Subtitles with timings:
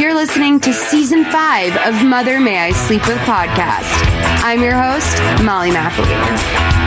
[0.00, 3.84] You're listening to season five of Mother May I Sleep With podcast.
[4.42, 6.84] I'm your host, Molly McAleer.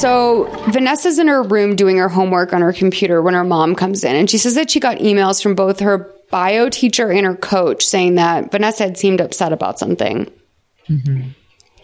[0.00, 4.02] So Vanessa's in her room doing her homework on her computer when her mom comes
[4.02, 7.36] in, and she says that she got emails from both her bio teacher and her
[7.36, 10.30] coach saying that Vanessa had seemed upset about something.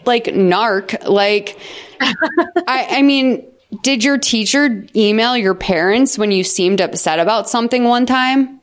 [0.06, 1.58] Like narc, like
[2.00, 3.44] I, I mean,
[3.82, 8.60] did your teacher email your parents when you seemed upset about something one time?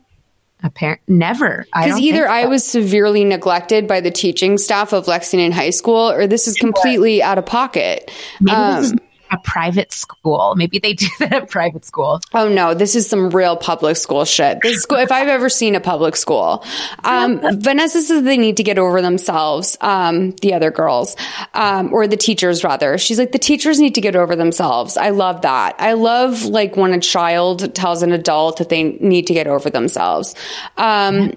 [0.64, 1.68] Apparent never.
[1.76, 6.10] Because either think I was severely neglected by the teaching staff of Lexington High School,
[6.10, 8.10] or this is completely out of pocket.
[8.40, 9.00] Maybe Um, this is
[9.34, 10.54] a private school.
[10.56, 12.22] Maybe they do that at private school.
[12.34, 14.60] Oh no, this is some real public school shit.
[14.62, 16.64] This school, if I've ever seen a public school,
[17.04, 19.78] um, Vanessa says they need to get over themselves.
[19.82, 21.16] Um, the other girls,
[21.54, 22.98] um, or the teachers rather.
[22.98, 24.98] She's like, the teachers need to get over themselves.
[24.98, 25.76] I love that.
[25.80, 29.70] I love like when a child tells an adult that they need to get over
[29.70, 30.36] themselves.
[30.78, 31.34] Um,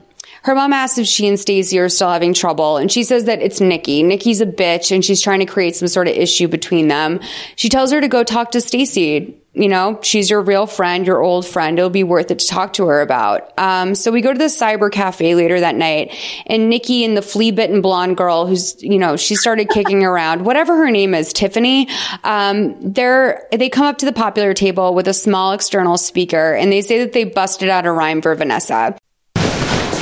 [0.47, 3.42] her mom asks if she and Stacey are still having trouble, and she says that
[3.42, 4.05] it's Nikki.
[4.05, 7.19] Nikki's a bitch, and she's trying to create some sort of issue between them.
[7.56, 9.42] She tells her to go talk to Stacey.
[9.55, 11.77] You know, she's your real friend, your old friend.
[11.77, 13.58] It'll be worth it to talk to her about.
[13.58, 16.14] Um, so we go to the cyber cafe later that night,
[16.46, 20.45] and Nikki and the flea bitten blonde girl, who's you know she started kicking around,
[20.45, 21.89] whatever her name is, Tiffany.
[22.23, 26.70] Um, they're they come up to the popular table with a small external speaker, and
[26.70, 28.96] they say that they busted out a rhyme for Vanessa.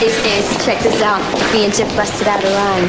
[0.04, 1.22] Hey, Stace, check this out.
[1.54, 2.84] Me and Tip busted out a rhyme.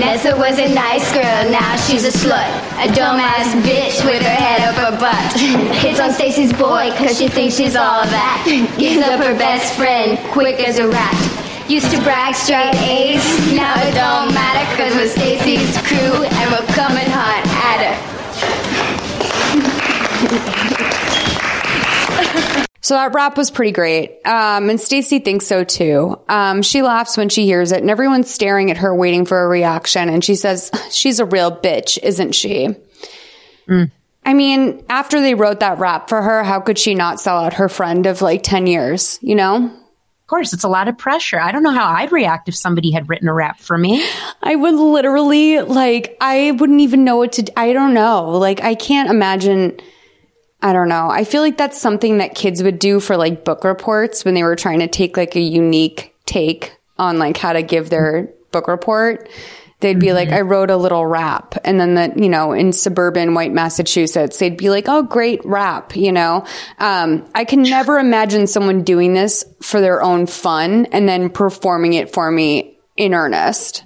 [0.00, 2.50] Nessa was a nice girl, now she's a slut.
[2.82, 5.40] A dumbass bitch with her head up her butt.
[5.78, 8.42] Hits on Stacy's boy cause she thinks she's all that.
[8.76, 11.70] Gives up her best friend, quick as a rat.
[11.70, 13.22] Used to brag straight A's,
[13.54, 18.65] now it don't matter cause we're Stacy's crew and we're coming hot at her.
[22.86, 24.24] So that rap was pretty great.
[24.24, 26.20] Um, and Stacy thinks so too.
[26.28, 29.48] Um, she laughs when she hears it and everyone's staring at her waiting for a
[29.48, 30.08] reaction.
[30.08, 32.68] And she says, she's a real bitch, isn't she?
[34.24, 37.54] I mean, after they wrote that rap for her, how could she not sell out
[37.54, 39.64] her friend of like 10 years, you know?
[39.64, 41.40] Of course, it's a lot of pressure.
[41.40, 44.04] I don't know how I'd react if somebody had written a rap for me.
[44.44, 48.30] I would literally like I wouldn't even know what to I don't know.
[48.30, 49.80] Like I can't imagine
[50.62, 51.08] I don't know.
[51.10, 54.42] I feel like that's something that kids would do for like book reports when they
[54.42, 58.68] were trying to take like a unique take on like how to give their book
[58.68, 59.28] report.
[59.80, 61.54] They'd be like, I wrote a little rap.
[61.62, 65.94] And then that, you know, in suburban white Massachusetts, they'd be like, oh, great rap,
[65.94, 66.46] you know?
[66.78, 71.92] Um, I can never imagine someone doing this for their own fun and then performing
[71.92, 73.84] it for me in earnest.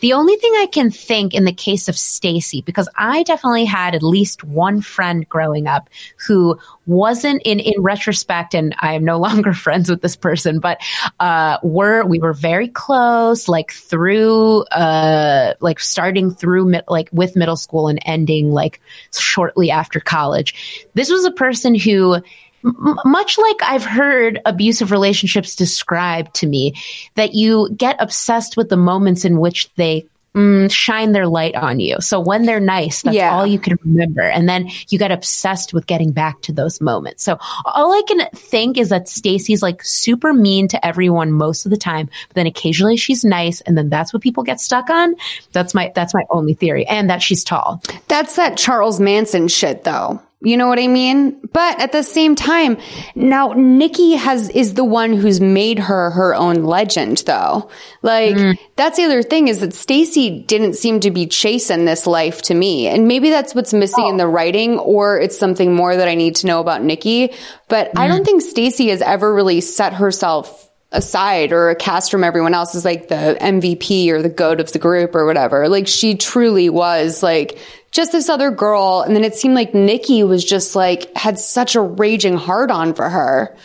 [0.00, 3.94] The only thing I can think in the case of Stacy, because I definitely had
[3.94, 5.88] at least one friend growing up
[6.26, 10.80] who wasn't in in retrospect, and I am no longer friends with this person, but
[11.20, 17.56] uh, were we were very close, like through uh, like starting through like with middle
[17.56, 18.80] school and ending like
[19.12, 20.86] shortly after college.
[20.94, 22.22] This was a person who
[22.64, 26.74] m- much like I've heard abusive relationships described to me,
[27.14, 31.78] that you get obsessed with the moments in which they mm, shine their light on
[31.78, 32.00] you.
[32.00, 33.32] So when they're nice, that's Yeah.
[33.36, 34.22] all you can remember.
[34.22, 37.22] And then you get obsessed with getting back to those moments.
[37.22, 41.70] So all I can think is that Stacy's like super mean to everyone most of
[41.70, 43.60] the time, but then occasionally she's nice.
[43.60, 45.14] And then that's what people get stuck on.
[45.52, 46.84] That's my, that's my only theory.
[46.84, 47.80] And that she's tall.
[48.08, 50.20] That's that Charles Manson shit though.
[50.44, 51.40] You know what I mean?
[51.52, 52.76] But at the same time,
[53.14, 57.70] now Nikki has, is the one who's made her her own legend though.
[58.02, 58.58] Like, mm.
[58.76, 62.54] that's the other thing is that Stacy didn't seem to be chasing this life to
[62.54, 62.88] me.
[62.88, 66.36] And maybe that's what's missing in the writing or it's something more that I need
[66.36, 67.32] to know about Nikki.
[67.68, 68.26] But I don't mm.
[68.26, 72.84] think Stacy has ever really set herself aside or a cast from everyone else as
[72.84, 75.68] like the MVP or the goat of the group or whatever.
[75.68, 77.58] Like she truly was like
[77.90, 79.02] just this other girl.
[79.06, 82.94] And then it seemed like Nikki was just like had such a raging hard on
[82.94, 83.56] for her.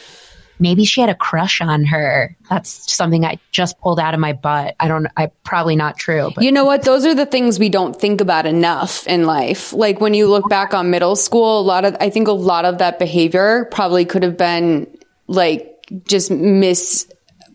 [0.62, 2.36] Maybe she had a crush on her.
[2.50, 4.76] That's something I just pulled out of my butt.
[4.78, 6.32] I don't, I probably not true.
[6.36, 6.84] But You know what?
[6.84, 9.72] Those are the things we don't think about enough in life.
[9.72, 12.66] Like when you look back on middle school, a lot of, I think a lot
[12.66, 14.88] of that behavior probably could have been
[15.28, 16.30] like just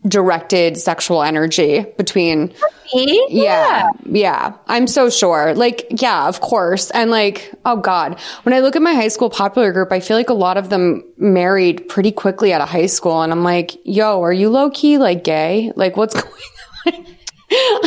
[0.05, 2.53] misdirected sexual energy between
[2.93, 4.53] yeah, yeah.
[4.67, 5.55] I'm so sure.
[5.55, 6.91] Like, yeah, of course.
[6.91, 10.15] And like, oh God, when I look at my high school popular group, I feel
[10.15, 13.21] like a lot of them married pretty quickly out of high school.
[13.23, 15.71] And I'm like, yo, are you low key like gay?
[15.75, 16.33] Like, what's going
[16.87, 17.05] on?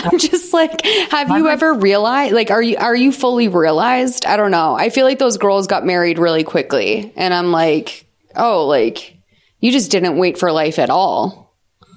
[0.05, 4.25] I'm just like, have you ever realized, like, are you, are you fully realized?
[4.25, 4.75] I don't know.
[4.75, 7.13] I feel like those girls got married really quickly.
[7.17, 9.17] And I'm like, oh, like,
[9.61, 11.48] you just didn't wait for life at all.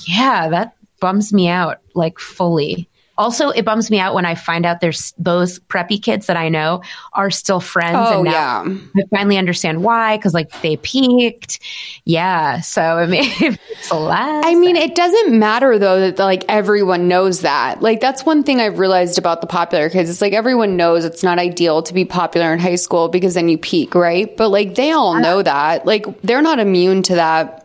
[0.08, 2.88] Yeah, that bums me out like fully.
[3.18, 6.50] Also, it bums me out when I find out there's those preppy kids that I
[6.50, 6.82] know
[7.14, 7.98] are still friends.
[8.00, 8.78] Oh, and now yeah.
[8.98, 11.60] I finally understand why because like they peaked.
[12.06, 12.62] Yeah.
[12.62, 13.30] So I mean,
[13.70, 14.44] it's a lot.
[14.44, 17.82] I mean, it doesn't matter though that like everyone knows that.
[17.82, 20.10] Like that's one thing I've realized about the popular kids.
[20.10, 23.50] It's like everyone knows it's not ideal to be popular in high school because then
[23.50, 24.36] you peak, right?
[24.36, 25.22] But like they all uh-huh.
[25.22, 25.86] know that.
[25.86, 27.61] Like they're not immune to that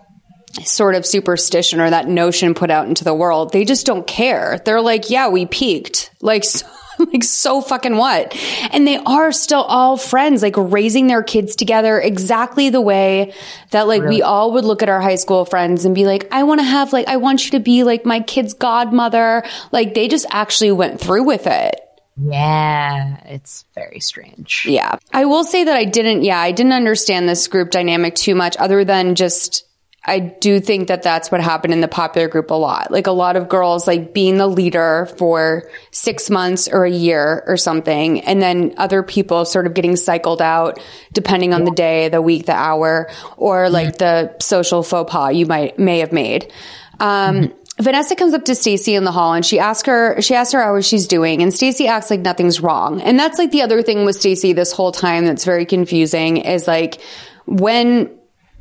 [0.65, 3.53] sort of superstition or that notion put out into the world.
[3.53, 4.59] They just don't care.
[4.65, 6.11] They're like, yeah, we peaked.
[6.23, 6.67] Like, so,
[6.99, 8.35] like so fucking what?
[8.71, 13.35] And they are still all friends, like raising their kids together exactly the way
[13.71, 16.45] that like we all would look at our high school friends and be like, I
[16.45, 19.45] want to have like, I want you to be like my kid's godmother.
[19.73, 21.81] Like they just actually went through with it.
[22.19, 24.65] yeah, it's very strange.
[24.67, 24.97] Yeah.
[25.13, 28.57] I will say that I didn't, yeah, I didn't understand this group dynamic too much
[28.57, 29.65] other than just,
[30.09, 32.93] I do think that that's what happened in the popular group a lot.
[32.93, 37.43] Like a lot of girls like being the leader for six months or a year
[37.47, 38.21] or something.
[38.21, 40.81] And then other people sort of getting cycled out
[41.13, 45.45] depending on the day, the week, the hour, or like the social faux pas you
[45.45, 46.53] might, may have made.
[47.01, 50.53] Um, Vanessa comes up to Stacy in the hall and she asks her she asks
[50.55, 53.03] her how she's doing and Stacy acts like nothing's wrong.
[53.03, 56.67] And that's like the other thing with Stacy this whole time that's very confusing is
[56.67, 57.01] like
[57.45, 58.11] when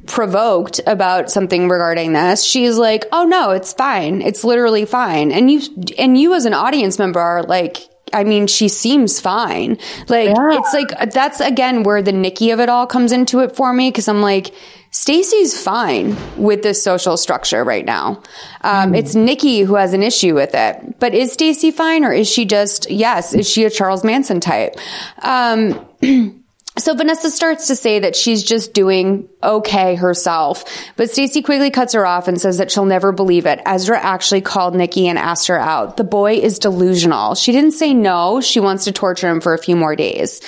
[0.08, 4.22] provoked about something regarding this, she's like, "Oh no, it's fine.
[4.22, 5.62] It's literally fine." And you
[5.98, 7.78] and you as an audience member are like
[8.14, 9.78] I mean, she seems fine.
[10.08, 13.74] Like it's like that's again where the Nikki of it all comes into it for
[13.74, 14.54] me because I'm like,
[14.92, 18.24] Stacy's fine with this social structure right now.
[18.62, 21.00] Um, It's Nikki who has an issue with it.
[21.00, 23.34] But is Stacy fine or is she just yes?
[23.34, 24.78] Is she a Charles Manson type?
[25.22, 25.86] Um,
[26.78, 30.66] So Vanessa starts to say that she's just doing okay herself,
[30.96, 33.62] but Stacy quickly cuts her off and says that she'll never believe it.
[33.66, 35.98] Ezra actually called Nikki and asked her out.
[35.98, 37.36] The boy is delusional.
[37.36, 38.42] She didn't say no.
[38.42, 40.42] She wants to torture him for a few more days.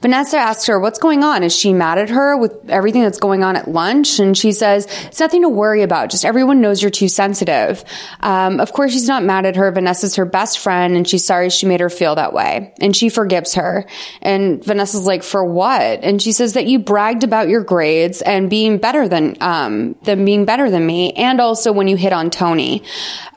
[0.00, 1.42] Vanessa asks her, what's going on?
[1.42, 4.18] Is she mad at her with everything that's going on at lunch?
[4.18, 6.10] And she says, it's nothing to worry about.
[6.10, 7.84] Just everyone knows you're too sensitive.
[8.20, 9.70] Um, of course, she's not mad at her.
[9.70, 12.72] Vanessa's her best friend and she's sorry she made her feel that way.
[12.80, 13.86] And she forgives her.
[14.22, 16.04] And Vanessa's like, for what?
[16.04, 20.24] And she says that you bragged about your grades and being better than, um, than
[20.24, 21.12] being better than me.
[21.12, 22.82] And also when you hit on Tony.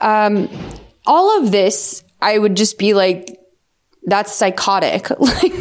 [0.00, 0.48] Um,
[1.06, 3.37] all of this, I would just be like,
[4.04, 5.10] that's psychotic.
[5.20, 5.52] like,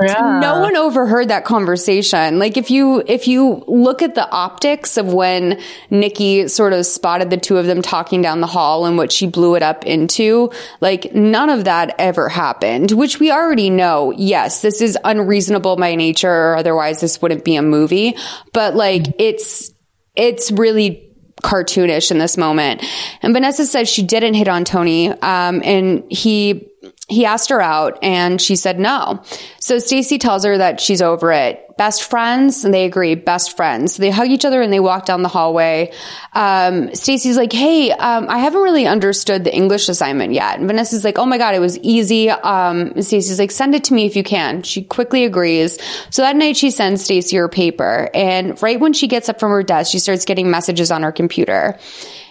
[0.00, 2.38] no one overheard that conversation.
[2.38, 7.30] Like if you, if you look at the optics of when Nikki sort of spotted
[7.30, 10.50] the two of them talking down the hall and what she blew it up into,
[10.80, 14.12] like none of that ever happened, which we already know.
[14.16, 18.16] Yes, this is unreasonable by nature or otherwise this wouldn't be a movie,
[18.52, 19.72] but like it's,
[20.14, 21.06] it's really
[21.42, 22.82] cartoonish in this moment.
[23.22, 26.68] And Vanessa says she didn't hit on Tony, um, and he
[27.08, 29.22] he asked her out and she said no.
[29.60, 31.62] So Stacy tells her that she's over it.
[31.76, 33.94] Best friends, and they agree, best friends.
[33.94, 35.92] So they hug each other and they walk down the hallway.
[36.32, 40.58] Um, Stacy's like, Hey, um, I haven't really understood the English assignment yet.
[40.58, 42.30] And Vanessa's like, Oh my God, it was easy.
[42.30, 44.62] Um, Stacy's like, send it to me if you can.
[44.62, 45.78] She quickly agrees.
[46.10, 48.10] So that night she sends Stacy her paper.
[48.14, 51.12] And right when she gets up from her desk, she starts getting messages on her
[51.12, 51.78] computer.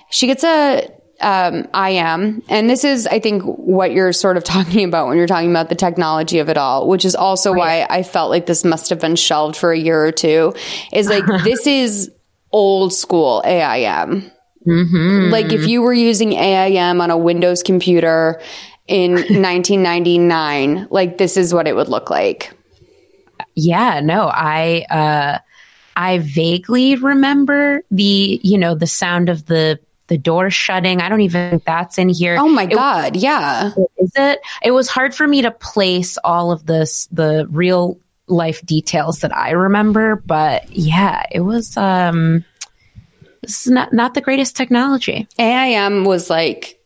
[0.10, 0.89] She gets a
[1.25, 2.44] um, IM.
[2.50, 5.70] And this is, I think, what you're sort of talking about when you're talking about
[5.70, 9.01] the technology of it all, which is also why I felt like this must have
[9.01, 10.53] been shelved for a year or two.
[10.94, 12.12] Is like, this is
[12.51, 14.32] old school AIM.
[15.32, 18.39] Like, if you were using AIM on a Windows computer
[18.88, 22.53] in 1999, like, this is what it would look like.
[23.55, 25.39] Yeah, no, I uh
[25.98, 31.02] I vaguely remember the, you know, the sound of the the door shutting.
[31.02, 32.38] I don't even think that's in here.
[32.40, 33.16] Oh my It- God.
[33.16, 33.72] Yeah.
[33.98, 34.40] is it?
[34.64, 37.98] It was hard for me to place all of this, the real
[38.28, 42.44] life details that I remember, but yeah, it was, um,
[43.44, 45.28] it's not, not the greatest technology.
[45.38, 46.80] AIM was like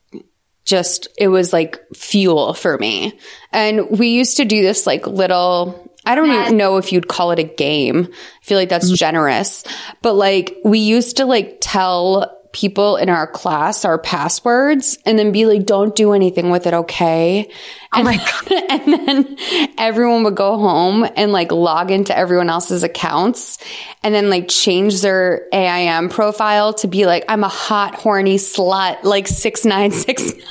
[0.65, 3.17] just it was like fuel for me.
[3.51, 7.31] And we used to do this like little I don't even know if you'd call
[7.31, 8.07] it a game.
[8.11, 9.63] I feel like that's generous.
[10.01, 15.31] But like we used to like tell people in our class our passwords and then
[15.31, 17.49] be like, don't do anything with it, okay?
[17.93, 18.63] Oh and, my God.
[18.69, 19.37] and then
[19.77, 23.59] everyone would go home and like log into everyone else's accounts
[24.03, 29.03] and then like change their AIM profile to be like, I'm a hot, horny slut,
[29.03, 30.43] like 6969.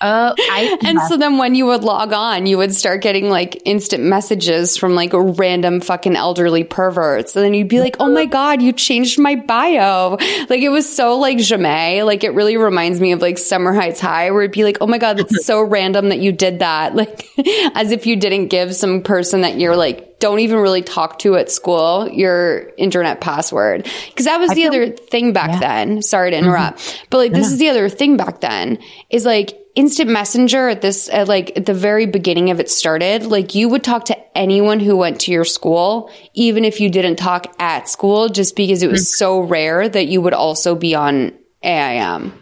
[0.00, 3.62] Oh, I, And so then when you would log on, you would start getting like
[3.64, 7.34] instant messages from like random fucking elderly perverts.
[7.34, 10.18] And then you'd be like, oh my God, you changed my bio.
[10.50, 12.04] Like it was so like Ja'mie.
[12.04, 14.86] Like it really reminds me of like Summer Heights High where it'd be like, oh
[14.86, 16.94] my God, that's so random that you did that.
[17.04, 17.28] Like
[17.74, 21.36] as if you didn't give some person that you're like, don't even really talk to
[21.36, 23.84] at school your internet password.
[24.16, 26.00] Cause that was the other thing back then.
[26.02, 28.78] Sorry to interrupt, but like this is the other thing back then
[29.10, 33.24] is like instant messenger at this at like at the very beginning of it started
[33.24, 37.16] like you would talk to anyone who went to your school even if you didn't
[37.16, 41.32] talk at school just because it was so rare that you would also be on
[41.64, 42.32] AIM.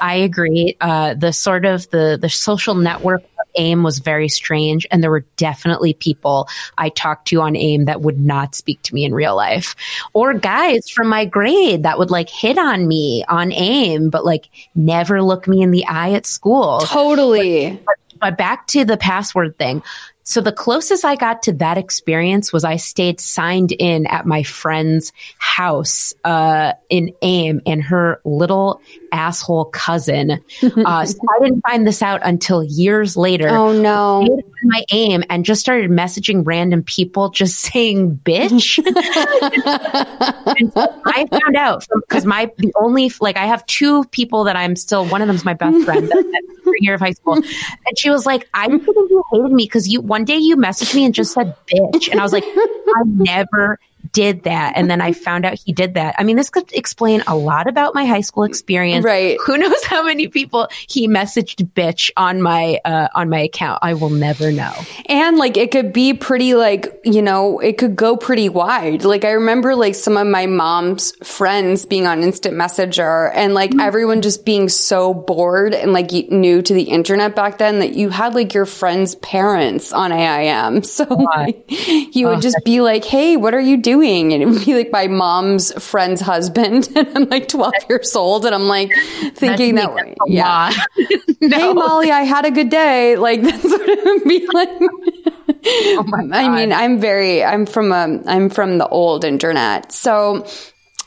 [0.00, 0.76] I agree.
[0.80, 3.22] Uh, the sort of the the social network
[3.56, 8.00] AIM was very strange, and there were definitely people I talked to on AIM that
[8.00, 9.76] would not speak to me in real life,
[10.12, 14.48] or guys from my grade that would like hit on me on AIM, but like
[14.74, 16.80] never look me in the eye at school.
[16.80, 17.80] Totally.
[18.20, 19.82] But back to the password thing.
[20.26, 24.42] So the closest I got to that experience was I stayed signed in at my
[24.42, 28.80] friend's house uh, in AIM, and her little
[29.12, 30.40] asshole cousin.
[30.84, 33.48] Uh, so I didn't find this out until years later.
[33.48, 34.42] Oh no.
[34.64, 38.78] My AIM and just started messaging random people, just saying "bitch."
[40.56, 44.56] And so I found out because my the only like I have two people that
[44.56, 46.24] I'm still one of them's my best friend that,
[46.64, 49.64] that year of high school, and she was like, "I didn't think you hated me
[49.64, 52.44] because you one day you messaged me and just said bitch," and I was like,
[52.96, 53.80] "I never."
[54.12, 56.14] Did that, and then I found out he did that.
[56.18, 59.04] I mean, this could explain a lot about my high school experience.
[59.04, 59.38] Right.
[59.46, 63.78] Who knows how many people he messaged bitch on my uh, on my account?
[63.82, 64.72] I will never know.
[65.06, 69.04] And like it could be pretty like, you know, it could go pretty wide.
[69.04, 73.72] Like I remember like some of my mom's friends being on instant messenger and like
[73.80, 78.10] everyone just being so bored and like new to the internet back then that you
[78.10, 80.82] had like your friends' parents on AIM.
[80.94, 83.93] So like, you would just be like, Hey, what are you doing?
[84.32, 86.88] And it would be like my mom's friend's husband.
[86.96, 88.92] And I'm like 12 years old and I'm like
[89.34, 90.70] thinking that, That's a yeah.
[90.70, 90.74] lot.
[91.40, 93.16] Hey Molly, I had a good day.
[93.16, 94.68] Like that's what it would be like.
[95.66, 99.92] Oh I mean, I'm very, I'm from a, I'm from the old internet.
[99.92, 100.46] So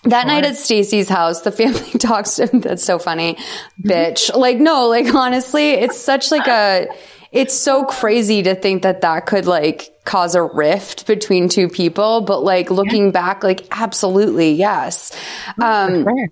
[0.03, 2.39] that night at Stacy's house, the family talks.
[2.53, 3.37] That's so funny,
[3.81, 4.33] bitch.
[4.35, 6.87] Like no, like honestly, it's such like a.
[7.31, 12.21] It's so crazy to think that that could like cause a rift between two people,
[12.21, 15.11] but like looking back, like absolutely yes.
[15.61, 16.27] Um, Sure.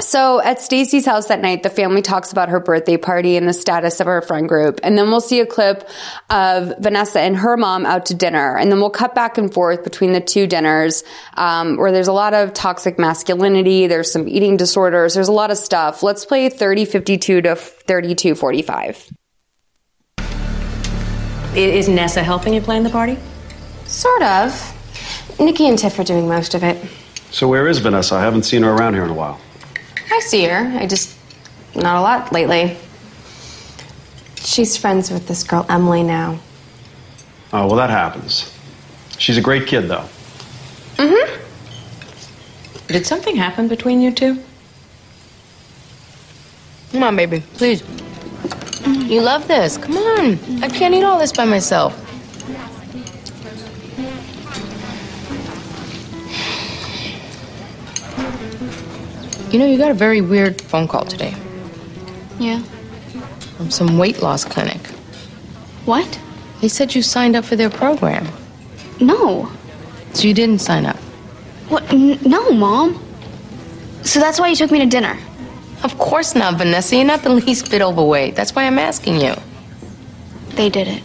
[0.00, 3.52] so at Stacy's house that night, the family talks about her birthday party and the
[3.52, 4.80] status of her friend group.
[4.82, 5.88] And then we'll see a clip
[6.30, 8.56] of Vanessa and her mom out to dinner.
[8.56, 11.04] And then we'll cut back and forth between the two dinners,
[11.36, 13.86] um, where there's a lot of toxic masculinity.
[13.86, 15.14] There's some eating disorders.
[15.14, 16.02] There's a lot of stuff.
[16.02, 19.10] Let's play 3052 to 3245.
[21.54, 23.18] I- Is Nessa helping you plan the party?
[23.86, 24.52] Sort of.
[25.38, 26.76] Nikki and Tiff are doing most of it.
[27.30, 28.14] So where is Vanessa?
[28.16, 29.38] I haven't seen her around here in a while.
[30.10, 30.72] I see her.
[30.78, 31.14] I just
[31.74, 32.76] not a lot lately.
[34.36, 36.38] She's friends with this girl Emily now.
[37.52, 38.50] Oh, well, that happens.
[39.18, 40.04] She's a great kid, though.
[40.96, 41.38] Mm-hmm.
[42.88, 44.42] Did something happen between you two?
[46.92, 47.82] Come on, baby, please.
[48.86, 49.76] You love this.
[49.78, 50.62] Come on.
[50.62, 51.98] I can't eat all this by myself.
[59.50, 61.34] You know, you got a very weird phone call today
[62.38, 62.60] Yeah.
[63.56, 64.80] from some weight loss clinic.
[65.84, 66.18] What?
[66.60, 68.26] They said you signed up for their program.
[69.00, 69.50] No.
[70.14, 70.96] So you didn't sign up.
[71.68, 71.82] What?
[71.92, 73.02] N- no, Mom.
[74.04, 75.16] So that's why you took me to dinner.
[75.84, 76.96] Of course not, Vanessa.
[76.96, 78.36] You're not the least bit overweight.
[78.36, 79.34] That's why I'm asking you.
[80.50, 81.02] They did it.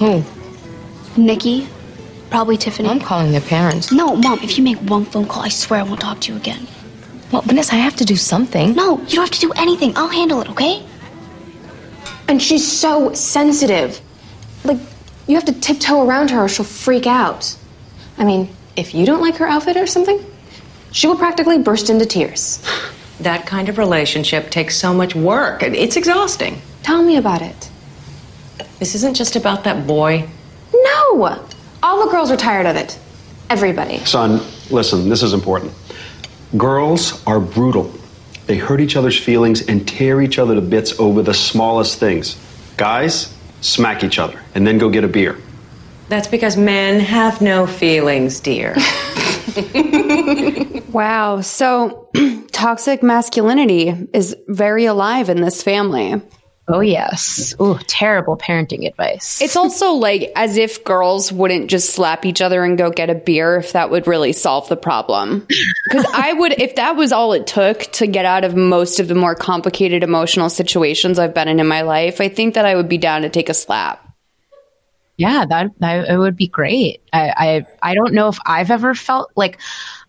[0.00, 0.24] Who?
[1.16, 1.68] Nikki,
[2.28, 2.88] probably Tiffany.
[2.88, 3.92] I'm calling their parents.
[3.92, 6.38] no, Mom, if you make one phone call, I swear I won't talk to you
[6.38, 6.66] again.
[7.30, 8.74] Well, Vanessa, I have to do something.
[8.74, 9.92] No, you don't have to do anything.
[9.96, 10.84] I'll handle it, okay?
[12.26, 14.00] And she's so sensitive.
[14.64, 14.78] Like,
[15.28, 17.56] you have to tiptoe around her or she'll freak out.
[18.18, 20.24] I mean, if you don't like her outfit or something,
[20.90, 22.60] she will practically burst into tears.
[23.20, 25.62] That kind of relationship takes so much work.
[25.62, 26.60] It's exhausting.
[26.82, 27.70] Tell me about it.
[28.78, 30.28] This isn't just about that boy.
[30.72, 31.46] No!
[31.82, 32.98] All the girls are tired of it.
[33.50, 33.98] Everybody.
[34.04, 35.72] Son, listen, this is important.
[36.56, 37.92] Girls are brutal.
[38.46, 42.36] They hurt each other's feelings and tear each other to bits over the smallest things.
[42.76, 45.38] Guys, smack each other and then go get a beer.
[46.08, 48.76] That's because men have no feelings, dear.
[50.94, 51.40] Wow.
[51.40, 52.08] So
[52.52, 56.22] toxic masculinity is very alive in this family.
[56.68, 57.54] Oh, yes.
[57.60, 59.42] Ooh, terrible parenting advice.
[59.42, 63.14] It's also like as if girls wouldn't just slap each other and go get a
[63.14, 65.46] beer if that would really solve the problem.
[65.88, 69.08] Because I would, if that was all it took to get out of most of
[69.08, 72.76] the more complicated emotional situations I've been in in my life, I think that I
[72.76, 74.13] would be down to take a slap.
[75.16, 77.00] Yeah, that, that it would be great.
[77.12, 79.60] I, I I don't know if I've ever felt like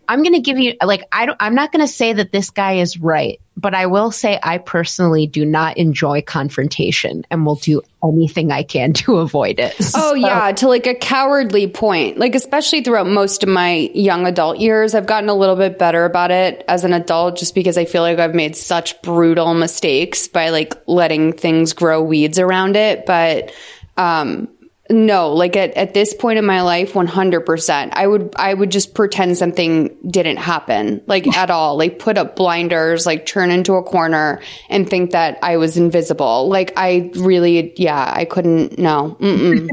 [0.07, 2.49] I'm going to give you like I don't I'm not going to say that this
[2.49, 7.55] guy is right, but I will say I personally do not enjoy confrontation and will
[7.55, 9.75] do anything I can to avoid it.
[9.95, 12.17] Oh yeah, to like a cowardly point.
[12.17, 16.05] Like especially throughout most of my young adult years, I've gotten a little bit better
[16.05, 20.27] about it as an adult just because I feel like I've made such brutal mistakes
[20.27, 23.53] by like letting things grow weeds around it, but
[23.97, 24.49] um
[24.89, 27.89] no, like at, at this point in my life, 100%.
[27.93, 31.77] I would, I would just pretend something didn't happen, like at all.
[31.77, 36.49] Like put up blinders, like turn into a corner and think that I was invisible.
[36.49, 39.17] Like I really, yeah, I couldn't, no.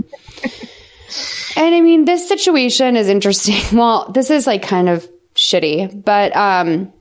[1.54, 3.56] And I mean, this situation is interesting.
[3.78, 6.92] Well, this is like kind of shitty, but, um,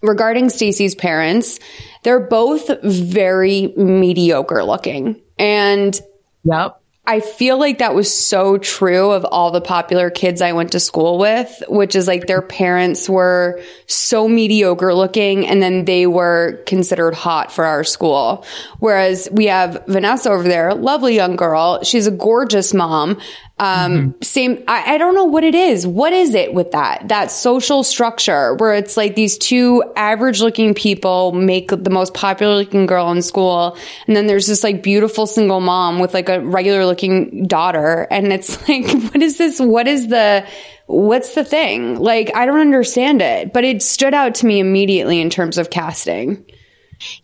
[0.00, 1.58] regarding Stacy's parents,
[2.04, 5.20] they're both very mediocre looking.
[5.38, 6.00] And
[6.44, 6.81] Yep.
[7.04, 10.78] I feel like that was so true of all the popular kids I went to
[10.78, 16.62] school with, which is like their parents were so mediocre looking and then they were
[16.64, 18.46] considered hot for our school.
[18.78, 21.82] Whereas we have Vanessa over there, lovely young girl.
[21.82, 23.20] She's a gorgeous mom.
[23.58, 25.86] Um, same, I, I don't know what it is.
[25.86, 27.08] What is it with that?
[27.08, 32.56] That social structure where it's like these two average looking people make the most popular
[32.56, 33.76] looking girl in school.
[34.06, 38.08] And then there's this like beautiful single mom with like a regular looking daughter.
[38.10, 39.60] And it's like, what is this?
[39.60, 40.46] What is the,
[40.86, 42.00] what's the thing?
[42.00, 45.70] Like, I don't understand it, but it stood out to me immediately in terms of
[45.70, 46.44] casting.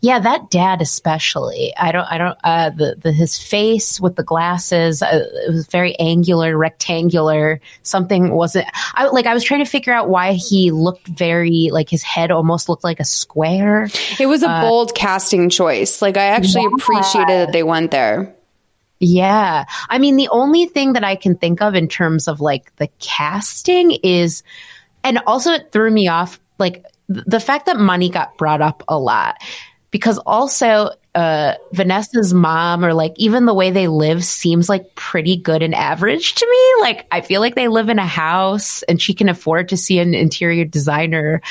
[0.01, 1.73] Yeah, that dad especially.
[1.77, 2.05] I don't.
[2.05, 2.37] I don't.
[2.43, 5.01] Uh, the the his face with the glasses.
[5.01, 7.59] Uh, it was very angular, rectangular.
[7.83, 8.67] Something wasn't.
[8.95, 9.25] I like.
[9.25, 12.83] I was trying to figure out why he looked very like his head almost looked
[12.83, 13.87] like a square.
[14.19, 16.01] It was a bold casting choice.
[16.01, 16.69] Like, I actually Yeah.
[16.75, 18.35] appreciated that they went there.
[18.99, 19.65] Yeah.
[19.89, 22.89] I mean, the only thing that I can think of in terms of like the
[22.99, 24.43] casting is,
[25.03, 28.99] and also it threw me off, like the fact that money got brought up a
[28.99, 29.37] lot.
[29.91, 35.37] Because also, uh, Vanessa's mom or like even the way they live seems like pretty
[35.37, 36.81] good and average to me.
[36.81, 39.99] Like, I feel like they live in a house and she can afford to see
[39.99, 41.41] an interior designer.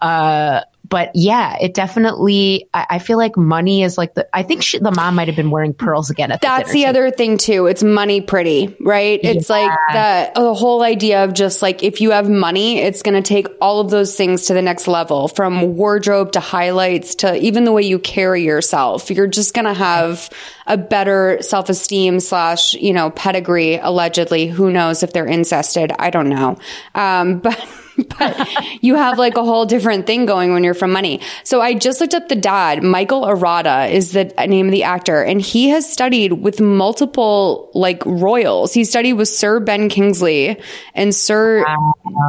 [0.00, 4.62] Uh, but yeah, it definitely, I, I feel like money is like the, I think
[4.62, 7.38] she, the mom might have been wearing pearls again at the That's the other thing
[7.38, 7.66] too.
[7.66, 9.20] It's money pretty, right?
[9.22, 13.14] It's like the, the whole idea of just like if you have money, it's going
[13.14, 17.36] to take all of those things to the next level from wardrobe to highlights to
[17.36, 19.12] even the way you carry yourself.
[19.12, 20.28] You're just going to have
[20.66, 24.48] a better self-esteem slash, you know, pedigree allegedly.
[24.48, 25.92] Who knows if they're incested?
[26.00, 26.58] I don't know.
[26.96, 27.56] Um, but
[28.18, 28.48] but
[28.82, 31.20] you have like a whole different thing going when you're from money.
[31.44, 32.82] So I just looked up the dad.
[32.82, 38.04] Michael Arata is the name of the actor, and he has studied with multiple like
[38.06, 38.72] royals.
[38.72, 40.60] He studied with Sir Ben Kingsley
[40.94, 41.64] and Sir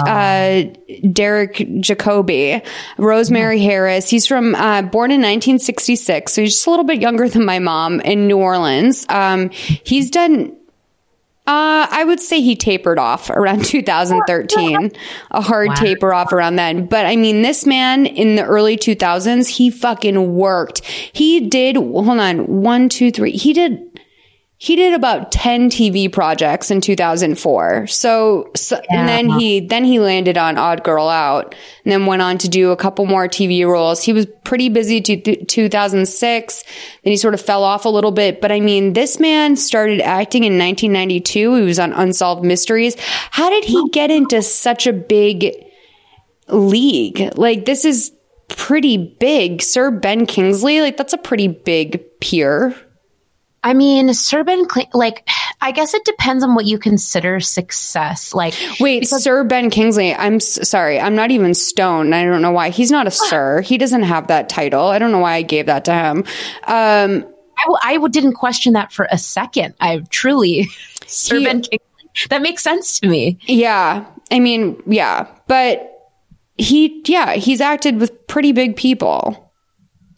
[0.06, 0.63] uh,
[1.12, 2.65] Derek Jacobi,
[2.97, 4.10] Rosemary Harris.
[4.10, 7.60] He's from uh, born in 1966, so he's just a little bit younger than my
[7.60, 9.06] mom in New Orleans.
[9.10, 10.56] Um, he's done
[11.47, 14.91] uh, I would say he tapered off around 2013,
[15.32, 16.86] a hard taper off around then.
[16.86, 20.86] But I mean, this man in the early 2000s, he fucking worked.
[20.86, 23.32] He did, hold on, one, two, three.
[23.32, 23.90] He did,
[24.63, 27.88] he did about 10 TV projects in 2004.
[27.88, 32.21] So, so and then he, then he landed on Odd Girl Out and then went
[32.21, 34.04] on to do a couple more TV roles.
[34.04, 36.63] He was pretty busy to 2006.
[37.04, 38.39] Then he sort of fell off a little bit.
[38.39, 41.56] But I mean, this man started acting in 1992.
[41.56, 42.95] He was on Unsolved Mysteries.
[43.32, 45.56] How did he get into such a big
[46.50, 47.36] league?
[47.36, 48.12] Like this is,
[48.47, 49.62] pretty big.
[49.62, 52.76] Sir Ben Kingsley, like that's a pretty big peer.
[53.63, 55.28] I mean, Sir Ben, Cl- like,
[55.62, 58.34] I guess it depends on what you consider success.
[58.34, 60.15] Like, Wait, Sir Ben Kingsley.
[60.15, 61.00] I'm s- sorry.
[61.00, 62.15] I'm not even stoned.
[62.15, 62.69] I don't know why.
[62.71, 63.62] He's not a sir.
[63.62, 64.86] He doesn't have that title.
[64.88, 66.17] I don't know why I gave that to him.
[66.65, 67.26] Um,
[67.58, 69.76] I, w- I w- didn't question that for a second.
[69.80, 70.67] I truly,
[71.06, 71.80] Sir He- Ben Kingsley,
[72.30, 73.38] that makes sense to me.
[73.45, 74.06] yeah.
[74.32, 75.28] I mean, yeah.
[75.47, 75.88] But
[76.58, 79.51] he, yeah, he's acted with pretty big people.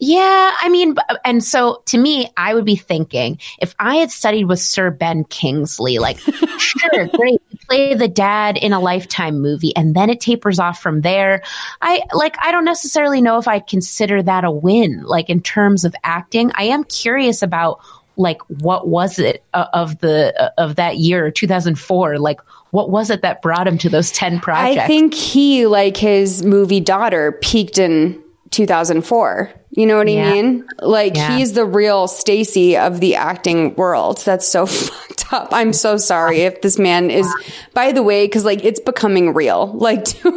[0.00, 4.44] Yeah, I mean, and so to me, I would be thinking if I had studied
[4.44, 6.18] with Sir Ben Kingsley, like,
[6.58, 11.02] sure, great, play the dad in a lifetime movie, and then it tapers off from
[11.02, 11.42] there.
[11.80, 15.84] I like, I don't necessarily know if I'd consider that a win, like in terms
[15.84, 16.50] of acting.
[16.54, 17.80] I am curious about
[18.16, 23.10] like what was it uh, of the uh, of that year 2004 like what was
[23.10, 27.32] it that brought him to those 10 projects I think he, like his movie Daughter,
[27.40, 28.22] peaked in
[28.54, 29.52] 2004.
[29.76, 30.28] You know what Yeah.
[30.28, 30.64] I mean?
[30.80, 31.36] Like Yeah.
[31.36, 34.18] he's the real Stacy of the acting world.
[34.24, 35.48] That's so fucked up.
[35.50, 37.26] I'm so sorry if this man is.
[37.72, 39.66] By the way, because like it's becoming real.
[39.72, 40.30] Like two,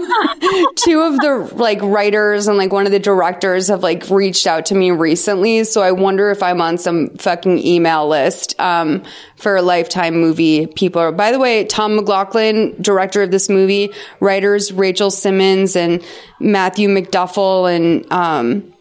[0.75, 4.65] two of the like writers and like one of the directors have like reached out
[4.67, 5.63] to me recently.
[5.65, 9.03] So I wonder if I'm on some fucking email list um,
[9.35, 11.11] for a lifetime movie people.
[11.11, 16.03] By the way, Tom McLaughlin, director of this movie, writers Rachel Simmons and
[16.39, 18.73] Matthew McDuffie and um,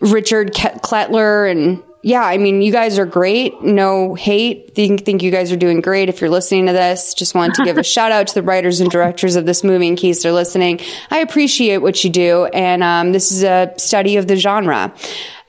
[0.00, 3.60] Richard Kletter and yeah, I mean, you guys are great.
[3.62, 4.74] No hate.
[4.74, 6.08] Think think you guys are doing great.
[6.08, 8.80] If you're listening to this, just wanted to give a shout out to the writers
[8.80, 10.80] and directors of this movie in case they're listening.
[11.10, 14.94] I appreciate what you do, and um, this is a study of the genre.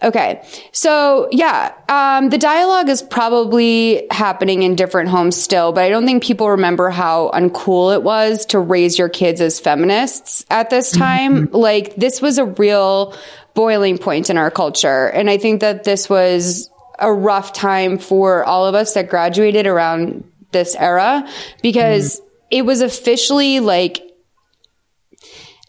[0.03, 5.89] Okay, so yeah, um, the dialogue is probably happening in different homes still, but I
[5.89, 10.71] don't think people remember how uncool it was to raise your kids as feminists at
[10.71, 11.51] this time.
[11.51, 13.15] Like, this was a real
[13.53, 15.07] boiling point in our culture.
[15.07, 19.67] And I think that this was a rough time for all of us that graduated
[19.67, 21.27] around this era
[21.61, 22.27] because mm-hmm.
[22.51, 24.01] it was officially like,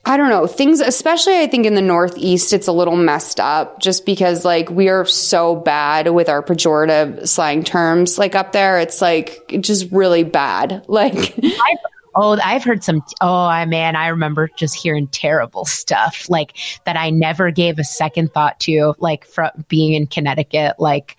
[0.05, 3.81] I don't know, things, especially I think in the Northeast, it's a little messed up
[3.81, 8.19] just because like we are so bad with our pejorative slang terms.
[8.19, 10.85] Like up there, it's like just really bad.
[10.93, 13.05] Like, I've, oh, I've heard some.
[13.21, 16.97] Oh, man, I remember just hearing terrible stuff like that.
[16.97, 20.77] I never gave a second thought to, like from being in Connecticut.
[20.79, 21.17] Like,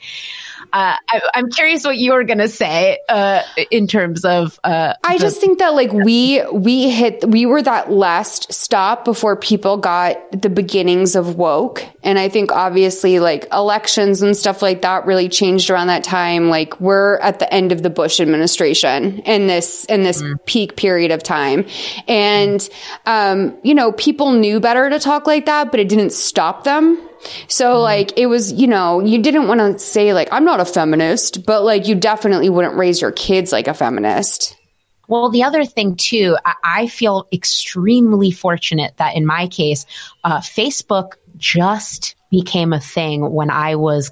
[0.73, 4.59] uh, I, I'm curious what you were gonna say uh, in terms of.
[4.63, 9.35] Uh, I just think that like we we hit we were that last stop before
[9.35, 11.85] people got the beginnings of woke.
[12.01, 16.49] And I think obviously like elections and stuff like that really changed around that time.
[16.49, 21.11] Like we're at the end of the Bush administration in this in this peak period
[21.11, 21.67] of time.
[22.07, 22.67] And
[23.05, 26.97] um you know people knew better to talk like that but it didn't stop them
[27.47, 30.65] so like it was, you know, you didn't want to say like I'm not a
[30.65, 34.57] feminist, but like you definitely wouldn't raise your kids like a feminist.
[35.07, 39.85] Well, the other thing too, I, I feel extremely fortunate that in my case,
[40.23, 44.11] uh, Facebook just became a thing when I was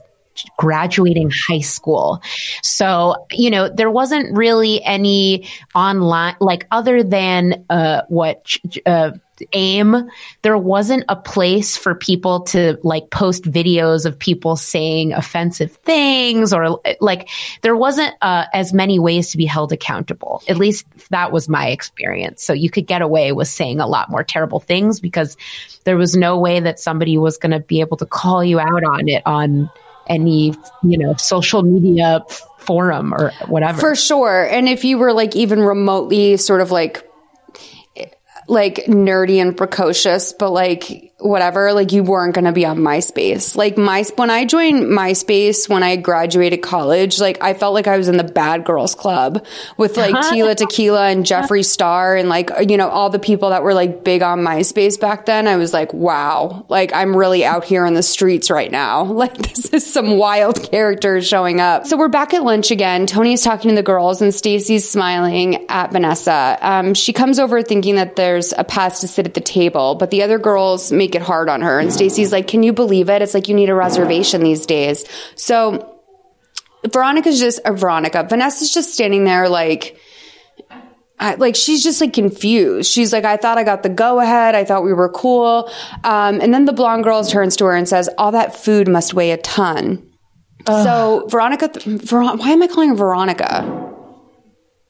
[0.58, 2.22] graduating high school.
[2.64, 9.12] So, you know, there wasn't really any online, like other than uh, what uh,
[9.54, 10.10] AIM,
[10.42, 16.54] there wasn't a place for people to like post videos of people saying offensive things
[16.54, 17.30] or like
[17.62, 20.44] there wasn't uh, as many ways to be held accountable.
[20.48, 22.44] At least that was my experience.
[22.44, 25.38] So you could get away with saying a lot more terrible things because
[25.84, 28.84] there was no way that somebody was going to be able to call you out
[28.84, 29.70] on it on
[30.12, 32.24] any, you know, social media
[32.58, 33.80] forum or whatever.
[33.80, 34.44] For sure.
[34.44, 37.08] And if you were like even remotely sort of like
[38.48, 43.56] like nerdy and precocious, but like whatever, like you weren't going to be on MySpace.
[43.56, 47.98] Like my when I joined MySpace when I graduated college, like I felt like I
[47.98, 49.46] was in the Bad Girls Club
[49.78, 53.64] with like Tila Tequila and Jeffree Star and like you know all the people that
[53.64, 55.48] were like big on MySpace back then.
[55.48, 59.10] I was like, wow, like I'm really out here in the streets right now.
[59.22, 61.86] Like this is some wild characters showing up.
[61.86, 63.06] So we're back at lunch again.
[63.06, 66.58] Tony's talking to the girls and Stacy's smiling at Vanessa.
[66.60, 70.10] Um, she comes over thinking that there's a pass to sit at the table, but
[70.10, 71.80] the other girls make it hard on her.
[71.80, 73.22] And Stacy's like, "Can you believe it?
[73.22, 76.00] It's like you need a reservation these days." So
[76.92, 78.26] Veronica's just uh, Veronica.
[78.30, 79.98] Vanessa's just standing there like.
[81.20, 82.92] I, like she's just like confused.
[82.92, 84.56] She's like, I thought I got the go ahead.
[84.56, 85.72] I thought we were cool.
[86.04, 89.14] Um, and then the blonde girl turns to her and says, "All that food must
[89.14, 90.12] weigh a ton."
[90.66, 93.94] So Veronica, Ver- why am I calling her Veronica?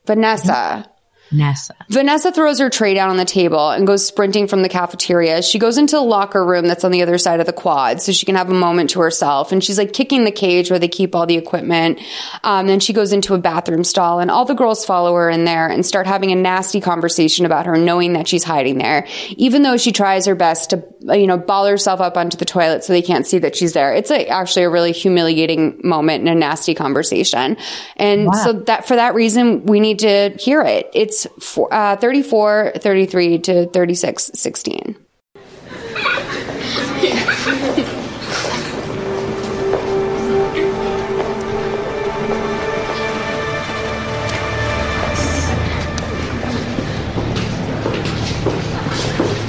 [0.05, 0.90] Vanessa.
[1.31, 1.75] Nessa.
[1.89, 5.41] Vanessa throws her tray down on the table and goes sprinting from the cafeteria.
[5.41, 8.11] She goes into the locker room that's on the other side of the quad so
[8.11, 9.51] she can have a moment to herself.
[9.51, 11.99] And she's like kicking the cage where they keep all the equipment.
[12.43, 15.45] Um, then she goes into a bathroom stall and all the girls follow her in
[15.45, 19.61] there and start having a nasty conversation about her, knowing that she's hiding there, even
[19.63, 22.93] though she tries her best to, you know, ball herself up onto the toilet so
[22.93, 23.93] they can't see that she's there.
[23.93, 27.57] It's like actually a really humiliating moment and a nasty conversation.
[27.95, 28.33] And Wow.
[28.33, 30.89] so that for that reason, we need to hear it.
[30.93, 34.95] It's four, uh, 34, 33 to 36, 16.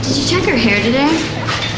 [0.03, 1.32] Did you check her hair today?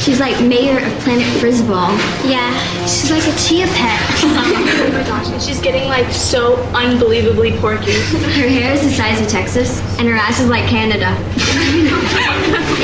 [0.05, 1.89] She's like mayor of Planet Frizzball.
[2.29, 2.53] Yeah,
[2.85, 4.01] she's like a chia pet.
[4.37, 7.93] Oh my gosh, and she's getting like so unbelievably porky.
[7.93, 11.09] Her hair is the size of Texas, and her ass is like Canada.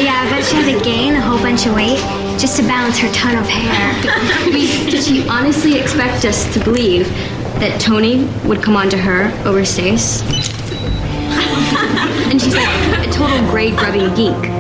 [0.01, 1.99] Yeah, I bet she had to gain a whole bunch of weight
[2.41, 3.93] just to balance her ton of hair.
[4.51, 7.07] Did she honestly expect us to believe
[7.61, 10.23] that Tony would come on to her over Stace?
[12.31, 14.51] and she's like a total grade grubbing geek.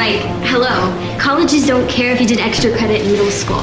[0.00, 0.72] Like, hello,
[1.20, 3.62] colleges don't care if you did extra credit in middle school,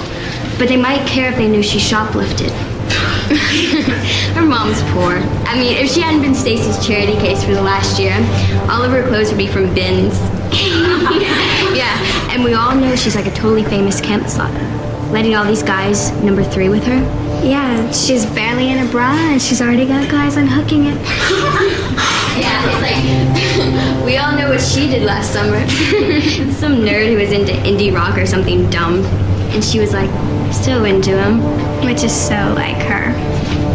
[0.60, 2.52] but they might care if they knew she shoplifted.
[4.36, 5.18] her mom's poor.
[5.50, 8.14] I mean, if she hadn't been Stacy's charity case for the last year,
[8.70, 10.14] all of her clothes would be from bins.
[11.76, 11.98] yeah,
[12.30, 14.54] and we all know she's like a totally famous camp slut,
[15.12, 17.00] letting all these guys number three with her.
[17.44, 21.98] Yeah, she's barely in a bra and she's already got guys unhooking it.
[22.38, 23.77] Yeah, it's like
[24.08, 25.60] we all know what she did last summer.
[26.54, 29.04] Some nerd who was into indie rock or something dumb,
[29.52, 30.10] and she was like
[30.54, 31.42] so into him.
[31.86, 33.12] Which is so like her.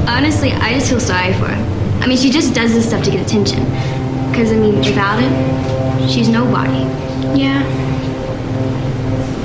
[0.08, 2.00] Honestly, I just feel sorry for her.
[2.00, 3.62] I mean, she just does this stuff to get attention.
[4.30, 6.80] Because, I mean, without it, she's nobody.
[7.38, 7.62] Yeah.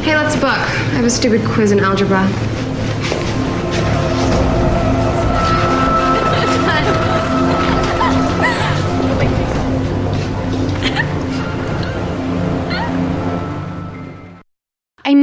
[0.03, 0.45] Hey, let's book.
[0.45, 2.23] I have a stupid quiz in algebra.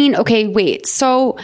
[0.05, 0.87] Mean, okay, wait.
[0.87, 1.39] So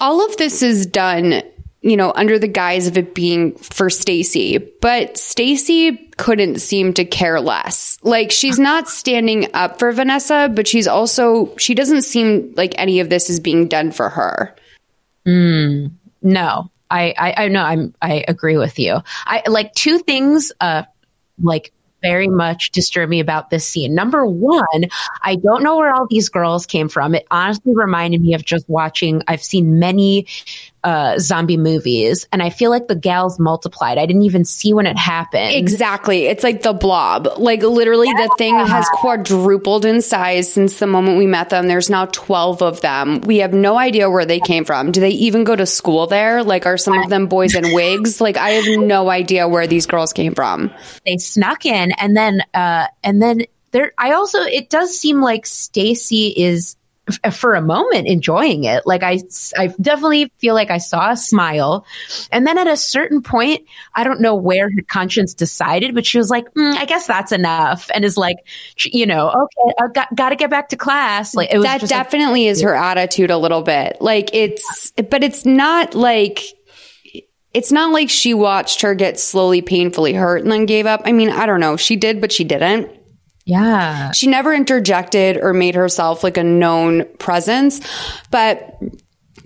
[0.00, 1.42] all of this is done,
[1.82, 7.04] you know, under the guise of it being for Stacy, but Stacy couldn't seem to
[7.04, 7.98] care less.
[8.02, 13.00] Like she's not standing up for Vanessa, but she's also she doesn't seem like any
[13.00, 14.54] of this is being done for her.
[16.22, 18.98] No, I, I, I know I'm, I agree with you.
[19.26, 20.82] I like two things, uh,
[21.42, 23.94] like very much disturb me about this scene.
[23.94, 24.84] Number one,
[25.22, 27.14] I don't know where all these girls came from.
[27.14, 30.26] It honestly reminded me of just watching, I've seen many,
[30.82, 33.98] uh, zombie movies and I feel like the gals multiplied.
[33.98, 35.54] I didn't even see when it happened.
[35.54, 36.26] Exactly.
[36.26, 37.28] It's like the blob.
[37.36, 41.68] Like literally the thing has quadrupled in size since the moment we met them.
[41.68, 43.20] There's now 12 of them.
[43.22, 44.90] We have no idea where they came from.
[44.90, 46.42] Do they even go to school there?
[46.42, 48.20] Like are some of them boys in wigs?
[48.20, 50.70] Like I have no idea where these girls came from.
[51.04, 55.46] they snuck in and then uh and then there i also it does seem like
[55.46, 56.76] stacy is
[57.24, 58.86] f- for a moment enjoying it.
[58.86, 59.20] Like i
[59.56, 61.84] i definitely feel like i saw a smile.
[62.32, 66.18] And then at a certain point i don't know where her conscience decided but she
[66.18, 67.90] was like "Mm, i guess that's enough.
[67.94, 68.38] And is like
[68.84, 71.34] you know okay i got, got to get back to class.
[71.34, 73.96] Like it was that just like, definitely is her attitude a little bit.
[74.00, 76.40] Like it's, but it's not like,
[77.52, 81.02] it's not like she watched her get slowly painfully hurt and then gave up.
[81.04, 81.76] I mean, I don't know.
[81.76, 82.90] She did, but she didn't.
[83.44, 87.80] yeah She never interjected or made herself like a known presence.
[88.30, 88.78] But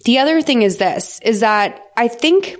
[0.05, 2.57] the other thing is this is that I think,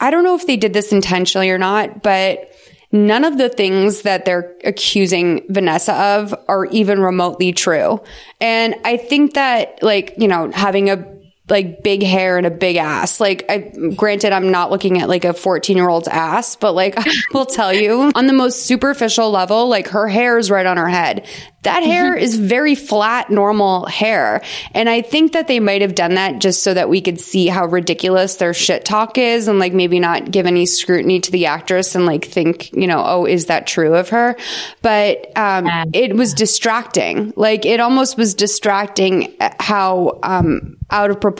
[0.00, 2.50] I don't know if they did this intentionally or not, but
[2.90, 8.00] none of the things that they're accusing Vanessa of are even remotely true.
[8.40, 11.17] And I think that like, you know, having a
[11.50, 13.20] like big hair and a big ass.
[13.20, 16.94] Like, I, granted, I'm not looking at like a 14 year old's ass, but like,
[16.98, 20.76] I will tell you on the most superficial level, like her hair is right on
[20.76, 21.26] her head.
[21.62, 24.42] That hair is very flat, normal hair.
[24.74, 27.48] And I think that they might have done that just so that we could see
[27.48, 31.46] how ridiculous their shit talk is and like maybe not give any scrutiny to the
[31.46, 34.36] actress and like think, you know, oh, is that true of her?
[34.82, 37.32] But, um, it was distracting.
[37.34, 41.37] Like it almost was distracting how, um, out of proportion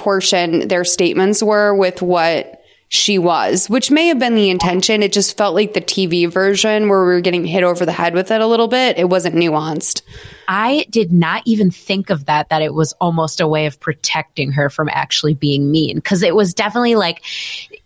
[0.69, 2.59] their statements were with what
[2.91, 5.03] she was, which may have been the intention.
[5.03, 8.15] It just felt like the TV version where we were getting hit over the head
[8.15, 8.99] with it a little bit.
[8.99, 10.01] It wasn't nuanced.
[10.49, 14.53] I did not even think of that, that it was almost a way of protecting
[14.53, 16.01] her from actually being mean.
[16.01, 17.23] Cause it was definitely like,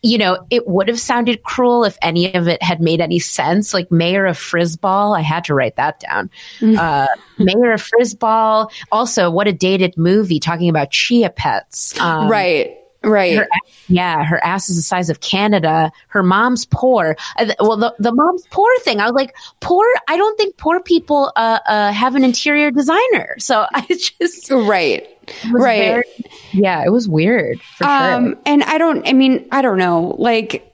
[0.03, 3.73] you know, it would have sounded cruel if any of it had made any sense.
[3.73, 6.31] Like Mayor of Frizzball, I had to write that down.
[6.61, 7.07] Uh,
[7.38, 8.71] Mayor of Frizzball.
[8.91, 11.99] Also, what a dated movie talking about chia pets.
[12.01, 12.79] Um, right.
[13.05, 13.37] Right.
[13.37, 13.49] Her,
[13.88, 15.91] yeah, her ass is the size of Canada.
[16.09, 17.17] Her mom's poor.
[17.37, 19.85] Uh, well, the, the mom's poor thing, I was like, poor.
[20.09, 23.35] I don't think poor people uh, uh, have an interior designer.
[23.38, 25.07] So I just right,
[25.53, 25.79] right.
[25.79, 26.05] very-
[26.53, 28.39] yeah, it was weird for Um, sure.
[28.47, 30.72] and I don't, I mean, I don't know, like,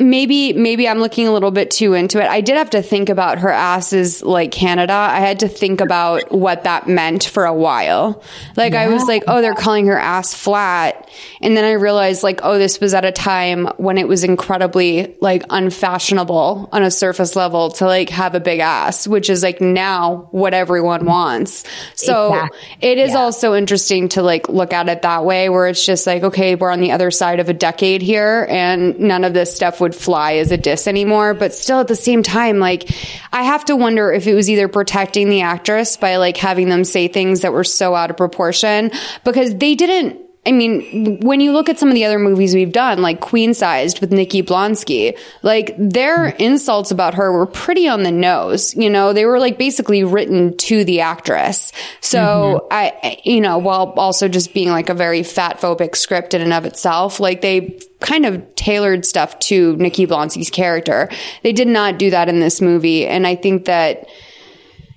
[0.00, 2.28] maybe, maybe I'm looking a little bit too into it.
[2.28, 4.92] I did have to think about her asses like Canada.
[4.92, 8.22] I had to think about what that meant for a while.
[8.56, 11.08] Like, I was like, oh, they're calling her ass flat.
[11.40, 15.16] And then I realized, like, oh, this was at a time when it was incredibly,
[15.20, 19.60] like, unfashionable on a surface level to, like, have a big ass, which is, like,
[19.60, 21.64] now what everyone wants.
[21.94, 22.58] So Exactly.
[22.80, 26.22] it is also interesting to like look at it that way where it's just like
[26.22, 29.80] okay we're on the other side of a decade here and none of this stuff
[29.80, 32.90] would fly as a diss anymore but still at the same time like
[33.32, 36.84] i have to wonder if it was either protecting the actress by like having them
[36.84, 38.90] say things that were so out of proportion
[39.24, 42.72] because they didn't I mean, when you look at some of the other movies we've
[42.72, 48.02] done, like Queen Sized with Nikki Blonsky, like their insults about her were pretty on
[48.02, 48.74] the nose.
[48.74, 51.70] You know, they were like basically written to the actress.
[52.00, 52.66] So mm-hmm.
[52.70, 56.54] I, you know, while also just being like a very fat phobic script in and
[56.54, 61.10] of itself, like they kind of tailored stuff to Nikki Blonsky's character.
[61.42, 63.06] They did not do that in this movie.
[63.06, 64.08] And I think that,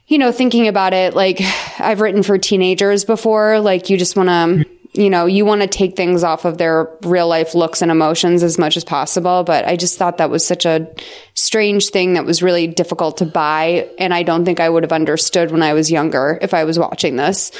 [0.07, 1.41] you know, thinking about it, like
[1.77, 5.67] I've written for teenagers before, like you just want to, you know, you want to
[5.67, 9.43] take things off of their real life looks and emotions as much as possible.
[9.43, 10.87] But I just thought that was such a
[11.33, 13.89] strange thing that was really difficult to buy.
[13.97, 16.77] And I don't think I would have understood when I was younger if I was
[16.77, 17.51] watching this.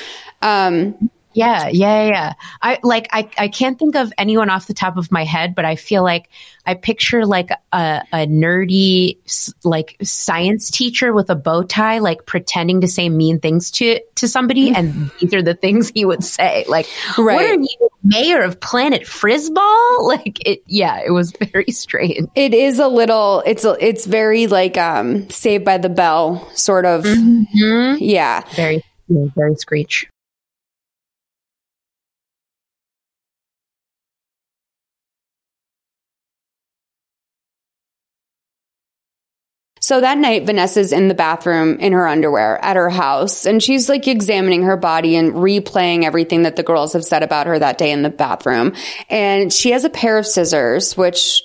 [0.42, 2.34] Um, Yeah, yeah, yeah.
[2.62, 5.66] I like I, I can't think of anyone off the top of my head, but
[5.66, 6.30] I feel like
[6.66, 9.18] I picture like a, a nerdy
[9.64, 14.28] like science teacher with a bow tie, like pretending to say mean things to to
[14.28, 16.66] somebody, and these are the things he would say.
[16.68, 17.52] Like, what Right.
[17.52, 19.58] are you, mayor of Planet Frizzball?
[20.12, 20.62] Like, it.
[20.68, 22.28] Yeah, it was very strange.
[22.36, 26.86] it is a little, it's, a, it's very like, um, Saved by the Bell sort
[26.86, 27.06] of.
[27.08, 28.42] Yeah.
[28.56, 30.08] Very, very screech.
[39.82, 43.90] So that night, Vanessa's in the bathroom in her underwear at her house, and she's
[43.90, 47.80] like examining her body and replaying everything that the girls have said about her that
[47.80, 48.74] day in the bathroom.
[49.10, 51.42] And she has a pair of scissors, which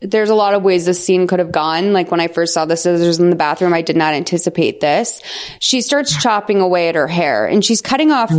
[0.00, 1.92] there's a lot of ways this scene could have gone.
[1.92, 5.22] Like when I first saw the scissors in the bathroom, I did not anticipate this.
[5.60, 8.30] She starts chopping away at her hair and she's cutting off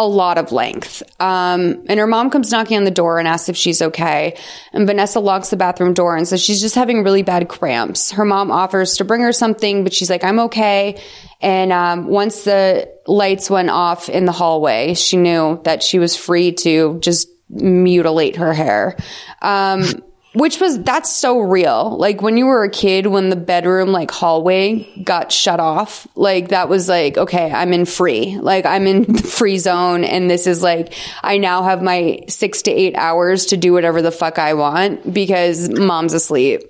[0.00, 1.02] a lot of length.
[1.20, 4.36] Um, and her mom comes knocking on the door and asks if she's okay.
[4.72, 8.10] And Vanessa locks the bathroom door and says she's just having really bad cramps.
[8.12, 11.00] Her mom offers to bring her something, but she's like, I'm okay.
[11.42, 16.16] And um, once the lights went off in the hallway, she knew that she was
[16.16, 18.96] free to just mutilate her hair.
[19.42, 19.84] Um,
[20.32, 21.96] which was, that's so real.
[21.96, 26.48] Like when you were a kid, when the bedroom, like hallway got shut off, like
[26.48, 28.38] that was like, okay, I'm in free.
[28.38, 30.04] Like I'm in the free zone.
[30.04, 34.02] And this is like, I now have my six to eight hours to do whatever
[34.02, 36.62] the fuck I want because mom's asleep.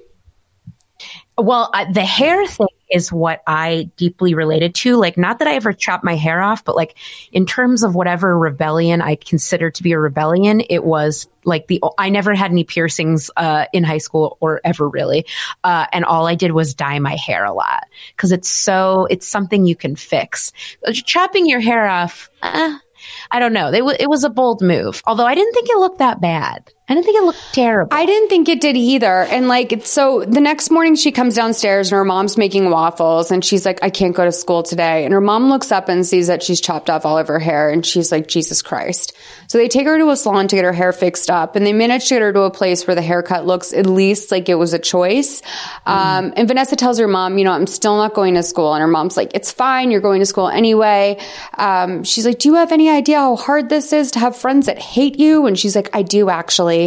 [1.38, 4.96] Well, uh, the hair thing is what I deeply related to.
[4.96, 6.96] Like, not that I ever chopped my hair off, but like
[7.32, 11.82] in terms of whatever rebellion I consider to be a rebellion, it was like the
[11.98, 15.24] I never had any piercings uh, in high school or ever really,
[15.64, 19.26] uh, and all I did was dye my hair a lot because it's so it's
[19.26, 20.52] something you can fix.
[20.86, 22.28] Uh, Chopping your hair off.
[22.42, 22.76] Uh,
[23.30, 23.68] I don't know.
[23.68, 26.70] It, w- it was a bold move, although I didn't think it looked that bad.
[26.90, 27.96] I didn't think it looked terrible.
[27.96, 29.22] I didn't think it did either.
[29.22, 33.44] And like, so the next morning she comes downstairs and her mom's making waffles and
[33.44, 35.04] she's like, I can't go to school today.
[35.04, 37.70] And her mom looks up and sees that she's chopped off all of her hair
[37.70, 39.16] and she's like, Jesus Christ.
[39.46, 41.72] So they take her to a salon to get her hair fixed up and they
[41.72, 44.56] manage to get her to a place where the haircut looks at least like it
[44.56, 45.42] was a choice.
[45.86, 48.74] Um, and Vanessa tells her mom, you know, I'm still not going to school.
[48.74, 49.92] And her mom's like, it's fine.
[49.92, 51.20] You're going to school anyway.
[51.56, 54.66] Um, she's like, do you have any idea how hard this is to have friends
[54.66, 55.46] that hate you?
[55.46, 56.79] And she's like, I do actually.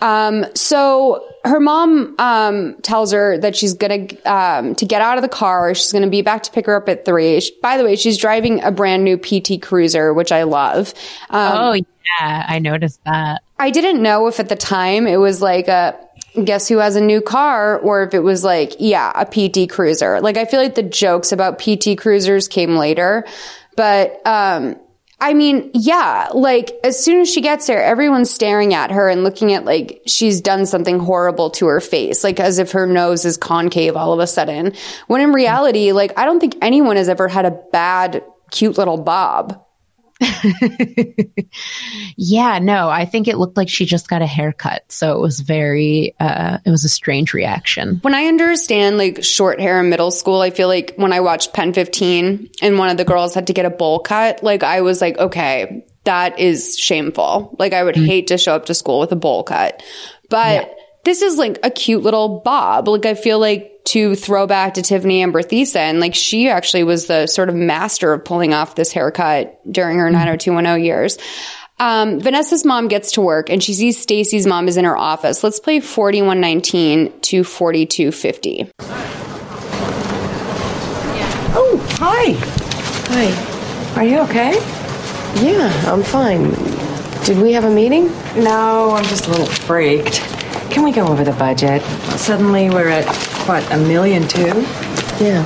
[0.00, 5.22] Um, so her mom, um, tells her that she's gonna, um, to get out of
[5.22, 5.74] the car.
[5.74, 7.40] She's gonna be back to pick her up at three.
[7.40, 10.92] She- by the way, she's driving a brand new PT Cruiser, which I love.
[11.30, 13.42] Um, oh yeah, I noticed that.
[13.58, 15.96] I didn't know if at the time it was like a
[16.44, 20.20] guess who has a new car or if it was like, yeah, a PT Cruiser.
[20.20, 23.24] Like I feel like the jokes about PT Cruisers came later,
[23.76, 24.76] but um
[25.18, 29.24] I mean, yeah, like as soon as she gets there, everyone's staring at her and
[29.24, 33.24] looking at like she's done something horrible to her face, like as if her nose
[33.24, 34.74] is concave all of a sudden.
[35.06, 38.98] When in reality, like I don't think anyone has ever had a bad, cute little
[38.98, 39.65] bob.
[42.16, 44.84] yeah, no, I think it looked like she just got a haircut.
[44.88, 47.98] So it was very, uh, it was a strange reaction.
[48.02, 51.52] When I understand like short hair in middle school, I feel like when I watched
[51.52, 55.00] PEN15 and one of the girls had to get a bowl cut, like I was
[55.00, 57.54] like, okay, that is shameful.
[57.58, 58.06] Like I would mm-hmm.
[58.06, 59.82] hate to show up to school with a bowl cut.
[60.30, 60.74] But yeah.
[61.04, 62.88] this is like a cute little bob.
[62.88, 66.84] Like I feel like to throw back to Tiffani Amber Thiessen, and like she actually
[66.84, 70.14] was the sort of master of pulling off this haircut during her mm-hmm.
[70.14, 71.18] 90210 years.
[71.78, 75.44] Um, Vanessa's mom gets to work and she sees Stacy's mom is in her office.
[75.44, 78.70] Let's play 4119 to 4250.
[81.58, 82.32] Oh, hi.
[83.08, 84.00] Hi.
[84.00, 84.54] Are you okay?
[85.44, 86.50] Yeah, I'm fine.
[87.24, 88.06] Did we have a meeting?
[88.42, 90.20] No, I'm just a little freaked.
[90.70, 91.82] Can we go over the budget?
[92.18, 93.04] Suddenly we're at
[93.46, 94.64] what, a million too?
[95.22, 95.44] Yeah.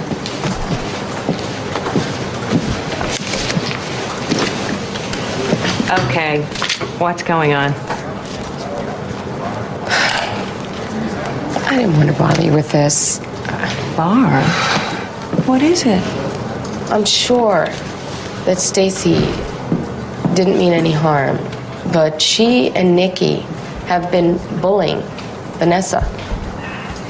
[6.09, 6.43] Okay.
[6.99, 7.73] What's going on?
[11.67, 13.19] I didn't want to bother you with this.
[13.97, 14.43] Bar?
[15.47, 16.03] What is it?
[16.91, 17.67] I'm sure
[18.47, 19.21] that Stacy
[20.35, 21.37] didn't mean any harm,
[21.93, 23.41] but she and Nikki
[23.87, 25.03] have been bullying
[25.59, 26.01] Vanessa.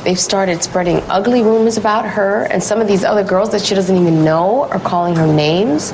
[0.05, 3.75] They've started spreading ugly rumors about her, and some of these other girls that she
[3.75, 5.93] doesn't even know are calling her names.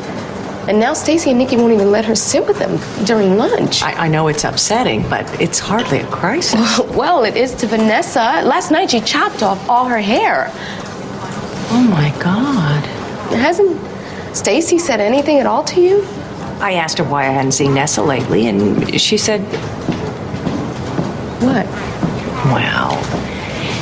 [0.69, 3.83] And now Stacy and Nikki won't even let her sit with them during lunch.
[3.83, 6.79] I, I know it's upsetting, but it's hardly a crisis.
[6.91, 8.43] well, it is to Vanessa.
[8.45, 10.51] Last night she chopped off all her hair.
[11.71, 12.85] Oh my God.
[13.33, 13.81] Hasn't
[14.37, 16.05] Stacy said anything at all to you?
[16.61, 19.41] I asked her why I hadn't seen Nessa lately, and she said.
[21.43, 21.67] What?
[22.53, 23.16] Well,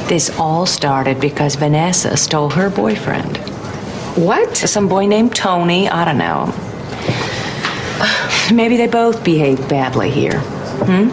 [0.09, 3.39] this all started because Vanessa stole her boyfriend.
[4.17, 4.57] What?
[4.57, 5.89] Some boy named Tony.
[5.89, 6.53] I don't know.
[8.55, 10.39] Maybe they both behaved badly here.
[10.39, 11.09] Hmm?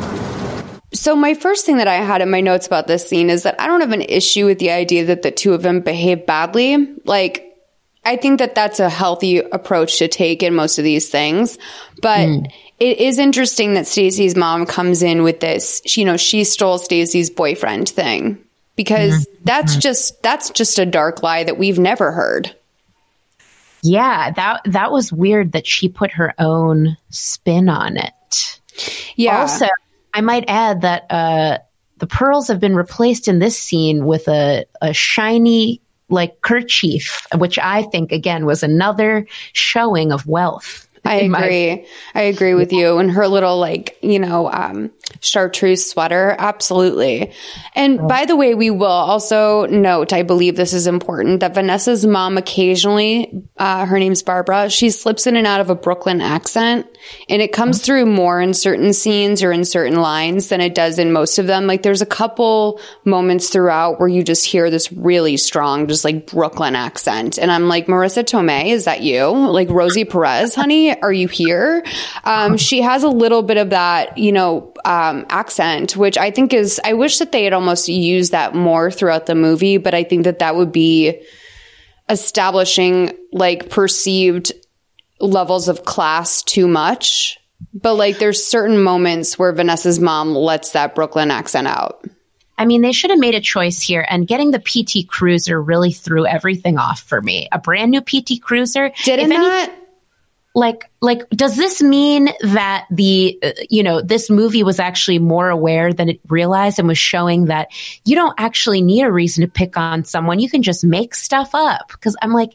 [0.93, 3.59] So my first thing that I had in my notes about this scene is that
[3.59, 6.95] I don't have an issue with the idea that the two of them behave badly.
[7.05, 7.57] Like,
[8.03, 11.57] I think that that's a healthy approach to take in most of these things.
[12.01, 12.51] But mm.
[12.79, 17.29] it is interesting that Stacy's mom comes in with this, you know, she stole Stacy's
[17.29, 18.43] boyfriend thing
[18.81, 19.43] because mm-hmm.
[19.43, 19.81] that's mm-hmm.
[19.81, 22.55] just that's just a dark lie that we've never heard.
[23.83, 28.59] Yeah, that that was weird that she put her own spin on it.
[29.15, 29.41] Yeah.
[29.41, 29.67] Also,
[30.15, 31.59] I might add that uh,
[31.97, 35.79] the pearls have been replaced in this scene with a, a shiny
[36.09, 40.87] like kerchief, which I think again was another showing of wealth.
[41.05, 41.27] I agree.
[41.27, 42.97] My- I agree with you.
[42.97, 44.89] And her little like, you know, um,
[45.19, 46.35] chartreuse sweater.
[46.37, 47.33] Absolutely.
[47.75, 52.05] And by the way, we will also note, I believe this is important, that Vanessa's
[52.05, 56.87] mom occasionally, uh, her name's Barbara, she slips in and out of a Brooklyn accent
[57.29, 60.99] and it comes through more in certain scenes or in certain lines than it does
[60.99, 61.67] in most of them.
[61.67, 66.27] Like there's a couple moments throughout where you just hear this really strong, just like
[66.27, 67.37] Brooklyn accent.
[67.37, 69.27] And I'm like, Marisa Tomei, is that you?
[69.29, 71.83] Like Rosie Perez, honey, are you here?
[72.23, 76.53] Um, she has a little bit of that, you know, um, accent, which I think
[76.53, 80.03] is, I wish that they had almost used that more throughout the movie, but I
[80.03, 81.21] think that that would be
[82.09, 84.51] establishing like perceived
[85.19, 87.39] levels of class too much.
[87.73, 92.05] But like there's certain moments where Vanessa's mom lets that Brooklyn accent out.
[92.57, 95.91] I mean, they should have made a choice here, and getting the PT Cruiser really
[95.91, 97.47] threw everything off for me.
[97.51, 98.91] A brand new PT Cruiser.
[99.03, 99.73] Didn't that?
[100.53, 105.49] Like like does this mean that the uh, you know this movie was actually more
[105.49, 107.69] aware than it realized and was showing that
[108.03, 110.39] you don't actually need a reason to pick on someone.
[110.39, 111.87] You can just make stuff up.
[111.87, 112.53] Because i'm like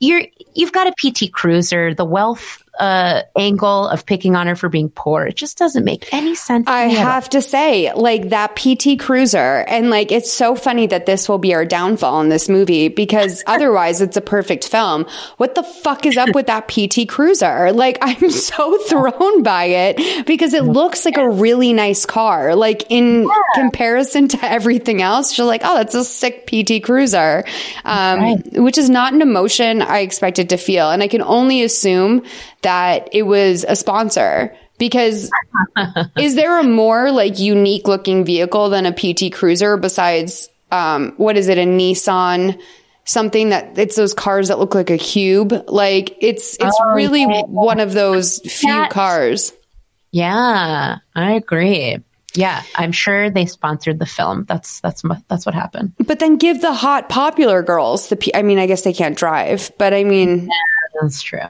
[0.00, 0.22] you're
[0.54, 4.88] you've got a pt cruiser the wealth uh, angle of picking on her for being
[4.88, 5.26] poor.
[5.26, 6.66] It just doesn't make any sense.
[6.66, 11.28] I have to say, like that PT Cruiser, and like it's so funny that this
[11.28, 15.06] will be our downfall in this movie because otherwise it's a perfect film.
[15.36, 17.72] What the fuck is up with that PT Cruiser?
[17.72, 22.56] Like I'm so thrown by it because it looks like a really nice car.
[22.56, 23.40] Like in yeah.
[23.54, 27.44] comparison to everything else, you're like, oh, that's a sick PT Cruiser,
[27.84, 28.52] um, right.
[28.54, 32.24] which is not an emotion I expected to feel, and I can only assume
[32.64, 35.30] that it was a sponsor because
[36.18, 41.36] is there a more like unique looking vehicle than a PT Cruiser besides um, what
[41.36, 42.60] is it a Nissan
[43.06, 45.52] something that it's those cars that look like a cube.
[45.68, 49.52] Like it's it's Oh, really one of those few That- cars.
[50.10, 51.98] Yeah, I agree.
[52.36, 54.44] Yeah, I'm sure they sponsored the film.
[54.48, 55.92] That's that's that's what happened.
[55.98, 58.16] But then give the hot popular girls the.
[58.16, 60.48] P- I mean, I guess they can't drive, but I mean,
[61.00, 61.40] That's true.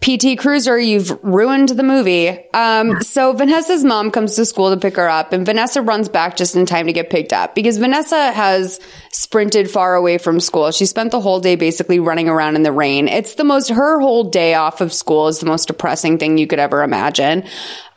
[0.00, 2.28] PT Cruiser, you've ruined the movie.
[2.52, 6.36] Um, so Vanessa's mom comes to school to pick her up, and Vanessa runs back
[6.36, 8.80] just in time to get picked up because Vanessa has
[9.12, 10.70] sprinted far away from school.
[10.72, 13.08] She spent the whole day basically running around in the rain.
[13.08, 16.46] It's the most, her whole day off of school is the most depressing thing you
[16.46, 17.44] could ever imagine.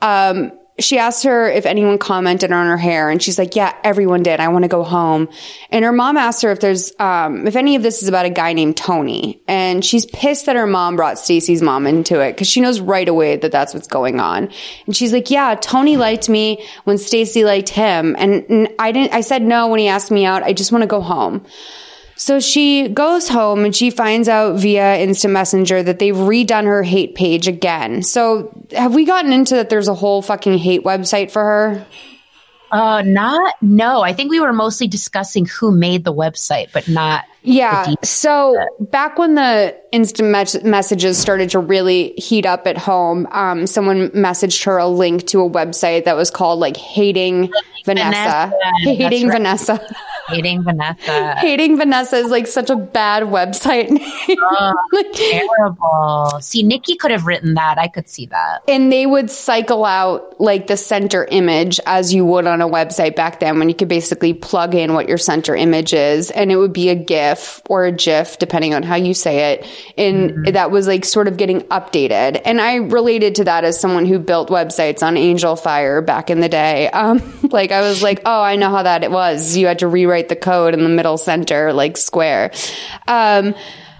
[0.01, 4.21] Um, she asked her if anyone commented on her hair and she's like, yeah, everyone
[4.21, 4.39] did.
[4.39, 5.27] I want to go home.
[5.71, 8.29] And her mom asked her if there's, um, if any of this is about a
[8.29, 9.41] guy named Tony.
[9.47, 13.07] And she's pissed that her mom brought Stacy's mom into it because she knows right
[13.07, 14.51] away that that's what's going on.
[14.85, 18.15] And she's like, yeah, Tony liked me when Stacy liked him.
[18.19, 20.43] And, and I didn't, I said no when he asked me out.
[20.43, 21.43] I just want to go home.
[22.17, 26.81] So she goes home and she finds out via Instant Messenger that they've redone her
[26.81, 28.01] hate page again.
[28.01, 31.87] So have we gotten into that there's a whole fucking hate website for her?
[32.71, 34.01] Uh, not no.
[34.01, 37.23] I think we were mostly discussing who made the website, but not.
[37.47, 37.93] Yeah.
[38.03, 43.65] So back when the instant mes- messages started to really heat up at home, um,
[43.67, 47.49] someone messaged her a link to a website that was called like Hating
[47.85, 48.51] Vanessa.
[48.51, 49.37] Vanessa, Hating right.
[49.37, 49.95] Vanessa.
[50.27, 51.35] Hating Vanessa.
[51.39, 53.89] Hating Vanessa is like such a bad website
[54.27, 54.37] name.
[54.91, 56.39] Like- Terrible.
[56.41, 57.77] See, Nikki could have written that.
[57.77, 58.63] I could see that.
[58.67, 63.15] and they would cycle out like the center image as you would on a website
[63.15, 66.57] back then when you could basically plug in what your center image is and it
[66.57, 67.36] would be a gif
[67.69, 69.67] or a gif depending on how you say it
[69.97, 72.41] and that was like sort of getting updated.
[72.45, 76.49] And i related to that as someone who built websites on Angelfire back in the
[76.49, 76.89] day.
[76.97, 77.21] Um
[77.51, 79.55] like i was like oh i know how that it was.
[79.55, 82.51] You had to rewrite the code in the middle center like square.
[83.07, 83.53] Um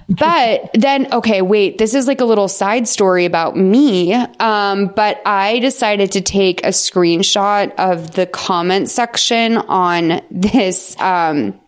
[0.09, 4.13] but then, okay, wait, this is like a little side story about me.
[4.13, 11.59] Um, but I decided to take a screenshot of the comment section on this, um,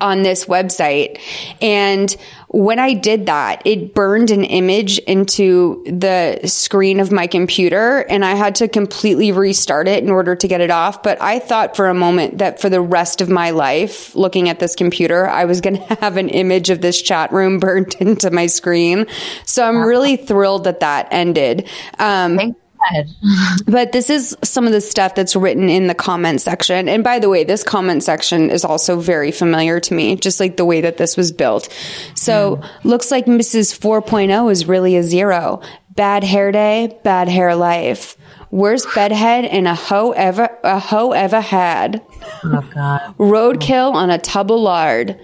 [0.00, 1.20] on this website.
[1.60, 2.14] And
[2.48, 8.24] when I did that, it burned an image into the screen of my computer and
[8.24, 11.02] I had to completely restart it in order to get it off.
[11.02, 14.60] But I thought for a moment that for the rest of my life, looking at
[14.60, 18.30] this computer, I was going to have an image of this chat room burned into
[18.30, 19.06] my screen.
[19.44, 21.68] So I'm really thrilled that that ended.
[21.98, 22.56] Um.
[23.66, 26.88] but this is some of the stuff that's written in the comment section.
[26.88, 30.56] And by the way, this comment section is also very familiar to me, just like
[30.56, 31.68] the way that this was built.
[32.14, 32.88] So hmm.
[32.88, 33.78] looks like Mrs.
[33.78, 35.60] 4.0 is really a zero.
[35.90, 38.16] Bad hair day, bad hair life.
[38.50, 42.02] Worst bedhead and a hoe ever, a hoe ever had.
[42.44, 43.14] Oh God.
[43.18, 45.20] Roadkill on a tub of lard.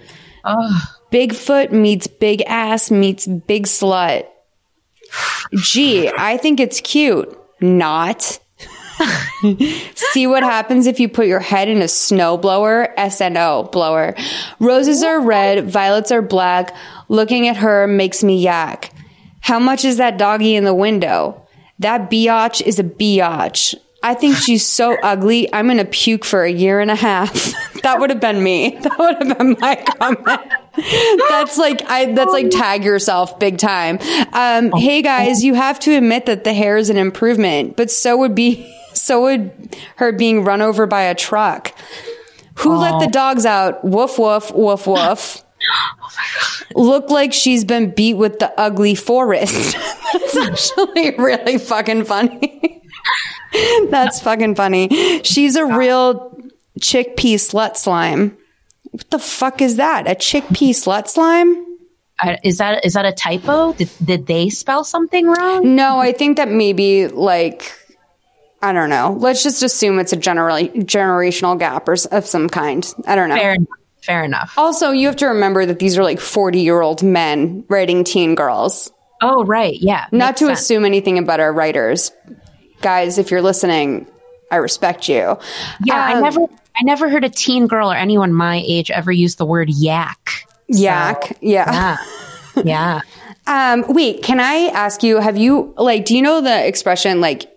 [1.11, 4.27] Bigfoot meets big ass meets big slut.
[5.55, 7.39] Gee, I think it's cute.
[7.65, 8.39] Not.
[9.95, 12.95] See what happens if you put your head in a snow blower?
[12.99, 14.15] SNO blower.
[14.61, 16.75] Roses are red, violets are black.
[17.09, 18.93] Looking at her makes me yak.
[19.41, 21.47] How much is that doggy in the window?
[21.79, 23.75] That biatch is a biatch.
[24.05, 25.51] I think she's so ugly.
[25.51, 27.55] I'm going to puke for a year and a half.
[27.83, 28.77] that would have been me.
[28.83, 30.53] That would have been my comment.
[31.31, 33.99] that's like I that's like tag yourself big time.
[34.35, 38.19] Um, hey guys, you have to admit that the hair is an improvement, but so
[38.19, 41.73] would be so would her being run over by a truck.
[42.57, 43.85] Who let the dogs out?
[43.87, 45.41] Woof woof woof woof.
[46.77, 49.77] Oh Look like she's been beat with the ugly forest.
[50.13, 52.83] That's actually really fucking funny.
[53.91, 54.89] That's fucking funny.
[55.23, 56.37] She's a real
[56.81, 58.37] chickpea slut slime.
[58.91, 60.07] What the fuck is that?
[60.07, 61.65] A chickpea slut slime?
[62.23, 63.73] Uh, is that is that a typo?
[63.73, 65.75] Did, did they spell something wrong?
[65.75, 67.73] No, I think that maybe like
[68.63, 69.17] I don't know.
[69.19, 72.95] Let's just assume it's a generally generational gap or of some kind.
[73.07, 73.37] I don't know.
[73.37, 73.69] Fair enough.
[74.03, 74.55] Fair enough.
[74.57, 78.35] Also, you have to remember that these are like 40 year old men writing teen
[78.35, 78.93] girls.
[79.21, 80.07] Oh right, yeah.
[80.13, 80.61] Not makes to sense.
[80.61, 82.13] assume anything about our writers.
[82.85, 84.07] Guys, if you're listening,
[84.51, 85.39] I respect you.
[85.85, 89.11] Yeah, I Um, never I never heard a teen girl or anyone my age ever
[89.11, 90.47] use the word yak.
[90.69, 91.39] Yak.
[91.41, 91.97] yeah.
[92.55, 92.63] Yeah.
[92.65, 93.01] yeah.
[93.47, 97.51] Um, wait, can I ask you, have you, like, do you know the expression, like,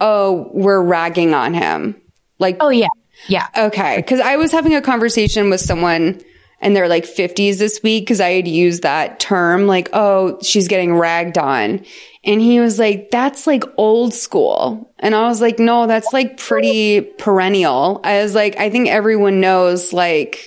[0.00, 2.00] oh, we're ragging on him?
[2.38, 2.88] Like, Oh yeah.
[3.26, 3.46] Yeah.
[3.56, 4.02] okay.
[4.02, 6.20] Cause I was having a conversation with someone
[6.60, 10.68] in their like 50s this week because I had used that term, like, oh, she's
[10.68, 11.84] getting ragged on.
[12.24, 14.92] And he was like, that's like old school.
[14.98, 18.00] And I was like, no, that's like pretty perennial.
[18.02, 20.44] I was like, I think everyone knows, like,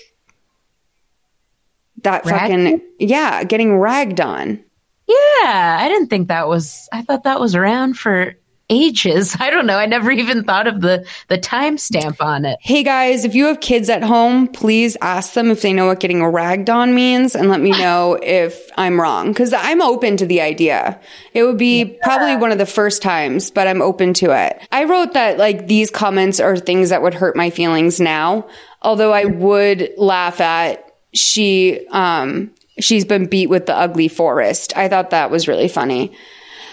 [2.04, 2.40] that Ragged?
[2.40, 4.64] fucking yeah, getting ragged on.
[5.08, 6.88] Yeah, I didn't think that was.
[6.92, 8.36] I thought that was around for
[8.72, 9.36] ages.
[9.40, 9.78] I don't know.
[9.78, 12.58] I never even thought of the the timestamp on it.
[12.62, 16.00] Hey guys, if you have kids at home, please ask them if they know what
[16.00, 19.34] getting a ragged on means and let me know if I'm wrong.
[19.34, 21.00] Cause I'm open to the idea.
[21.34, 24.68] It would be probably one of the first times, but I'm open to it.
[24.72, 28.48] I wrote that like these comments are things that would hurt my feelings now.
[28.82, 34.76] Although I would laugh at she, um, she's been beat with the ugly forest.
[34.78, 36.16] I thought that was really funny.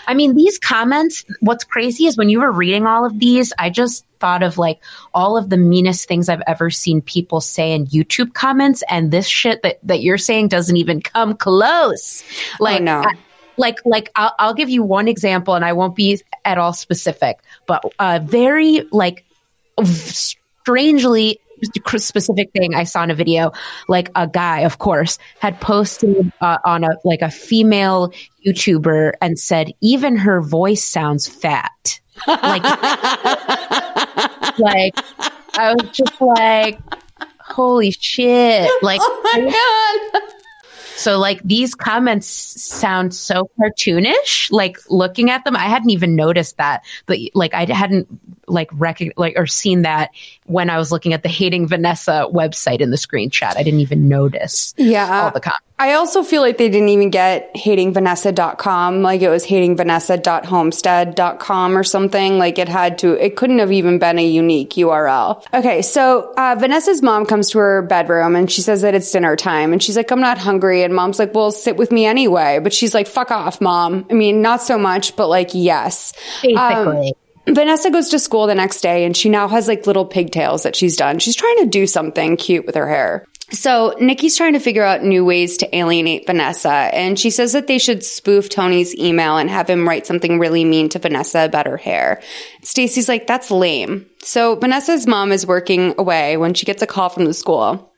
[0.08, 3.68] I mean, these comments, what's crazy is when you were reading all of these, I
[3.70, 4.80] just thought of like
[5.14, 8.82] all of the meanest things I've ever seen people say in YouTube comments.
[8.88, 12.24] And this shit that, that you're saying doesn't even come close.
[12.58, 13.02] Like, no.
[13.02, 13.14] I-
[13.58, 17.38] like, like I'll, I'll give you one example and I won't be at all specific,
[17.66, 19.24] but uh, very like
[19.84, 21.40] strangely
[21.98, 23.52] specific thing I saw in a video,
[23.88, 28.12] like a guy, of course, had posted uh, on a like a female
[28.46, 32.00] YouTuber and said, even her voice sounds fat.
[32.26, 32.64] Like,
[34.58, 34.94] like
[35.54, 36.80] I was just like,
[37.40, 38.70] holy shit!
[38.82, 40.22] Like, oh my god.
[40.96, 44.50] So like these comments sound so cartoonish.
[44.50, 48.08] Like looking at them, I hadn't even noticed that, but like I hadn't
[48.48, 50.10] like rec- like or seen that
[50.46, 53.56] when I was looking at the hating Vanessa website in the screenshot.
[53.56, 54.74] I didn't even notice.
[54.76, 55.22] Yeah.
[55.22, 55.64] all the comments.
[55.80, 59.02] I also feel like they didn't even get hatingvanessa.com.
[59.02, 62.38] Like it was hatingvanessa.homestead.com or something.
[62.38, 65.40] Like it had to, it couldn't have even been a unique URL.
[65.54, 65.82] Okay.
[65.82, 69.72] So, uh, Vanessa's mom comes to her bedroom and she says that it's dinner time
[69.72, 70.82] and she's like, I'm not hungry.
[70.82, 72.58] And mom's like, well, sit with me anyway.
[72.60, 74.04] But she's like, fuck off, mom.
[74.10, 76.12] I mean, not so much, but like, yes.
[76.42, 77.10] Basically.
[77.10, 77.14] Um,
[77.54, 80.76] Vanessa goes to school the next day and she now has like little pigtails that
[80.76, 81.18] she's done.
[81.18, 83.26] She's trying to do something cute with her hair.
[83.50, 87.66] So Nikki's trying to figure out new ways to alienate Vanessa and she says that
[87.66, 91.66] they should spoof Tony's email and have him write something really mean to Vanessa about
[91.66, 92.20] her hair.
[92.62, 94.04] Stacy's like, that's lame.
[94.22, 97.92] So Vanessa's mom is working away when she gets a call from the school.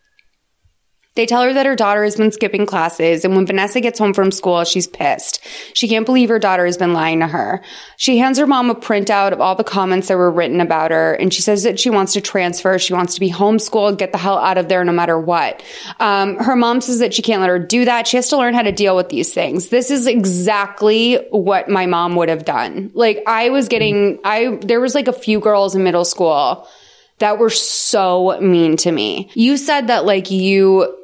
[1.17, 4.15] They tell her that her daughter has been skipping classes, and when Vanessa gets home
[4.15, 5.45] from school, she's pissed.
[5.75, 7.65] She can't believe her daughter has been lying to her.
[7.97, 11.15] She hands her mom a printout of all the comments that were written about her,
[11.15, 12.79] and she says that she wants to transfer.
[12.79, 15.65] She wants to be homeschooled, get the hell out of there no matter what.
[15.99, 18.07] Um, her mom says that she can't let her do that.
[18.07, 19.71] She has to learn how to deal with these things.
[19.71, 22.93] This is exactly what my mom would have done.
[22.95, 26.69] Like, I was getting, I, there was like a few girls in middle school
[27.19, 29.31] that were so mean to me.
[29.35, 30.97] You said that like you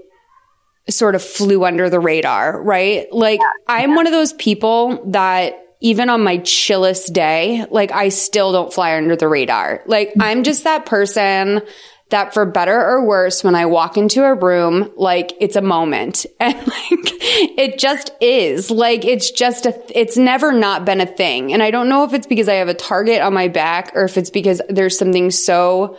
[0.89, 3.07] sort of flew under the radar, right?
[3.13, 8.53] Like I'm one of those people that even on my chillest day, like I still
[8.53, 9.83] don't fly under the radar.
[9.87, 11.63] Like I'm just that person
[12.11, 16.25] that for better or worse, when I walk into a room, like it's a moment
[16.41, 21.53] and like it just is like, it's just a, it's never not been a thing.
[21.53, 24.05] And I don't know if it's because I have a target on my back or
[24.05, 25.99] if it's because there's something so,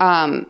[0.00, 0.46] um,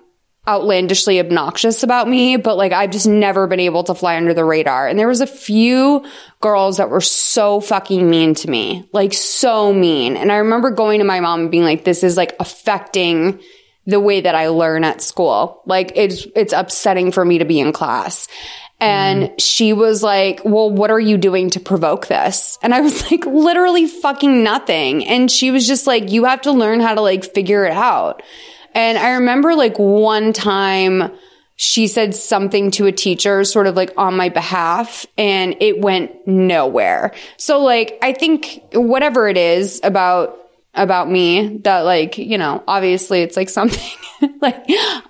[0.48, 4.44] outlandishly obnoxious about me, but like I've just never been able to fly under the
[4.44, 4.86] radar.
[4.86, 6.04] And there was a few
[6.40, 10.16] girls that were so fucking mean to me, like so mean.
[10.16, 13.40] And I remember going to my mom and being like, this is like affecting
[13.86, 15.62] the way that I learn at school.
[15.66, 18.28] Like it's, it's upsetting for me to be in class.
[18.78, 19.36] And mm-hmm.
[19.38, 22.58] she was like, well, what are you doing to provoke this?
[22.62, 25.06] And I was like, literally fucking nothing.
[25.06, 28.22] And she was just like, you have to learn how to like figure it out.
[28.76, 31.10] And I remember like one time
[31.56, 36.26] she said something to a teacher sort of like on my behalf and it went
[36.26, 37.14] nowhere.
[37.38, 40.38] So like, I think whatever it is about
[40.76, 43.82] about me that like, you know, obviously it's like something
[44.40, 44.64] like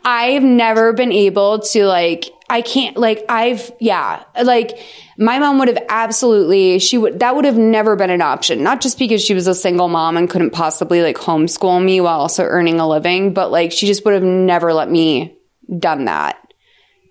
[0.04, 4.78] I've never been able to like I can't like I've yeah, like
[5.18, 8.62] my mom would have absolutely she would that would have never been an option.
[8.62, 12.20] Not just because she was a single mom and couldn't possibly like homeschool me while
[12.20, 15.36] also earning a living, but like she just would have never let me
[15.78, 16.40] done that.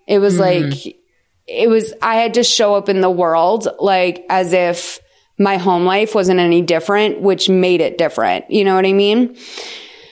[0.08, 0.70] It was mm-hmm.
[0.70, 0.98] like
[1.48, 5.00] it was I had to show up in the world like as if
[5.38, 8.50] my home life wasn't any different, which made it different.
[8.50, 9.36] You know what I mean?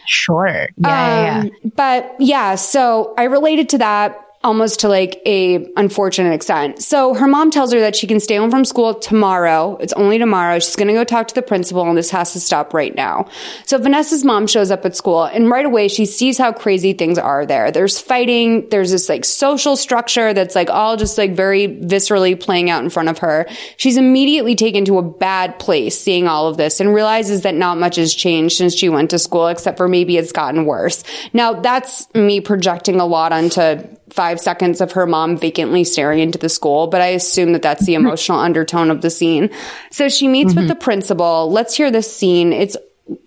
[0.06, 0.68] Sure.
[0.78, 6.34] Yeah, yeah, Um, But yeah, so I related to that almost to like a unfortunate
[6.34, 6.82] extent.
[6.82, 9.78] So her mom tells her that she can stay home from school tomorrow.
[9.80, 10.60] It's only tomorrow.
[10.60, 13.30] She's going to go talk to the principal and this has to stop right now.
[13.66, 17.18] So Vanessa's mom shows up at school and right away she sees how crazy things
[17.18, 17.72] are there.
[17.72, 18.68] There's fighting.
[18.70, 22.89] There's this like social structure that's like all just like very viscerally playing out in
[22.89, 23.48] front of her.
[23.78, 27.78] She's immediately taken to a bad place seeing all of this and realizes that not
[27.78, 31.06] much has changed since she went to school except for maybe it's gotten worse.
[31.32, 36.38] Now that's me projecting a lot onto five seconds of her mom vacantly staring into
[36.38, 38.05] the school, but I assume that that's the mm-hmm.
[38.05, 39.49] emotional undertone of the scene.
[39.91, 40.68] So she meets with mm-hmm.
[40.68, 41.51] the principal.
[41.51, 42.53] Let's hear this scene.
[42.53, 42.78] It's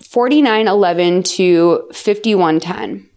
[0.00, 3.08] 4911 to 5110.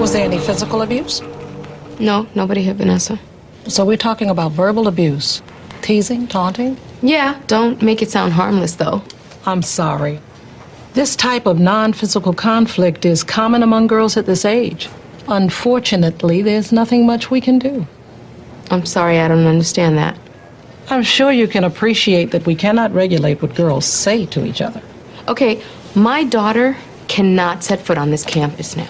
[0.00, 1.22] Was there any physical abuse?
[2.00, 3.18] No, nobody hit Vanessa.
[3.68, 5.40] So we're talking about verbal abuse,
[5.80, 6.76] teasing, taunting?
[7.02, 9.02] Yeah, don't make it sound harmless though.
[9.46, 10.20] I'm sorry.
[10.94, 14.88] This type of non physical conflict is common among girls at this age.
[15.26, 17.84] Unfortunately, there's nothing much we can do.
[18.70, 20.16] I'm sorry, I don't understand that.
[20.90, 24.80] I'm sure you can appreciate that we cannot regulate what girls say to each other.
[25.26, 25.60] Okay,
[25.96, 26.76] my daughter
[27.08, 28.88] cannot set foot on this campus now.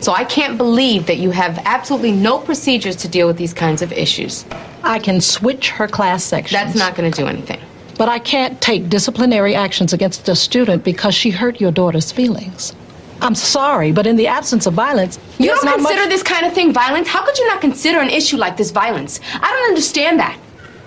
[0.00, 3.82] So I can't believe that you have absolutely no procedures to deal with these kinds
[3.82, 4.44] of issues.
[4.84, 6.52] I can switch her class sections.
[6.52, 7.60] That's not going to do anything.
[8.00, 12.74] But I can't take disciplinary actions against a student because she hurt your daughter's feelings.
[13.20, 16.54] I'm sorry, but in the absence of violence, You don't consider much- this kind of
[16.54, 17.08] thing violence?
[17.08, 19.20] How could you not consider an issue like this violence?
[19.34, 20.34] I don't understand that.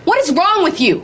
[0.05, 1.03] What is wrong with you?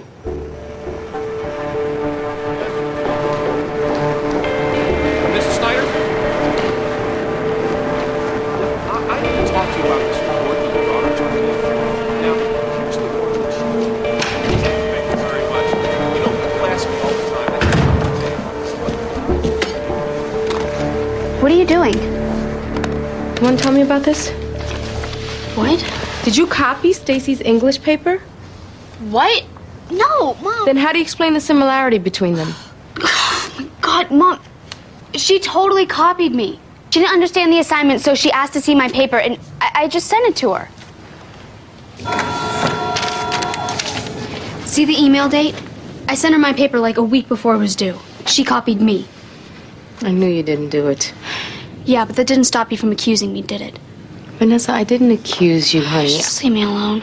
[21.50, 21.96] What are you doing?
[21.96, 24.30] You want to tell me about this?
[25.58, 25.84] What?
[26.24, 28.20] Did you copy Stacy's English paper?
[29.10, 29.44] What?
[29.90, 30.68] No, Mom.
[30.68, 32.54] Then how do you explain the similarity between them?
[33.82, 34.40] God, Mom.
[35.16, 36.60] She totally copied me.
[36.92, 39.88] She didn't understand the assignment, so she asked to see my paper, and I, I
[39.88, 40.68] just sent it to her.
[44.68, 45.60] See the email date?
[46.08, 47.98] I sent her my paper like a week before it was due.
[48.28, 49.08] She copied me.
[50.04, 51.12] I knew you didn't do it.
[51.90, 53.80] Yeah, but that didn't stop you from accusing me, did it?
[54.38, 56.10] Vanessa, I didn't accuse you, honey.
[56.10, 57.02] Just leave me alone.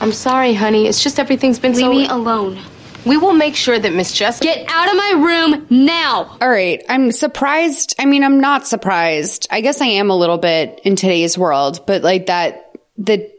[0.00, 0.88] I'm sorry, honey.
[0.88, 1.90] It's just everything's been Leave so.
[1.90, 2.58] me alone.
[3.06, 4.44] We will make sure that Miss Jessica.
[4.44, 6.36] Get out of my room now!
[6.40, 6.82] All right.
[6.88, 7.94] I'm surprised.
[8.00, 9.46] I mean, I'm not surprised.
[9.52, 13.30] I guess I am a little bit in today's world, but like that, the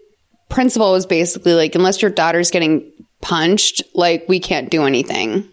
[0.47, 2.89] principal was basically like, unless your daughter's getting
[3.19, 5.49] punched, like we can't do anything.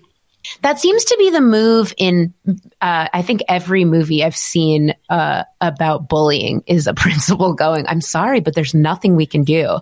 [0.62, 2.34] That seems to be the move in,
[2.80, 8.00] uh, I think every movie I've seen uh, about bullying is a principal going, I'm
[8.00, 9.78] sorry, but there's nothing we can do.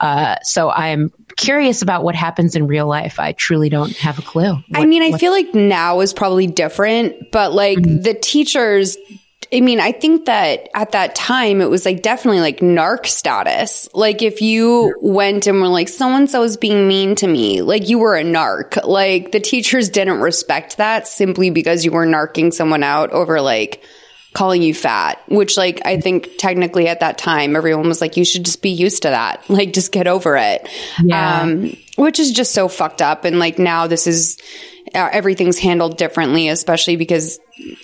[0.00, 3.18] Uh, so I'm curious about what happens in real life.
[3.18, 4.56] I truly don't have a clue.
[4.74, 8.96] I mean, I feel like now is probably different, but like the teachers,
[9.52, 13.88] I mean, I think that at that time it was like definitely like narc status.
[13.94, 17.62] Like if you went and were like, so and so is being mean to me,
[17.62, 18.84] like you were a narc.
[18.84, 23.82] Like the teachers didn't respect that simply because you were narking someone out over like
[24.34, 28.24] calling you fat, which like I think technically at that time everyone was like, you
[28.24, 29.42] should just be used to that.
[29.54, 30.68] Like just get over it.
[31.00, 31.42] Yeah.
[31.42, 33.24] Um, which is just so fucked up.
[33.24, 34.36] And like now this is,
[34.94, 37.38] everything's handled differently, especially because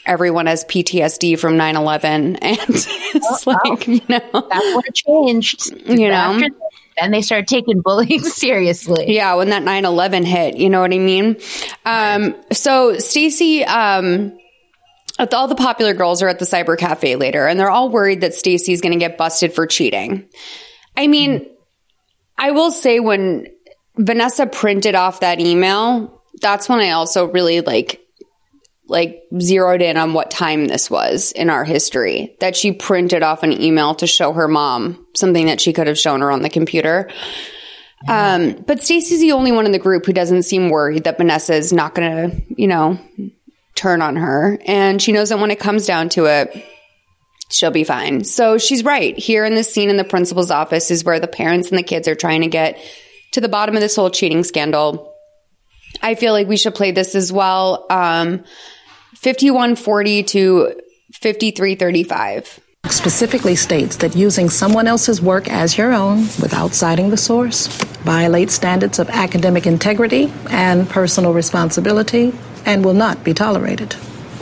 [0.07, 2.37] everyone has PTSD from 9 11.
[2.43, 5.73] And it's like, you know, That's what changed.
[5.87, 6.39] You know?
[6.39, 6.51] That,
[7.01, 9.15] then they started taking bullying seriously.
[9.15, 11.37] Yeah, when that 9-11 hit, you know what I mean?
[11.85, 14.39] Um, so Stacy, um,
[15.33, 18.35] all the popular girls are at the cyber cafe later and they're all worried that
[18.35, 20.29] Stacy's going to get busted for cheating.
[20.97, 21.47] I mean,
[22.39, 23.47] I will say when
[23.97, 28.01] Vanessa printed off that email, that's when I also really like
[28.87, 33.45] like zeroed in on what time this was in our history that she printed off
[33.45, 36.51] an email to show her mom something that she could have shown her on the
[36.51, 37.09] computer.
[38.09, 41.55] Um, but Stacy's the only one in the group who doesn't seem worried that Vanessa
[41.55, 42.99] is not going to, you know,
[43.74, 44.59] turn on her.
[44.66, 46.64] And she knows that when it comes down to it,
[47.51, 48.24] she'll be fine.
[48.24, 49.16] So she's right.
[49.18, 52.09] Here in this scene in the principal's office is where the parents and the kids
[52.09, 52.78] are trying to get
[53.33, 55.10] to the bottom of this whole cheating scandal.
[56.03, 57.87] I feel like we should play this as well.
[57.91, 58.45] Um,
[59.17, 60.81] 5140 to
[61.13, 62.61] 5335.
[62.89, 67.67] specifically states that using someone else's work as your own without citing the source
[68.03, 72.33] violates standards of academic integrity and personal responsibility
[72.65, 73.95] and will not be tolerated.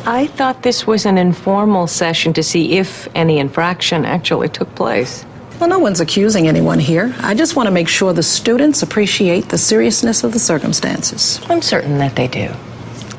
[0.06, 5.26] I thought this was an informal session to see if any infraction actually took place.
[5.60, 7.12] Well, no one's accusing anyone here.
[7.18, 11.40] I just want to make sure the students appreciate the seriousness of the circumstances.
[11.48, 12.52] I'm certain that they do.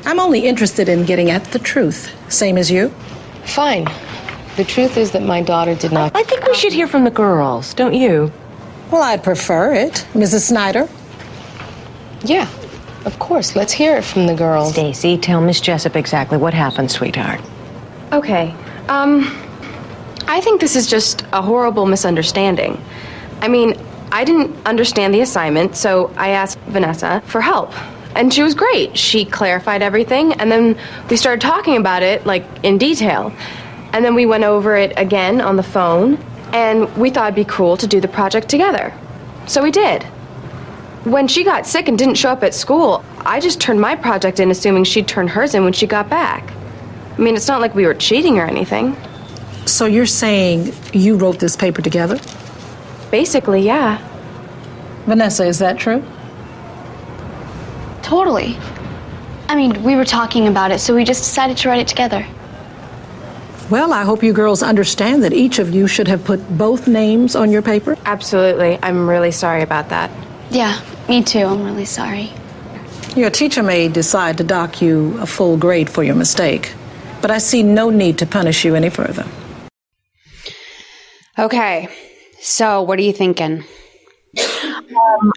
[0.06, 2.88] I'm only interested in getting at the truth, same as you.
[3.44, 3.86] Fine.
[4.56, 6.16] The truth is that my daughter did not.
[6.16, 8.32] I think we should hear from the girls, don't you?
[8.90, 10.48] Well, I'd prefer it, Mrs.
[10.48, 10.88] Snyder.
[12.24, 12.48] Yeah,
[13.04, 13.54] of course.
[13.54, 14.72] Let's hear it from the girls.
[14.72, 17.40] Stacy, tell Miss Jessup exactly what happened, sweetheart.
[18.12, 18.54] Okay.
[18.88, 19.24] Um,
[20.30, 22.80] I think this is just a horrible misunderstanding.
[23.40, 23.76] I mean,
[24.12, 27.72] I didn't understand the assignment, so I asked Vanessa for help.
[28.14, 28.96] And she was great.
[28.96, 30.78] She clarified everything, and then
[31.10, 33.32] we started talking about it, like, in detail.
[33.92, 36.16] And then we went over it again on the phone,
[36.52, 38.94] and we thought it'd be cool to do the project together.
[39.48, 40.04] So we did.
[41.02, 44.38] When she got sick and didn't show up at school, I just turned my project
[44.38, 46.52] in assuming she'd turn hers in when she got back.
[47.18, 48.96] I mean, it's not like we were cheating or anything.
[49.70, 52.18] So you're saying you wrote this paper together?
[53.10, 53.98] Basically, yeah.
[55.06, 56.02] Vanessa, is that true?
[58.02, 58.58] Totally.
[59.48, 62.26] I mean, we were talking about it, so we just decided to write it together.
[63.70, 67.36] Well, I hope you girls understand that each of you should have put both names
[67.36, 67.96] on your paper.
[68.04, 68.78] Absolutely.
[68.82, 70.10] I'm really sorry about that.
[70.50, 71.44] Yeah, me too.
[71.44, 72.32] I'm really sorry.
[73.16, 76.74] Your teacher may decide to dock you a full grade for your mistake,
[77.22, 79.26] but I see no need to punish you any further.
[81.40, 81.88] Okay.
[82.40, 83.64] So, what are you thinking?
[84.38, 85.32] Um,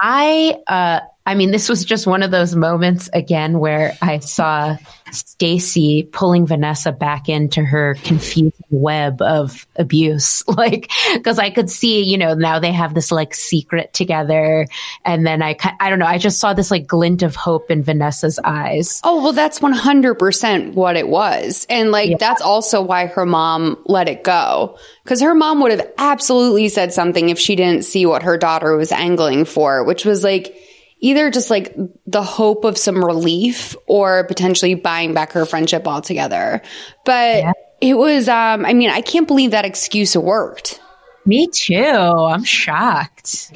[0.00, 4.76] I uh I mean this was just one of those moments again where I saw
[5.12, 10.90] Stacy pulling Vanessa back into her confusing web of abuse like
[11.24, 14.66] cuz I could see you know now they have this like secret together
[15.04, 17.82] and then I I don't know I just saw this like glint of hope in
[17.82, 19.00] Vanessa's eyes.
[19.04, 21.66] Oh, well that's 100% what it was.
[21.68, 22.16] And like yeah.
[22.18, 26.92] that's also why her mom let it go cuz her mom would have absolutely said
[26.92, 30.54] something if she didn't see what her daughter was angling for, which was like
[31.00, 31.76] either just like
[32.06, 36.62] the hope of some relief or potentially buying back her friendship altogether.
[37.04, 37.52] But yeah.
[37.80, 40.80] it was, um, I mean, I can't believe that excuse worked.
[41.24, 41.74] Me too.
[41.74, 43.52] I'm shocked.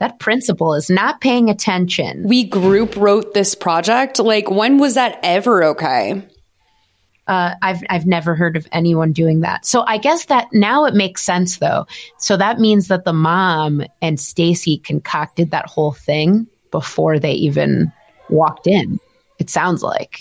[0.00, 2.26] That principal is not paying attention.
[2.26, 4.18] We group wrote this project.
[4.18, 6.26] Like, when was that ever okay?
[7.26, 9.64] Uh, I've I've never heard of anyone doing that.
[9.64, 11.86] So I guess that now it makes sense though.
[12.18, 17.92] So that means that the mom and Stacy concocted that whole thing before they even
[18.28, 19.00] walked in.
[19.38, 20.20] It sounds like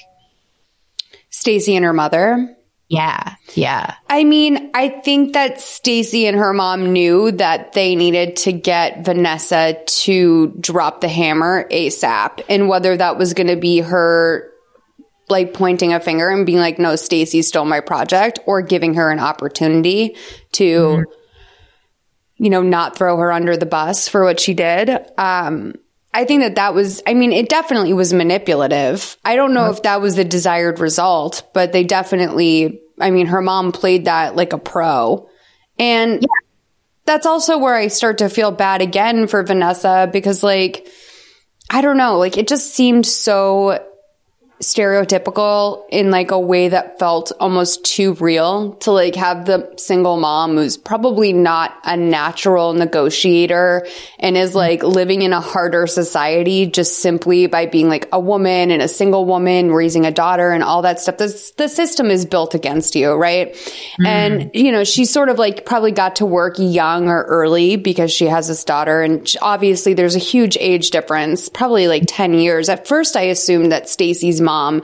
[1.29, 2.55] Stacy and her mother.
[2.89, 3.95] Yeah, yeah.
[4.07, 9.03] I mean, I think that Stacy and her mom knew that they needed to get
[9.03, 14.52] Vanessa to drop the hammer ASAP, and whether that was going to be her
[15.29, 19.09] like pointing a finger and being like, no, Stacy stole my project or giving her
[19.09, 20.15] an opportunity
[20.53, 21.11] to, mm-hmm.
[22.37, 24.89] you know, not throw her under the bus for what she did.
[25.17, 25.75] Um,
[26.13, 29.17] I think that that was, I mean, it definitely was manipulative.
[29.25, 33.41] I don't know if that was the desired result, but they definitely, I mean, her
[33.41, 35.27] mom played that like a pro.
[35.79, 36.27] And yeah.
[37.05, 40.87] that's also where I start to feel bad again for Vanessa because, like,
[41.71, 43.83] I don't know, like, it just seemed so
[44.61, 50.17] stereotypical in like a way that felt almost too real to like have the single
[50.17, 53.85] mom who's probably not a natural negotiator
[54.19, 58.71] and is like living in a harder society just simply by being like a woman
[58.71, 61.17] and a single woman raising a daughter and all that stuff.
[61.17, 63.53] The, the system is built against you, right?
[63.99, 64.05] Mm.
[64.05, 68.11] And, you know, she sort of like probably got to work young or early because
[68.11, 72.69] she has this daughter and obviously there's a huge age difference, probably like 10 years.
[72.69, 74.83] At first I assumed that Stacy's mom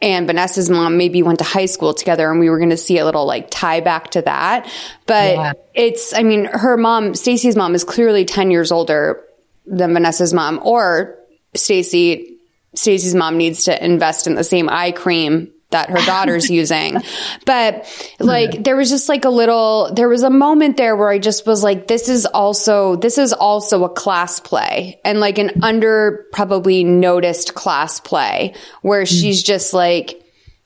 [0.00, 2.98] and Vanessa's mom maybe went to high school together and we were going to see
[2.98, 4.70] a little like tie back to that.
[5.06, 5.52] But yeah.
[5.74, 9.22] it's, I mean, her mom, Stacy's mom is clearly 10 years older
[9.66, 11.18] than Vanessa's mom or
[11.54, 12.38] Stacy,
[12.74, 16.98] Stacy's mom needs to invest in the same eye cream that her daughter's using.
[17.46, 17.86] But
[18.18, 21.46] like, there was just like a little, there was a moment there where I just
[21.46, 26.26] was like, this is also, this is also a class play and like an under
[26.32, 29.08] probably noticed class play where mm.
[29.08, 30.22] she's just like,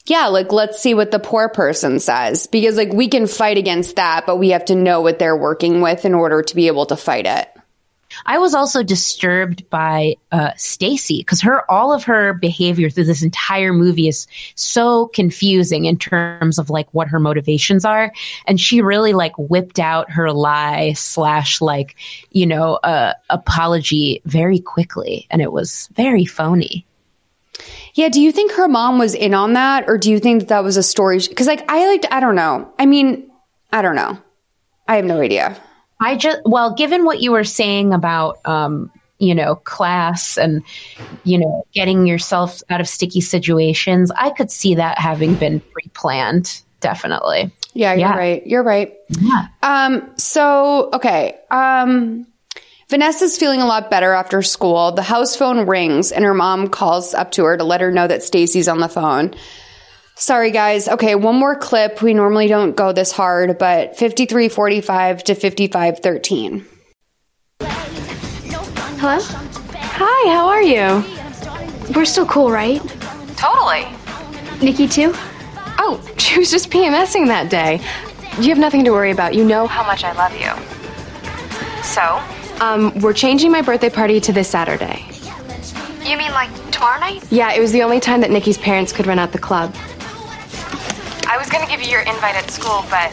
[0.06, 3.96] yeah, like let's see what the poor person says because like we can fight against
[3.96, 6.86] that, but we have to know what they're working with in order to be able
[6.86, 7.48] to fight it.
[8.26, 13.22] I was also disturbed by uh, Stacy because her all of her behavior through this
[13.22, 18.12] entire movie is so confusing in terms of like what her motivations are,
[18.46, 21.96] and she really like whipped out her lie slash like
[22.30, 26.86] you know uh, apology very quickly, and it was very phony.
[27.94, 30.48] Yeah, do you think her mom was in on that, or do you think that,
[30.48, 31.20] that was a story?
[31.28, 32.72] Because like I liked, I don't know.
[32.78, 33.30] I mean,
[33.72, 34.18] I don't know.
[34.88, 35.56] I have no idea.
[36.04, 40.62] I just, well, given what you were saying about, um, you know, class and,
[41.24, 45.88] you know, getting yourself out of sticky situations, I could see that having been pre
[45.94, 47.50] planned, definitely.
[47.72, 48.16] Yeah, you're yeah.
[48.16, 48.46] right.
[48.46, 48.94] You're right.
[49.08, 49.46] Yeah.
[49.62, 51.38] Um, so, okay.
[51.50, 52.26] Um,
[52.90, 54.92] Vanessa's feeling a lot better after school.
[54.92, 58.06] The house phone rings and her mom calls up to her to let her know
[58.06, 59.34] that Stacy's on the phone.
[60.16, 60.86] Sorry, guys.
[60.88, 62.00] Okay, one more clip.
[62.00, 66.66] We normally don't go this hard, but 5345 to 5513.
[69.00, 69.18] Hello?
[69.20, 71.04] Hi, how are you?
[71.94, 72.80] We're still cool, right?
[73.36, 73.86] Totally.
[74.62, 75.12] Nikki, too?
[75.78, 77.80] Oh, she was just PMSing that day.
[78.40, 79.34] You have nothing to worry about.
[79.34, 80.52] You know how much I love you.
[81.82, 82.22] So,
[82.64, 85.04] um, we're changing my birthday party to this Saturday.
[86.04, 87.24] You mean like tomorrow night?
[87.32, 89.74] Yeah, it was the only time that Nikki's parents could rent out the club.
[91.34, 93.10] I was gonna give you your invite at school, but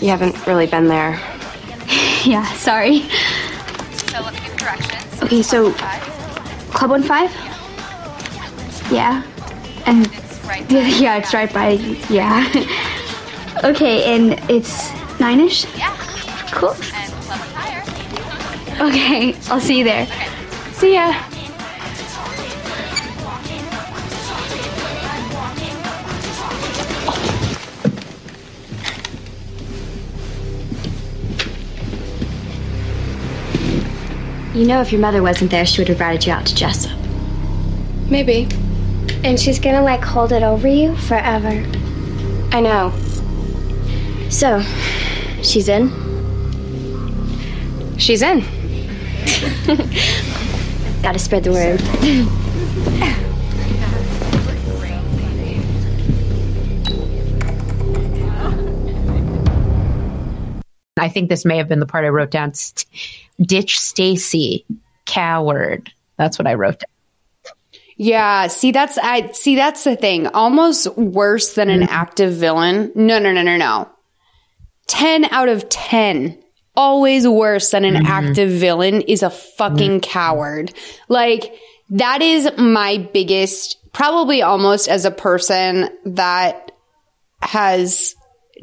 [0.00, 1.20] you haven't really been there.
[2.24, 3.00] Yeah, sorry.
[4.08, 5.22] So let me give directions.
[5.22, 5.74] Okay, so
[6.72, 7.30] Club One Five?
[8.90, 9.22] Yeah.
[9.84, 10.06] And
[10.70, 11.72] yeah, yeah, it's right by
[12.08, 12.48] yeah.
[13.64, 14.90] okay, and it's
[15.20, 15.66] nine ish?
[15.76, 15.94] Yeah.
[16.50, 16.74] Cool.
[16.94, 20.06] And Club Okay, I'll see you there.
[20.72, 21.12] See ya.
[34.54, 36.96] You know, if your mother wasn't there, she would have routed you out to Jessup.
[38.08, 38.46] Maybe.
[39.24, 41.48] And she's gonna like hold it over you forever.
[42.52, 42.92] I know.
[44.30, 44.62] So,
[45.42, 45.90] she's in?
[47.98, 48.40] She's in.
[51.02, 51.82] Gotta spread the word.
[60.96, 62.52] I think this may have been the part I wrote down.
[63.40, 64.64] Ditch Stacy,
[65.06, 65.92] coward.
[66.16, 67.52] That's what I wrote down.
[67.96, 70.26] Yeah, see that's I see that's the thing.
[70.28, 71.92] Almost worse than an mm-hmm.
[71.92, 72.90] active villain.
[72.94, 73.88] No, no, no, no, no.
[74.88, 76.38] 10 out of 10.
[76.76, 78.06] Always worse than an mm-hmm.
[78.06, 80.10] active villain is a fucking mm-hmm.
[80.10, 80.74] coward.
[81.08, 81.54] Like
[81.90, 86.72] that is my biggest probably almost as a person that
[87.40, 88.16] has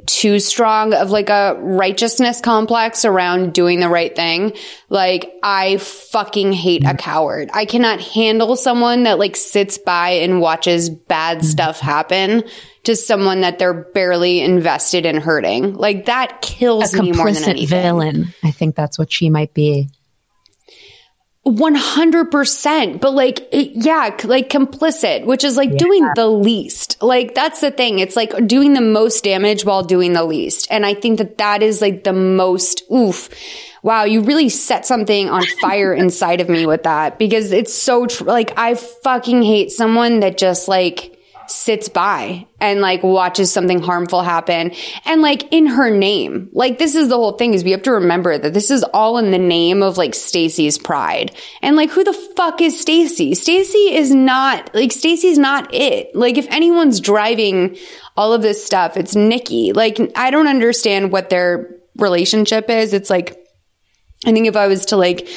[0.06, 4.54] too strong of like a righteousness complex around doing the right thing.
[4.90, 7.50] Like I fucking hate a coward.
[7.54, 11.44] I cannot handle someone that like sits by and watches bad mm.
[11.44, 12.44] stuff happen
[12.84, 15.74] to someone that they're barely invested in hurting.
[15.74, 17.82] Like that kills A me more than anything.
[17.82, 18.34] villain.
[18.44, 19.90] I think that's what she might be.
[21.46, 23.00] 100%.
[23.02, 27.02] But like, it- yeah, like complicit, which is like doing the least.
[27.02, 28.00] Like, that's the thing.
[28.00, 30.68] It's like doing the most damage while doing the least.
[30.70, 33.30] And I think that that is like the most, oof.
[33.84, 38.06] Wow, you really set something on fire inside of me with that because it's so
[38.06, 41.18] tr- like, I fucking hate someone that just like,
[41.52, 44.72] sits by and like watches something harmful happen.
[45.06, 47.92] And like in her name like this is the whole thing is we have to
[47.92, 51.36] remember that this is all in the name of like Stacy's pride.
[51.62, 53.36] And like who the fuck is Stacy?
[53.36, 56.16] Stacy is not like Stacy's not it.
[56.16, 57.78] Like if anyone's driving
[58.16, 59.74] all of this stuff it's Nikki.
[59.74, 62.94] Like I don't understand what their relationship is.
[62.94, 63.38] It's like
[64.26, 65.28] I think if I was to like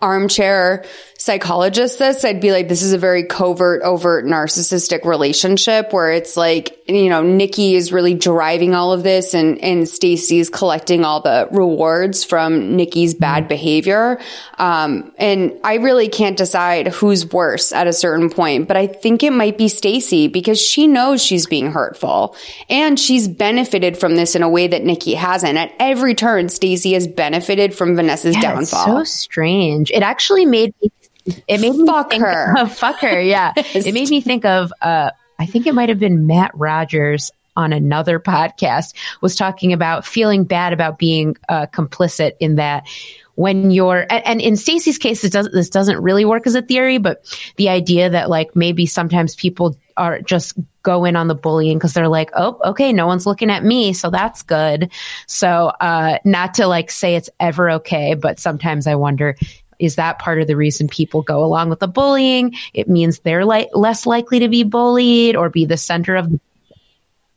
[0.00, 0.84] armchair
[1.22, 6.36] psychologist this, I'd be like, this is a very covert, overt narcissistic relationship where it's
[6.36, 11.20] like, you know, Nikki is really driving all of this and, and Stacy's collecting all
[11.20, 14.20] the rewards from Nikki's bad behavior.
[14.58, 19.22] Um, and I really can't decide who's worse at a certain point, but I think
[19.22, 22.34] it might be Stacy because she knows she's being hurtful
[22.68, 25.56] and she's benefited from this in a way that Nikki hasn't.
[25.56, 28.98] At every turn, Stacy has benefited from Vanessa's Yeah, it's downfall.
[28.98, 29.92] so strange.
[29.92, 30.90] It actually made me.
[31.24, 32.58] It made me Fuck think her.
[32.58, 33.20] Of, fuck her.
[33.20, 33.52] Yeah.
[33.56, 34.72] it made me think of.
[34.80, 40.06] Uh, I think it might have been Matt Rogers on another podcast was talking about
[40.06, 42.86] feeling bad about being uh, complicit in that
[43.34, 46.62] when you're and, and in Stacey's case, it does, this doesn't really work as a
[46.62, 47.24] theory, but
[47.56, 51.94] the idea that like maybe sometimes people are just go in on the bullying because
[51.94, 54.90] they're like, oh, okay, no one's looking at me, so that's good.
[55.26, 59.36] So, uh, not to like say it's ever okay, but sometimes I wonder.
[59.82, 62.54] Is that part of the reason people go along with the bullying?
[62.72, 66.30] It means they're like less likely to be bullied or be the center of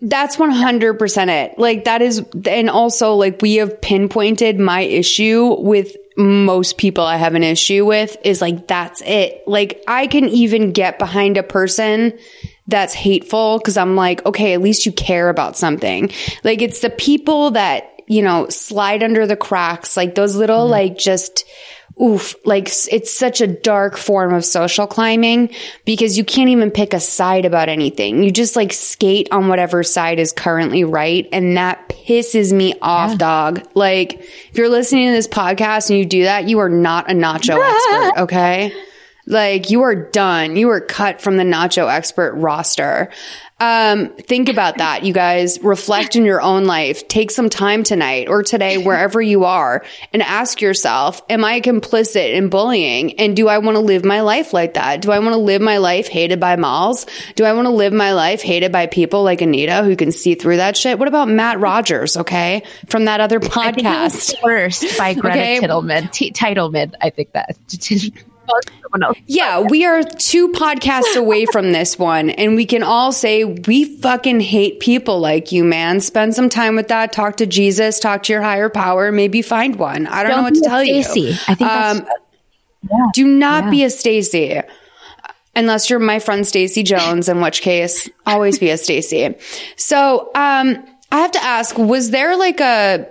[0.01, 1.57] That's 100% it.
[1.57, 7.17] Like that is, and also like we have pinpointed my issue with most people I
[7.17, 9.41] have an issue with is like, that's it.
[9.47, 12.17] Like I can even get behind a person
[12.67, 16.11] that's hateful because I'm like, okay, at least you care about something.
[16.43, 20.71] Like it's the people that, you know, slide under the cracks, like those little, mm-hmm.
[20.71, 21.43] like just,
[22.01, 25.49] oof, like it's such a dark form of social climbing
[25.85, 28.23] because you can't even pick a side about anything.
[28.23, 31.27] You just like skate on whatever side is currently right.
[31.31, 33.65] And that pisses me off, dog.
[33.75, 37.13] Like if you're listening to this podcast and you do that, you are not a
[37.13, 38.21] nacho expert.
[38.23, 38.73] Okay.
[39.28, 40.55] Like you are done.
[40.55, 43.09] You are cut from the nacho expert roster.
[43.57, 45.61] Um, think about that, you guys.
[45.61, 47.07] Reflect in your own life.
[47.07, 52.34] Take some time tonight or today, wherever you are, and ask yourself, am I complicit
[52.34, 53.17] in bullying?
[53.17, 55.01] And do I want to live my life like that?
[55.01, 57.05] Do I want to live my life hated by malls?
[57.36, 60.36] Do I want to live my life hated by people like Anita who can see
[60.36, 60.99] through that shit?
[60.99, 62.63] What about Matt Rogers, okay?
[62.89, 64.41] From that other I think it was podcast.
[64.41, 65.59] First by Greta Okay.
[65.61, 66.11] Titelman.
[66.11, 67.57] T- Titelman, I think that.
[68.81, 69.17] Someone else.
[69.25, 73.83] Yeah, we are two podcasts away from this one, and we can all say we
[73.99, 75.99] fucking hate people like you, man.
[75.99, 77.11] Spend some time with that.
[77.11, 77.99] Talk to Jesus.
[77.99, 79.11] Talk to your higher power.
[79.11, 80.07] Maybe find one.
[80.07, 81.19] I don't, Don't know what to tell Stacey.
[81.21, 81.31] you.
[81.47, 82.07] I think that's- Um,
[83.13, 83.69] do not Yeah.
[83.71, 84.61] be a Stacy.
[85.55, 89.33] Unless you're my friend Stacy Jones, in which case, always be a Stacy.
[89.77, 93.07] So, um, I have to ask, was there like a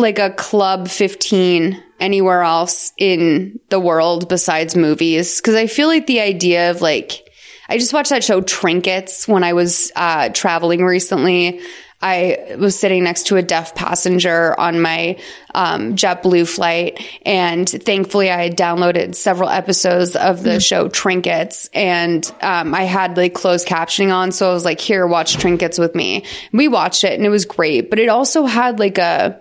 [0.00, 5.40] like a club 15 anywhere else in the world besides movies.
[5.40, 7.30] Because i feel like the idea of like
[7.68, 11.60] i just watched that show trinkets when i was uh, traveling recently.
[12.02, 15.18] I was sitting next to a deaf passenger on my
[15.54, 22.24] um, jetblue flight and thankfully i had downloaded several episodes of the show trinkets and
[22.40, 25.94] um, i had like closed captioning on so i was like here watch trinkets with
[25.94, 26.24] me.
[26.52, 29.38] We watched it and it was great but it also had like a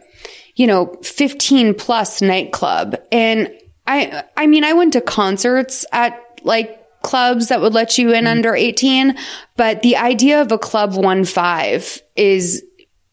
[0.60, 2.97] you know, 15 plus nightclub.
[3.14, 3.49] And
[3.88, 8.26] I, I mean, I went to concerts at like clubs that would let you in
[8.26, 8.28] mm-hmm.
[8.28, 9.18] under 18,
[9.55, 12.62] but the idea of a club one five is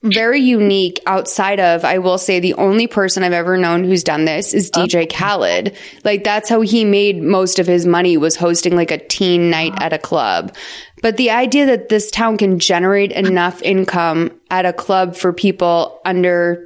[0.03, 4.25] very unique outside of, I will say the only person I've ever known who's done
[4.25, 4.87] this is uh-huh.
[4.87, 5.77] DJ Khaled.
[6.03, 9.73] Like that's how he made most of his money was hosting like a teen night
[9.77, 10.53] at a club.
[11.01, 16.01] But the idea that this town can generate enough income at a club for people
[16.05, 16.66] under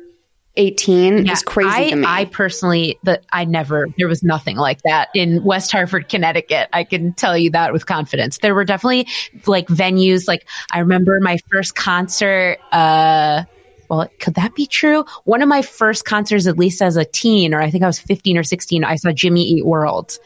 [0.61, 2.05] 18 is crazy I, to me.
[2.07, 6.69] I personally, that I never, there was nothing like that in West Hartford, Connecticut.
[6.73, 8.39] I can tell you that with confidence.
[8.39, 9.09] There were definitely
[9.47, 10.29] like venues.
[10.29, 13.45] Like I remember my first concert, uh,
[13.89, 15.05] well, could that be true?
[15.25, 17.99] One of my first concerts, at least as a teen, or I think I was
[17.99, 20.17] 15 or 16, I saw Jimmy Eat World.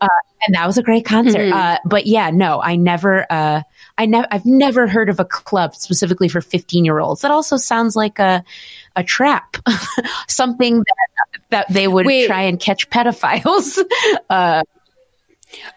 [0.00, 0.08] Uh,
[0.46, 1.52] and that was a great concert.
[1.52, 1.52] Mhm.
[1.52, 3.62] Uh, but yeah, no, I never, uh,
[3.98, 7.20] I never, I've never heard of a club specifically for 15 year olds.
[7.20, 8.42] That also sounds like a,
[8.96, 9.56] a trap,
[10.28, 12.26] something that, that they would Wait.
[12.26, 13.78] try and catch pedophiles.
[14.30, 14.62] Uh,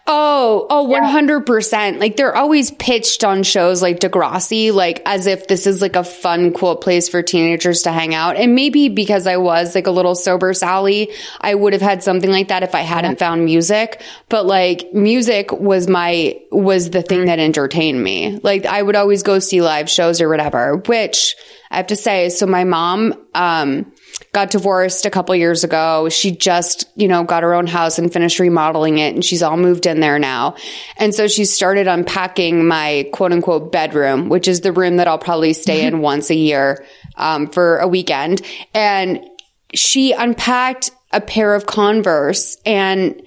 [0.08, 1.98] Oh, oh, 100%.
[1.98, 6.04] Like they're always pitched on shows like Degrassi, like as if this is like a
[6.04, 8.36] fun, cool place for teenagers to hang out.
[8.36, 11.10] And maybe because I was like a little sober Sally,
[11.40, 14.00] I would have had something like that if I hadn't found music.
[14.28, 18.38] But like music was my, was the thing that entertained me.
[18.42, 21.36] Like I would always go see live shows or whatever, which
[21.70, 23.92] I have to say, so my mom, um,
[24.36, 26.10] got divorced a couple years ago.
[26.10, 29.56] She just, you know, got her own house and finished remodeling it and she's all
[29.56, 30.56] moved in there now.
[30.98, 35.16] And so she started unpacking my quote unquote bedroom, which is the room that I'll
[35.16, 36.84] probably stay in once a year,
[37.16, 38.42] um, for a weekend.
[38.74, 39.24] And
[39.72, 43.22] she unpacked a pair of Converse and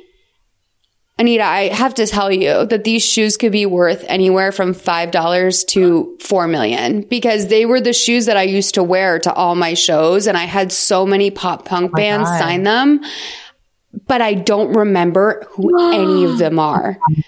[1.20, 5.68] Anita, I have to tell you that these shoes could be worth anywhere from $5
[5.68, 9.56] to 4 million because they were the shoes that I used to wear to all
[9.56, 12.40] my shows and I had so many pop punk oh bands God.
[12.40, 13.02] sign them,
[14.08, 16.98] but I don't remember who any of them are.
[17.10, 17.24] Oh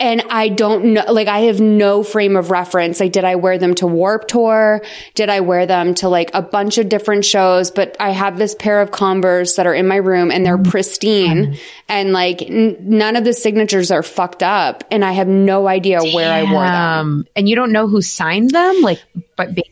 [0.00, 2.98] And I don't know, like, I have no frame of reference.
[3.00, 4.80] Like, did I wear them to Warp Tour?
[5.14, 7.70] Did I wear them to like a bunch of different shows?
[7.70, 11.58] But I have this pair of Converse that are in my room and they're pristine
[11.88, 14.84] and like n- none of the signatures are fucked up.
[14.90, 16.74] And I have no idea where I wore them.
[16.74, 18.80] um, and you don't know who signed them?
[18.80, 19.00] Like,
[19.36, 19.62] but ba-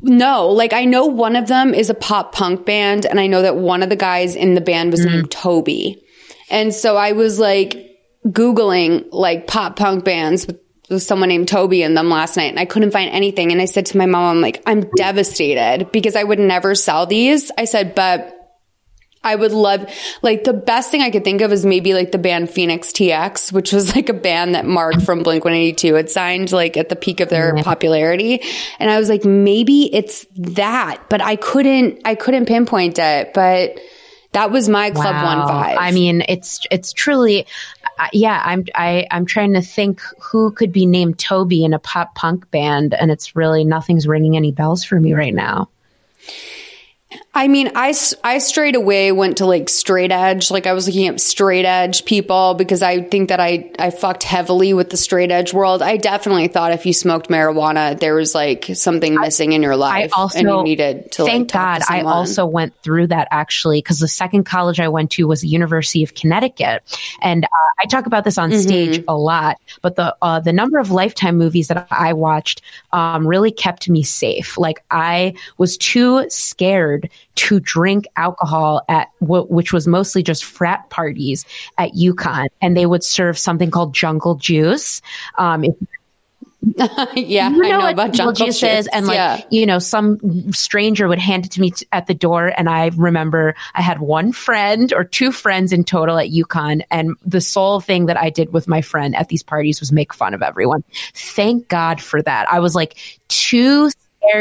[0.00, 3.42] No, like I know one of them is a pop punk band, and I know
[3.42, 6.02] that one of the guys in the band was named Toby.
[6.50, 7.84] And so I was like
[8.26, 12.58] Googling like pop punk bands with, with someone named Toby in them last night, and
[12.58, 13.52] I couldn't find anything.
[13.52, 17.06] And I said to my mom, I'm like, I'm devastated because I would never sell
[17.06, 17.50] these.
[17.56, 18.34] I said, but
[19.22, 19.92] I would love,
[20.22, 23.52] like, the best thing I could think of is maybe like the band Phoenix TX,
[23.52, 26.96] which was like a band that Mark from Blink 182 had signed, like, at the
[26.96, 28.40] peak of their popularity.
[28.78, 33.34] And I was like, maybe it's that, but I couldn't, I couldn't pinpoint it.
[33.34, 33.80] But
[34.32, 35.38] that was my Club Wow.
[35.38, 35.78] One Five.
[35.80, 37.46] I mean, it's it's truly,
[38.12, 38.42] yeah.
[38.44, 42.50] I'm I I'm trying to think who could be named Toby in a pop punk
[42.50, 45.68] band, and it's really nothing's ringing any bells for me right now.
[47.38, 47.94] I mean, I,
[48.24, 50.50] I straight away went to like straight edge.
[50.50, 54.24] Like I was looking at straight edge people because I think that I, I fucked
[54.24, 55.80] heavily with the straight edge world.
[55.80, 60.10] I definitely thought if you smoked marijuana, there was like something missing in your life.
[60.12, 63.78] I also and you needed to thank like, God I also went through that actually
[63.78, 66.82] because the second college I went to was the University of Connecticut,
[67.22, 67.48] and uh,
[67.80, 68.60] I talk about this on Mm-hmm.
[68.60, 69.58] stage a lot.
[69.82, 72.62] But the uh, the number of Lifetime movies that I watched
[72.92, 74.58] um, really kept me safe.
[74.58, 80.90] Like I was too scared to drink alcohol at w- which was mostly just frat
[80.90, 81.44] parties
[81.78, 85.00] at UConn, and they would serve something called Jungle Juice.
[85.36, 85.74] Um, if
[87.14, 89.40] yeah, you I know, know what about jungle jungle juice is, juice, and like yeah.
[89.50, 92.90] you know, some stranger would hand it to me t- at the door, and I
[92.96, 97.78] remember I had one friend or two friends in total at UConn, and the sole
[97.78, 100.82] thing that I did with my friend at these parties was make fun of everyone.
[101.14, 102.50] Thank God for that.
[102.50, 102.96] I was like
[103.28, 103.90] too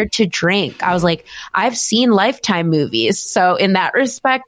[0.05, 0.83] to drink.
[0.83, 4.45] I was like, I've seen Lifetime movies, so in that respect.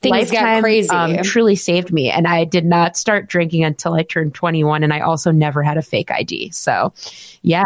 [0.00, 0.90] Things got crazy.
[0.90, 4.92] Um, truly saved me, and I did not start drinking until I turned 21, and
[4.92, 6.50] I also never had a fake ID.
[6.50, 6.92] So,
[7.40, 7.62] yeah,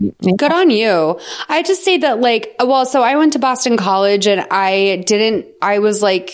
[0.00, 1.20] Good on you.
[1.48, 5.46] I just say that like, well, so I went to Boston College and I didn't,
[5.60, 6.32] I was like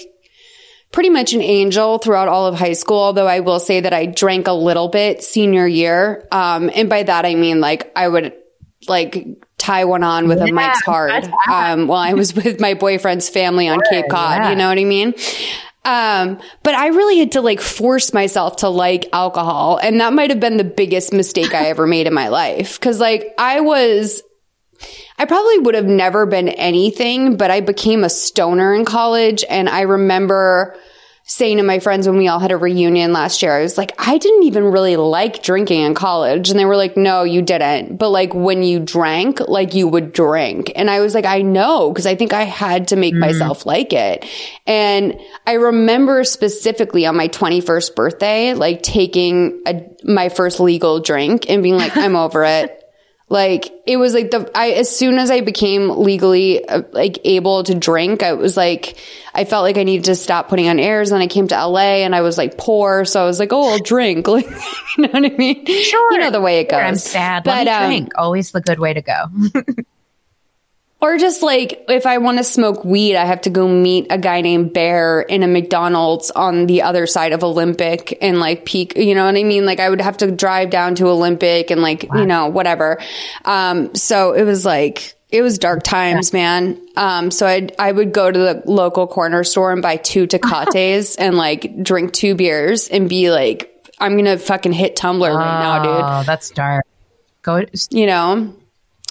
[0.92, 2.98] pretty much an angel throughout all of high school.
[2.98, 6.28] Although I will say that I drank a little bit senior year.
[6.30, 8.34] Um, and by that, I mean like I would
[8.86, 9.26] like
[9.66, 11.28] tie one on with a Mike's hard.
[11.50, 14.50] Um, while I was with my boyfriend's family on Cape Cod, yeah.
[14.50, 15.14] you know what I mean?
[15.84, 19.78] Um, but I really had to like force myself to like alcohol.
[19.78, 22.80] And that might have been the biggest mistake I ever made in my life.
[22.80, 24.22] Cause like I was,
[25.18, 29.44] I probably would have never been anything, but I became a stoner in college.
[29.48, 30.76] And I remember
[31.28, 33.92] saying to my friends when we all had a reunion last year, I was like,
[33.98, 36.50] I didn't even really like drinking in college.
[36.50, 37.96] And they were like, no, you didn't.
[37.96, 40.70] But like when you drank, like you would drink.
[40.76, 43.20] And I was like, I know, because I think I had to make mm-hmm.
[43.22, 44.24] myself like it.
[44.68, 51.50] And I remember specifically on my 21st birthday, like taking a, my first legal drink
[51.50, 52.85] and being like, I'm over it.
[53.28, 57.64] Like it was like the I as soon as I became legally uh, like able
[57.64, 58.96] to drink, I was like
[59.34, 61.10] I felt like I needed to stop putting on airs.
[61.10, 63.72] And I came to LA and I was like poor, so I was like, oh,
[63.72, 64.26] I'll drink.
[64.36, 64.46] Like
[64.96, 65.66] you know what I mean?
[65.66, 66.80] Sure, you know the way it goes.
[66.80, 67.42] I'm sad.
[67.44, 68.12] but um, drink.
[68.16, 69.24] Always the good way to go.
[71.06, 74.18] or just like if I want to smoke weed, I have to go meet a
[74.18, 78.96] guy named Bear in a McDonald's on the other side of Olympic and like peak,
[78.96, 79.64] you know what I mean?
[79.64, 83.00] Like I would have to drive down to Olympic and like, you know, whatever.
[83.44, 86.80] Um, so it was like, it was dark times, man.
[86.96, 91.16] Um, so I I would go to the local corner store and buy two Tecates
[91.18, 95.82] and like drink two beers and be like, I'm gonna fucking hit Tumblr right now,
[95.82, 96.84] dude Oh, that's dark.
[97.42, 97.62] Go.
[97.90, 98.56] you know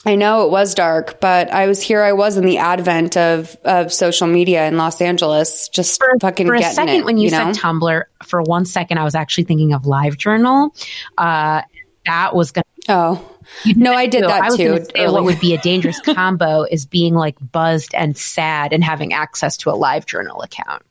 [0.05, 3.57] i know it was dark but i was here i was in the advent of
[3.63, 7.51] of social media in los angeles just fucking For a second, it, when you, know?
[7.51, 10.71] said Tumblr, for one second, I was actually thinking of LiveJournal.
[11.17, 11.61] Uh,
[12.05, 12.63] that was going.
[12.81, 12.93] To.
[12.93, 13.35] Oh,
[13.75, 14.67] no, I did that I too.
[14.67, 18.83] gonna say what would be a dangerous combo is being like buzzed and sad and
[18.83, 20.83] having access to a LiveJournal account.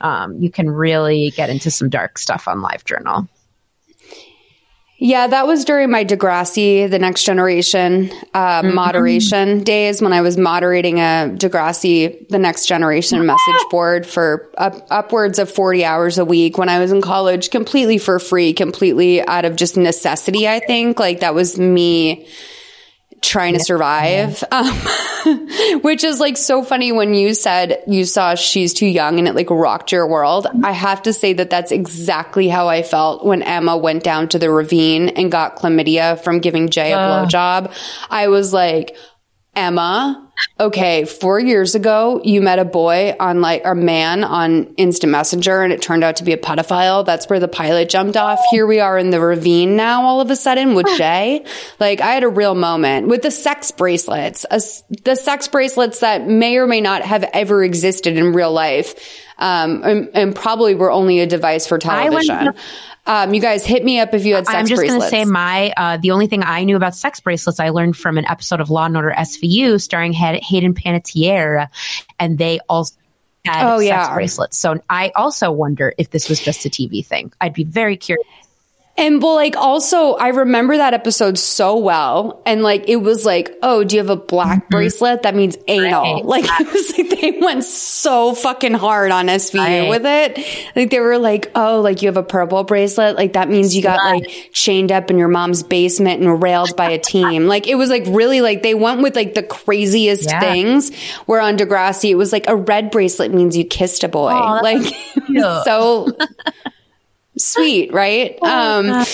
[0.00, 3.28] Um, you can really get into some dark stuff on LiveJournal.
[5.00, 8.74] Yeah, that was during my Degrassi, the next generation uh, Mm-hmm.
[8.74, 14.86] moderation days when I was moderating a Degrassi, the next generation message board for up,
[14.90, 19.24] upwards of 40 hours a week when I was in college, completely for free, completely
[19.24, 20.98] out of just necessity, I think.
[20.98, 22.26] Like that was me
[23.20, 24.42] trying to survive.
[24.50, 24.74] Um,
[25.82, 29.34] which is like so funny when you said you saw she's too young and it
[29.34, 30.46] like rocked your world.
[30.62, 34.38] I have to say that that's exactly how I felt when Emma went down to
[34.38, 37.28] the ravine and got chlamydia from giving Jay a Ugh.
[37.28, 37.72] blowjob.
[38.10, 38.96] I was like,
[39.58, 40.30] Emma,
[40.60, 45.62] okay, four years ago, you met a boy on like, a man on Instant Messenger
[45.62, 47.04] and it turned out to be a pedophile.
[47.04, 48.38] That's where the pilot jumped off.
[48.52, 51.44] Here we are in the ravine now, all of a sudden with Jay.
[51.80, 54.60] Like, I had a real moment with the sex bracelets, a
[55.02, 58.94] the sex bracelets that may or may not have ever existed in real life.
[59.40, 62.54] Um, and, and probably were only a device for television.
[63.08, 64.70] Um, you guys hit me up if you had sex bracelets.
[64.70, 67.58] I'm just going to say my uh, the only thing I knew about sex bracelets
[67.58, 71.68] I learned from an episode of Law and Order SVU starring Hay- Hayden Panettiere,
[72.20, 72.94] and they also
[73.44, 74.14] had Oh, sex yeah.
[74.14, 74.58] bracelets.
[74.58, 77.32] So I also wonder if this was just a TV thing.
[77.40, 78.26] I'd be very curious.
[78.98, 82.42] And well, like also, I remember that episode so well.
[82.44, 85.22] And like, it was like, oh, do you have a black bracelet?
[85.22, 86.02] That means anal.
[86.16, 86.24] Right.
[86.24, 89.88] Like, it was like they went so fucking hard on SVU Right.
[89.88, 90.38] with it.
[90.74, 93.16] Like, they were like, oh, like you have a purple bracelet.
[93.16, 96.90] Like, that means you got like chained up in your mom's basement and railed by
[96.90, 97.46] a team.
[97.46, 100.40] Like, it was like really like they went with like the craziest Yeah.
[100.40, 100.92] things.
[101.26, 104.32] Where on Degrassi, it was like a red bracelet means you kissed a boy.
[104.32, 106.08] Oh, like, that's it was so
[107.38, 108.40] sweet, right?
[108.42, 109.04] um,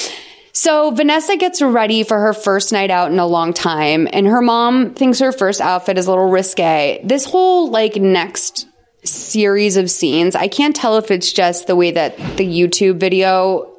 [0.52, 4.40] so Vanessa gets ready for her first night out in a long time, and her
[4.40, 7.00] mom thinks her first outfit is a little risque.
[7.04, 8.66] This whole like next
[9.04, 13.74] series of scenes, I can't tell if it's just the way that the YouTube video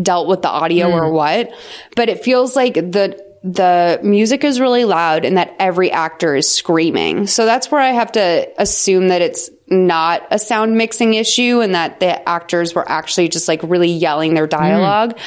[0.00, 1.50] dealt with the audio or what,
[1.96, 6.48] but it feels like the the music is really loud and that every actor is
[6.48, 7.26] screaming.
[7.26, 11.74] So that's where I have to assume that it's not a sound mixing issue and
[11.74, 15.18] that the actors were actually just like really yelling their dialogue.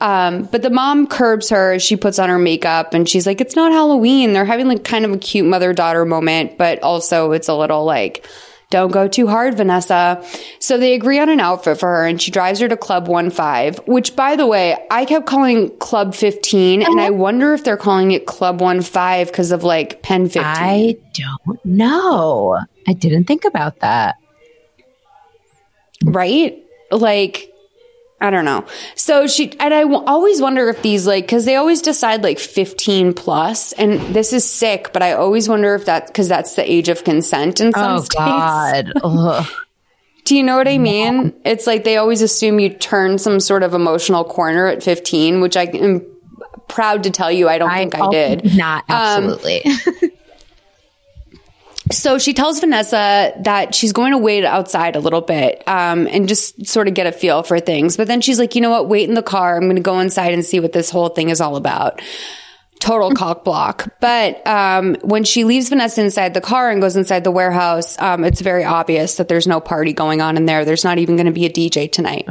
[0.00, 3.40] Um, but the mom curbs her as she puts on her makeup and she's like,
[3.40, 4.32] it's not Halloween.
[4.32, 7.84] They're having like kind of a cute mother daughter moment, but also it's a little
[7.84, 8.26] like,
[8.70, 10.24] don't go too hard, Vanessa.
[10.60, 13.86] So they agree on an outfit for her and she drives her to Club 1-5,
[13.88, 17.14] which by the way, I kept calling Club 15 and I uh-huh.
[17.14, 20.42] wonder if they're calling it Club 1-5 because of like PEN15.
[20.44, 22.60] I don't know.
[22.86, 24.16] I didn't think about that.
[26.04, 26.56] right?
[26.92, 27.49] Like,
[28.20, 28.66] I don't know.
[28.96, 32.38] So she, and I w- always wonder if these like, cause they always decide like
[32.38, 36.70] 15 plus and this is sick, but I always wonder if that, cause that's the
[36.70, 38.14] age of consent in some Oh states.
[39.02, 39.46] God.
[40.26, 41.32] Do you know what I mean?
[41.46, 45.56] It's like they always assume you turn some sort of emotional corner at 15, which
[45.56, 46.06] I am
[46.68, 48.54] proud to tell you I don't think I did.
[48.56, 49.64] Not Um, absolutely.
[51.92, 56.28] So she tells Vanessa that she's going to wait outside a little bit um, and
[56.28, 57.96] just sort of get a feel for things.
[57.96, 58.88] But then she's like, you know what?
[58.88, 59.56] Wait in the car.
[59.56, 62.00] I'm going to go inside and see what this whole thing is all about.
[62.78, 63.92] Total cock block.
[64.00, 68.24] But um, when she leaves Vanessa inside the car and goes inside the warehouse, um,
[68.24, 70.64] it's very obvious that there's no party going on in there.
[70.64, 72.24] There's not even going to be a DJ tonight.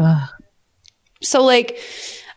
[1.21, 1.77] So like,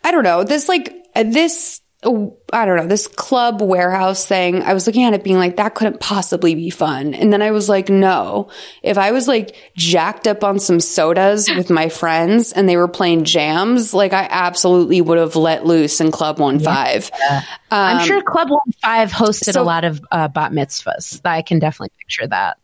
[0.03, 4.89] I don't know, this like, this, I don't know, this club warehouse thing, I was
[4.89, 7.15] looking at it being like, that couldn't possibly be fun.
[7.15, 8.51] And then I was like, no,
[8.83, 12.89] if I was like jacked up on some sodas with my friends and they were
[12.89, 17.09] playing jams, like I absolutely would have let loose in Club One Five.
[17.70, 21.20] I'm Um, sure Club One Five hosted so- a lot of uh, bat mitzvahs.
[21.24, 22.59] I can definitely picture that.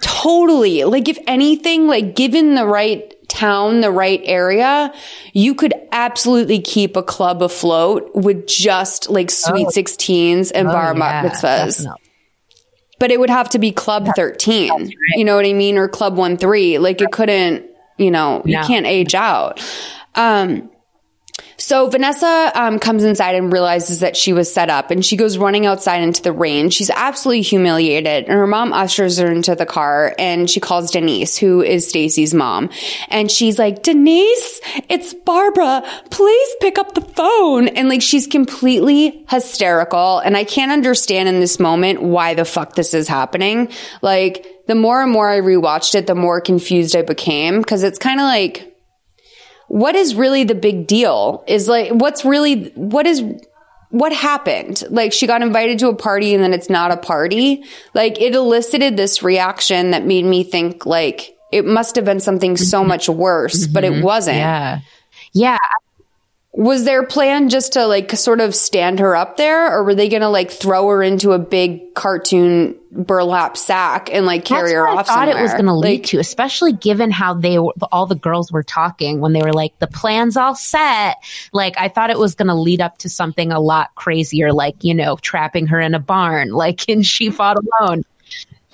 [0.00, 0.84] Totally.
[0.84, 4.92] Like if anything, like given the right town, the right area,
[5.32, 9.70] you could absolutely keep a club afloat with just like sweet Oh.
[9.70, 11.76] 16s and Oh, bar yeah, mitzvahs.
[11.78, 12.02] definitely.
[12.98, 14.90] But it would have to be club 13.
[15.16, 15.76] You know what I mean?
[15.76, 16.78] Or club 1 3.
[16.78, 17.66] Like it couldn't,
[17.98, 19.60] you know, you can't age out.
[20.14, 20.70] Um,
[21.58, 25.38] so Vanessa um, comes inside and realizes that she was set up and she goes
[25.38, 26.70] running outside into the rain.
[26.70, 31.36] She's absolutely humiliated and her mom ushers her into the car and she calls Denise,
[31.36, 32.70] who is Stacy's mom.
[33.08, 35.82] And she's like, Denise, it's Barbara.
[36.10, 37.68] Please pick up the phone.
[37.68, 40.18] And like, she's completely hysterical.
[40.18, 43.70] And I can't understand in this moment why the fuck this is happening.
[44.02, 47.98] Like, the more and more I rewatched it, the more confused I became because it's
[47.98, 48.75] kind of like,
[49.68, 53.22] what is really the big deal is like what's really what is
[53.90, 57.64] what happened like she got invited to a party and then it's not a party
[57.94, 62.56] like it elicited this reaction that made me think like it must have been something
[62.56, 64.02] so much worse but it mm-hmm.
[64.02, 64.80] wasn't Yeah.
[65.32, 65.58] Yeah.
[66.56, 70.08] Was their plan just to like sort of stand her up there or were they
[70.08, 74.86] gonna like throw her into a big cartoon burlap sack and like carry That's her
[74.86, 77.58] what off I thought it was going to lead Like, to, especially given how they
[77.58, 81.16] were, all the girls were talking when they were like, the plan's all set.
[81.52, 84.82] Like, I thought it was going to lead up to something a lot crazier, like,
[84.82, 88.02] you know, trapping her in a barn, like and She Fought Alone.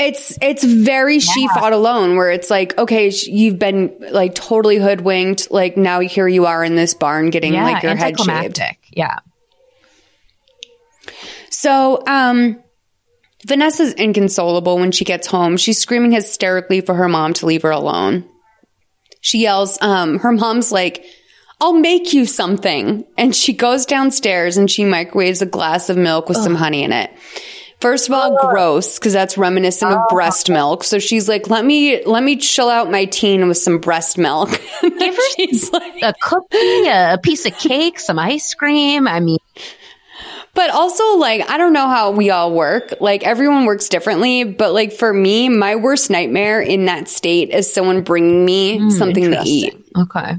[0.06, 5.50] It's it's very she fought alone where it's like okay you've been like totally hoodwinked
[5.50, 8.60] like now here you are in this barn getting Yeah, like your head shaved.
[8.90, 9.18] Yeah.
[11.50, 12.62] So um
[13.46, 15.56] Vanessa's inconsolable when she gets home.
[15.56, 18.24] She's screaming hysterically for her mom to leave her alone.
[19.20, 21.04] She yells um her mom's like
[21.60, 23.06] I'll make you something.
[23.16, 26.92] And she goes downstairs and she microwaves a glass of milk with some honey in
[26.92, 27.12] it.
[27.82, 28.48] First of all, oh.
[28.48, 30.14] gross because that's reminiscent of oh.
[30.14, 30.84] breast milk.
[30.84, 34.50] So she's like, "Let me let me chill out my teen with some breast milk."
[34.80, 39.08] Give her she's like, a cookie, a piece of cake, some ice cream.
[39.08, 39.38] I mean,
[40.54, 42.94] But also, like, I don't know how we all work.
[43.00, 44.44] Like, everyone works differently.
[44.44, 48.90] But, like, for me, my worst nightmare in that state is someone bringing me hmm,
[48.90, 49.74] something to eat.
[49.98, 50.36] Okay.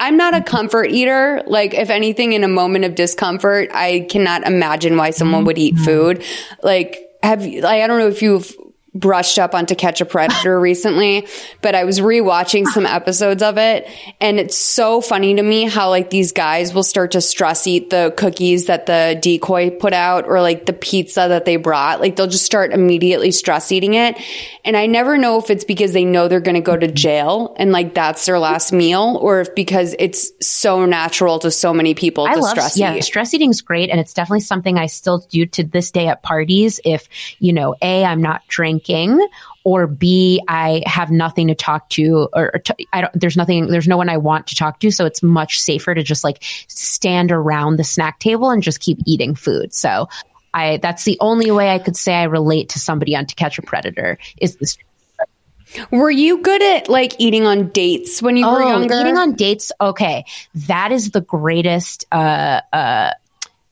[0.00, 1.42] I'm not a comfort eater.
[1.46, 5.74] Like, if anything, in a moment of discomfort, I cannot imagine why someone would eat
[5.74, 5.84] mm-hmm.
[5.84, 6.24] food.
[6.62, 8.56] Like, have you, like, I don't know if you've
[8.94, 11.26] brushed up on To Catch a Predator recently,
[11.62, 13.88] but I was rewatching some episodes of it
[14.20, 17.90] and it's so funny to me how like these guys will start to stress eat
[17.90, 22.00] the cookies that the decoy put out or like the pizza that they brought.
[22.00, 24.18] Like they'll just start immediately stress eating it.
[24.64, 27.54] And I never know if it's because they know they're going to go to jail
[27.58, 31.94] and like that's their last meal or if because it's so natural to so many
[31.94, 33.04] people I to love stress yeah, eat.
[33.04, 36.80] stress eating's great and it's definitely something I still do to this day at parties
[36.84, 37.08] if,
[37.38, 38.79] you know, A, I'm not drinking
[39.64, 43.66] or B, I have nothing to talk to or, or to, I don't, there's nothing,
[43.66, 44.90] there's no one I want to talk to.
[44.90, 46.38] So it's much safer to just like
[46.68, 49.74] stand around the snack table and just keep eating food.
[49.74, 50.08] So
[50.54, 53.58] I, that's the only way I could say I relate to somebody on To Catch
[53.58, 54.76] a Predator is this.
[55.92, 58.94] Were you good at like eating on dates when you were Oh, younger?
[59.00, 59.70] eating on dates.
[59.80, 60.24] Okay.
[60.66, 63.12] That is the greatest, uh, uh,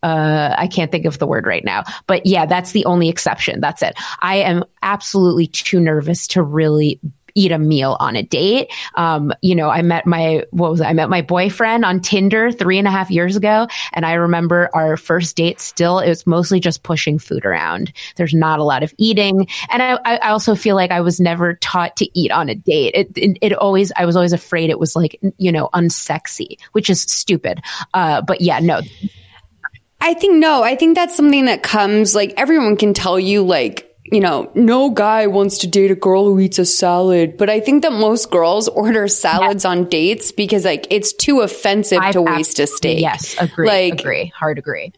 [0.02, 3.60] uh, I can't think of the word right now, but yeah, that's the only exception.
[3.60, 3.96] That's it.
[4.20, 7.00] I am absolutely too nervous to really
[7.34, 8.72] eat a meal on a date.
[8.96, 10.86] Um, you know, I met my, what was it?
[10.86, 13.68] I met my boyfriend on Tinder three and a half years ago.
[13.92, 17.92] And I remember our first date still, it was mostly just pushing food around.
[18.16, 19.46] There's not a lot of eating.
[19.70, 22.94] And I, I also feel like I was never taught to eat on a date.
[22.94, 26.90] It, it, it always, I was always afraid it was like, you know, unsexy, which
[26.90, 27.60] is stupid.
[27.94, 28.80] Uh, but yeah, no,
[30.00, 33.88] I think no, I think that's something that comes like everyone can tell you like
[34.10, 37.60] you know, no guy wants to date a girl who eats a salad, but I
[37.60, 42.58] think that most girls order salads on dates because like it's too offensive to waste
[42.58, 43.00] a steak.
[43.00, 44.92] Yes, agree, Like, agree, hard agree.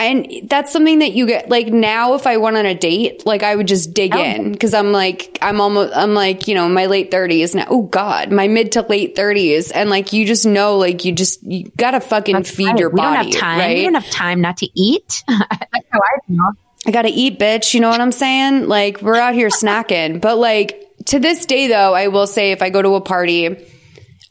[0.00, 3.42] And that's something that you get like now if I went on a date, like
[3.42, 4.18] I would just dig oh.
[4.18, 7.66] in because I'm like, I'm almost, I'm like, you know, my late thirties now.
[7.68, 9.70] Oh God, my mid to late thirties.
[9.70, 12.96] And like, you just know, like, you just, you gotta fucking feed Right, your we
[12.96, 13.30] body.
[13.30, 13.58] don't have time.
[13.58, 13.76] Right?
[13.76, 15.22] We don't have time not to eat.
[15.28, 16.52] That's how I feel.
[16.86, 17.74] I gotta eat, bitch.
[17.74, 18.68] You know what I'm saying?
[18.68, 20.22] Like, we're out here snacking.
[20.22, 23.54] But like, to this day though, I will say if I go to a party,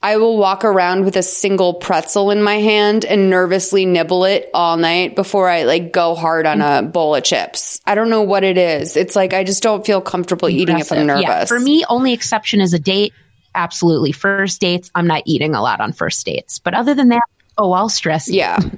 [0.02, 4.50] I will walk around with a single pretzel in my hand and nervously nibble it
[4.54, 6.92] all night before I like go hard on a mm-hmm.
[6.92, 7.82] bowl of chips.
[7.86, 8.96] I don't know what it is.
[8.96, 11.24] It's like I just don't feel comfortable eating if I'm nervous.
[11.24, 13.14] Yeah, for me, only exception is a date.
[13.54, 14.14] Absolutely.
[14.14, 16.60] First dates, I'm not eating a lot on first dates.
[16.60, 17.24] But other than that,
[17.58, 18.30] oh, I'll stress.
[18.30, 18.36] you.
[18.36, 18.60] Yeah.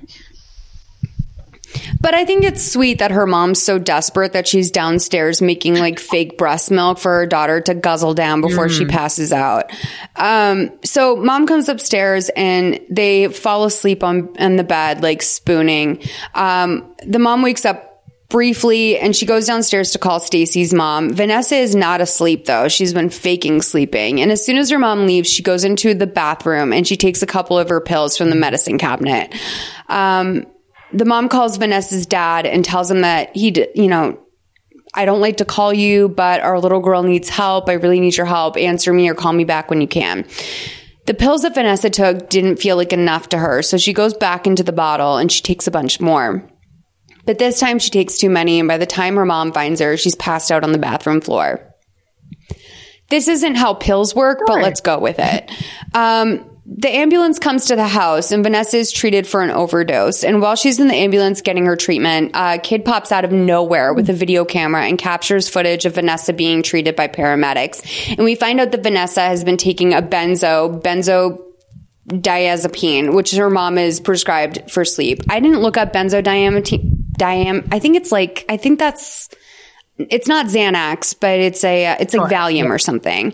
[1.99, 5.99] But I think it's sweet that her mom's so desperate that she's downstairs making like
[5.99, 9.71] fake breast milk for her daughter to guzzle down before she passes out.
[10.15, 16.01] Um, so mom comes upstairs and they fall asleep on, on the bed, like spooning.
[16.33, 17.91] Um, the mom wakes up
[18.31, 21.13] briefly and she goes downstairs to call Stacy's mom.
[21.13, 22.67] Vanessa is not asleep though.
[22.67, 24.21] She's been faking sleeping.
[24.21, 27.21] And as soon as her mom leaves, she goes into the bathroom and she takes
[27.21, 29.35] a couple of her pills from the medicine cabinet.
[29.87, 30.47] Um,
[30.93, 34.19] the mom calls Vanessa's dad and tells him that he, d- you know,
[34.93, 37.69] I don't like to call you, but our little girl needs help.
[37.69, 38.57] I really need your help.
[38.57, 40.27] Answer me or call me back when you can.
[41.05, 44.45] The pills that Vanessa took didn't feel like enough to her, so she goes back
[44.45, 46.47] into the bottle and she takes a bunch more.
[47.25, 49.95] But this time she takes too many, and by the time her mom finds her,
[49.95, 51.73] she's passed out on the bathroom floor.
[53.09, 55.51] This isn't how pills work, but let's go with it.
[55.93, 60.23] Um, the ambulance comes to the house and Vanessa is treated for an overdose.
[60.23, 63.93] And while she's in the ambulance getting her treatment, a kid pops out of nowhere
[63.93, 68.15] with a video camera and captures footage of Vanessa being treated by paramedics.
[68.15, 71.41] And we find out that Vanessa has been taking a benzo, benzo
[72.07, 75.19] diazepine, which her mom is prescribed for sleep.
[75.29, 76.97] I didn't look up benzodiazepine.
[77.17, 79.29] Diam, I think it's like, I think that's,
[80.09, 83.33] it's not Xanax, but it's a, uh, it's like Valium or something.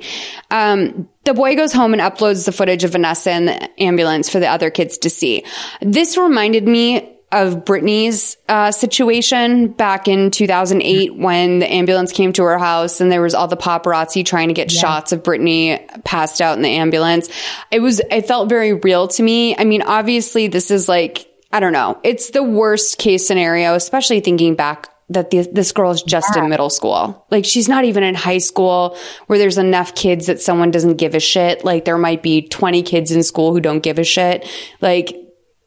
[0.51, 4.39] Um, the boy goes home and uploads the footage of Vanessa in the ambulance for
[4.39, 5.43] the other kids to see.
[5.81, 12.43] This reminded me of Britney's uh, situation back in 2008 when the ambulance came to
[12.43, 16.39] her house and there was all the paparazzi trying to get shots of Britney passed
[16.39, 17.29] out in the ambulance.
[17.69, 19.57] It was, it felt very real to me.
[19.57, 21.99] I mean, obviously this is like, I don't know.
[22.03, 26.49] It's the worst case scenario, especially thinking back that this, this girl is just in
[26.49, 27.25] middle school.
[27.31, 28.97] Like she's not even in high school
[29.27, 31.63] where there's enough kids that someone doesn't give a shit.
[31.63, 34.47] Like there might be 20 kids in school who don't give a shit.
[34.81, 35.15] Like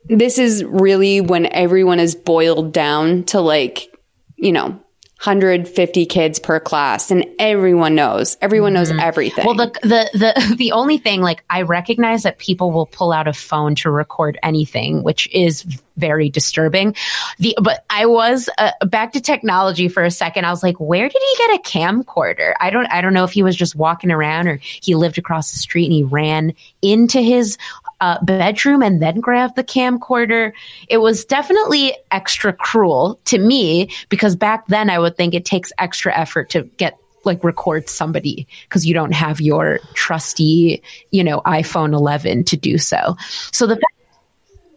[0.05, 3.89] this is really when everyone is boiled down to like,
[4.37, 4.79] you know,
[5.21, 9.45] 150 kids per class and everyone knows, everyone knows everything.
[9.45, 13.29] Well, the, the, the, the only thing, like, I recognize that people will pull out
[13.29, 15.63] a phone to record anything, which is
[15.99, 16.97] very disturbing.
[17.39, 20.47] The, but I was, uh, back to technology for a second.
[20.47, 22.55] I was like, where did he get a camcorder?
[22.59, 25.53] I don't, I don't know if he was just walking around or he lived across
[25.53, 27.59] the street and he ran into his
[28.01, 30.53] uh, bedroom and then grab the camcorder.
[30.89, 35.73] It was definitely extra cruel to me because back then I would think it takes
[35.79, 41.41] extra effort to get like record somebody because you don't have your trusty, you know,
[41.43, 43.17] iPhone 11 to do so.
[43.53, 43.85] So the fact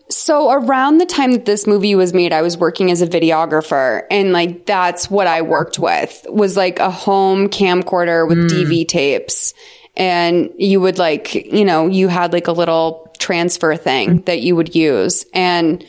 [0.10, 4.04] So around the time that this movie was made, I was working as a videographer
[4.12, 9.54] and like that's what I worked with was like a home camcorder with DV tapes.
[9.96, 14.56] And you would like, you know, you had like a little transfer thing that you
[14.56, 15.26] would use.
[15.34, 15.84] And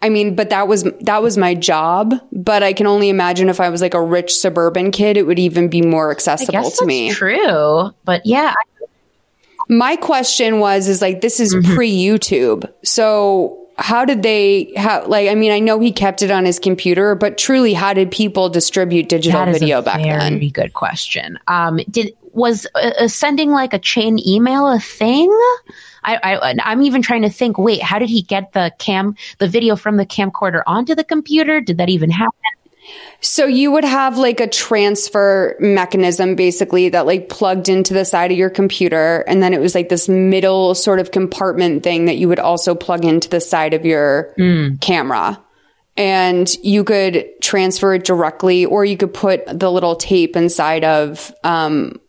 [0.00, 2.14] I mean, but that was that was my job.
[2.32, 5.38] But I can only imagine if I was like a rich suburban kid, it would
[5.38, 7.12] even be more accessible to me.
[7.12, 8.54] true, but yeah,
[9.68, 11.74] My question was, is like, this is Mm-hmm.
[11.74, 12.70] pre YouTube.
[12.84, 16.58] So how did they how like, I mean, I know he kept it on his
[16.58, 20.48] computer, but truly, how did people distribute digital That is video a back very then?
[20.50, 21.38] good question.
[21.46, 25.30] Um, did was uh, uh, sending like a chain email a thing?
[26.04, 27.58] I, I I'm even trying to think.
[27.58, 31.60] Wait, how did he get the cam the video from the camcorder onto the computer?
[31.60, 32.38] Did that even happen?
[33.20, 38.32] So you would have like a transfer mechanism basically that like plugged into the side
[38.32, 39.20] of your computer.
[39.28, 42.74] And then it was like this middle sort of compartment thing that you would also
[42.74, 44.34] plug into the side of your
[44.80, 45.40] camera.
[45.96, 51.32] And you could transfer it directly or you could put the little tape inside of,
[51.44, 52.00] um,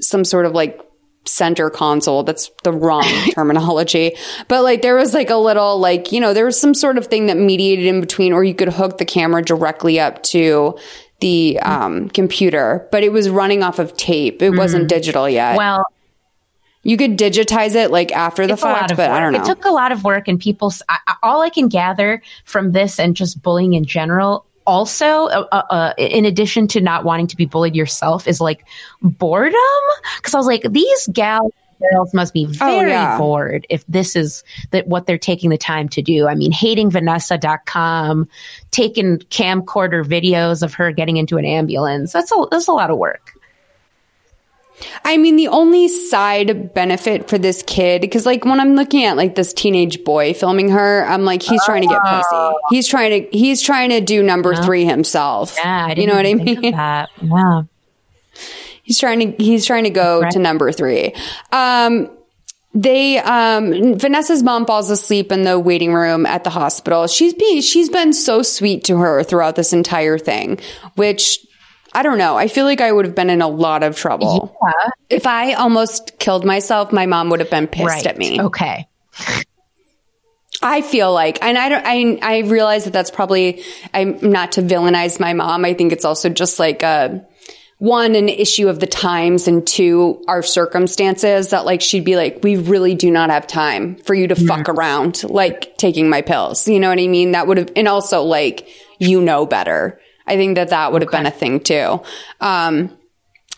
[0.00, 0.80] some sort of like
[1.26, 2.22] center console.
[2.22, 3.04] That's the wrong
[3.34, 4.16] terminology.
[4.48, 7.06] But like there was like a little like, you know, there was some sort of
[7.06, 10.78] thing that mediated in between or you could hook the camera directly up to
[11.20, 14.40] the um, computer, but it was running off of tape.
[14.40, 15.56] It wasn't digital yet.
[15.58, 15.84] Well,
[16.82, 19.18] you could digitize it like after the it's a lot fact, but work.
[19.18, 19.40] I don't know.
[19.42, 20.68] It took a lot of work, and people.
[20.68, 24.46] s- I, I- all I can gather from this and just bullying in general.
[24.66, 28.64] Also, uh, uh, uh, in addition to not wanting to be bullied yourself, is like
[29.02, 29.54] boredom.
[30.16, 31.52] Because I was like, these gals
[31.92, 33.18] girls must be very yeah.
[33.18, 36.28] bored if this is that what they're taking the time to do.
[36.28, 38.28] I mean, hating Vanessa.com,
[38.70, 42.12] taking camcorder videos of her getting into an ambulance.
[42.12, 43.32] That's a that's a lot of work.
[45.04, 49.16] I mean, the only side benefit for this kid, because like when I'm looking at
[49.16, 52.52] like this teenage boy filming her, I'm like, he's trying to get pussy.
[52.70, 55.56] He's trying to, he's trying to do number three himself.
[55.56, 56.60] Yeah, I you know what I mean?
[57.20, 57.62] Yeah.
[58.82, 61.14] He's trying to, he's trying to go to number three.
[61.52, 62.10] Um,
[62.74, 67.06] they, um, Vanessa's mom falls asleep in the waiting room at the hospital.
[67.06, 70.58] She's been, she's been so sweet to her throughout this entire thing,
[70.94, 71.38] which
[71.92, 72.36] I don't know.
[72.36, 74.56] I feel like I would have been in a lot of trouble.
[75.08, 78.06] If I almost killed myself, my mom would have been pissed Right.
[78.06, 78.40] at me.
[78.40, 78.86] Okay.
[80.62, 83.62] I feel like, and I don't, I, I realize that that's probably,
[83.94, 85.64] I'm not to villainize my mom.
[85.64, 87.26] I think it's also just like a,
[87.78, 92.40] one, an issue of the times and two, our circumstances that like she'd be like,
[92.42, 96.68] we really do not have time for you to fuck around, like taking my pills.
[96.68, 97.32] You know what I mean?
[97.32, 98.68] That would have, and also like,
[98.98, 99.98] you know better.
[100.30, 102.00] I think that that would have been a thing too.
[102.40, 102.96] Um,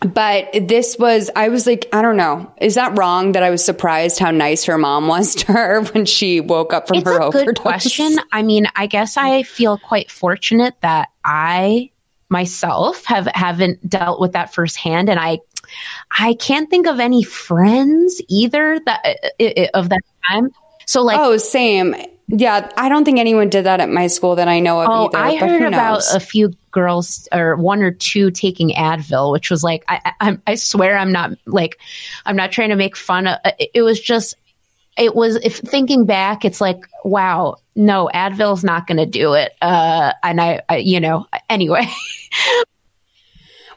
[0.05, 2.53] but this was, I was like, I don't know.
[2.61, 6.07] Is that wrong that I was surprised how nice her mom was to her when
[6.07, 7.44] she woke up from It's her a overdose?
[7.47, 8.16] good question.
[8.32, 11.90] I mean, I guess I feel quite fortunate that I
[12.28, 15.39] myself have haven't dealt with that firsthand, and I
[16.19, 20.51] I can't think of any friends either that i- i- of that time.
[20.86, 21.94] So like, oh, same.
[22.35, 25.07] Yeah, I don't think anyone did that at my school that I know of Oh,
[25.19, 25.19] either.
[25.19, 26.15] I but heard who about knows?
[26.15, 30.43] a few girls or one or two taking Advil, which was like, I, I, I'm-
[30.47, 31.79] I swear I'm not like,
[32.25, 33.71] I'm not trying to make fun of it.
[33.75, 34.35] It was just,
[34.97, 39.53] it was, if thinking back, it's like, wow, no, Advil's not going to do it.
[39.61, 41.87] Uh, and I, I, you know, anyway.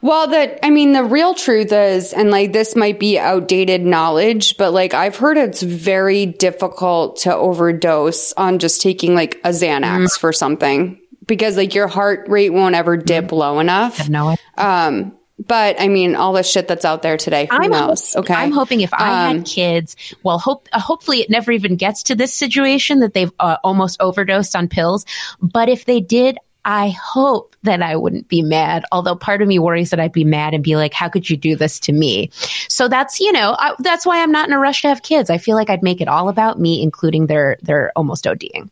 [0.06, 4.56] Well, the I mean, the real truth is, and like this might be outdated knowledge,
[4.56, 10.16] but like I've heard it's very difficult to overdose on just taking like a Xanax
[10.16, 14.08] for something because like your heart rate won't ever dip low enough.
[14.08, 18.14] No, um, but I mean, all the shit that's out there today, who I'm knows?
[18.14, 21.50] hoping, okay, I'm hoping if I Um, had kids, well, hope uh, hopefully it never
[21.50, 25.04] even gets to this situation that they've uh, almost overdosed on pills.
[25.42, 28.84] But if they did, I hope that I wouldn't be mad.
[28.90, 31.36] Although part of me worries that I'd be mad and be like, "How could you
[31.36, 32.28] do this to me?"
[32.68, 35.30] So that's you know I, that's why I'm not in a rush to have kids.
[35.30, 38.68] I feel like I'd make it all about me, including their their almost ODing.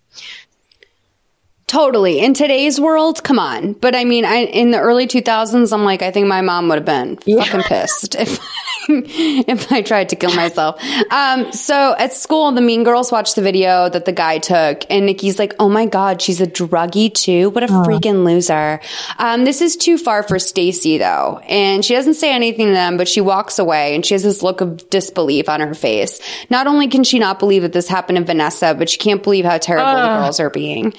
[1.66, 2.20] Totally.
[2.20, 3.72] In today's world, come on.
[3.72, 6.76] But I mean, I, in the early 2000s, I'm like, I think my mom would
[6.76, 8.38] have been fucking pissed if,
[8.88, 10.78] if I tried to kill myself.
[11.10, 15.06] Um, so at school, the mean girls watch the video that the guy took, and
[15.06, 17.48] Nikki's like, "Oh my god, she's a druggie too.
[17.48, 18.80] What a freaking loser."
[19.18, 22.98] Um, this is too far for Stacy though, and she doesn't say anything to them,
[22.98, 26.20] but she walks away, and she has this look of disbelief on her face.
[26.50, 29.46] Not only can she not believe that this happened to Vanessa, but she can't believe
[29.46, 30.92] how terrible the girls are being.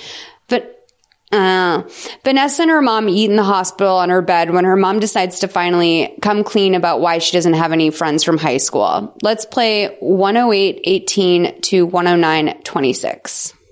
[1.31, 1.81] Uh,
[2.23, 5.39] Vanessa and her mom eat in the hospital on her bed when her mom decides
[5.39, 9.13] to finally come clean about why she doesn't have any friends from high school.
[9.23, 13.53] Let's play 108 18 to 109 26.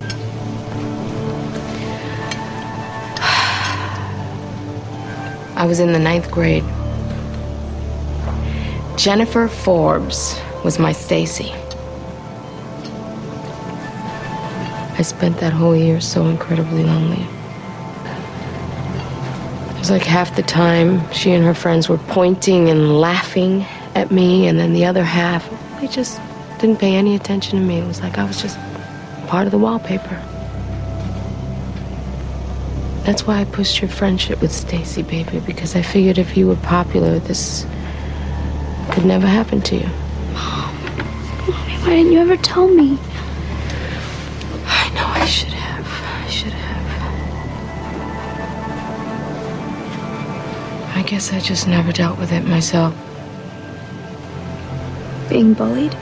[5.56, 6.64] I was in the ninth grade.
[8.96, 11.52] Jennifer Forbes was my Stacy.
[14.96, 17.26] I spent that whole year so incredibly lonely.
[19.84, 24.10] It was like half the time she and her friends were pointing and laughing at
[24.10, 25.46] me, and then the other half,
[25.78, 26.18] they just
[26.58, 27.80] didn't pay any attention to me.
[27.80, 28.58] It was like I was just
[29.26, 30.18] part of the wallpaper.
[33.04, 36.56] That's why I pushed your friendship with Stacy, baby, because I figured if you were
[36.56, 37.66] popular, this
[38.90, 39.90] could never happen to you.
[40.32, 42.98] Mommy, why didn't you ever tell me?
[51.06, 52.94] Guess I just never dealt with it myself.
[55.28, 55.94] Being bullied?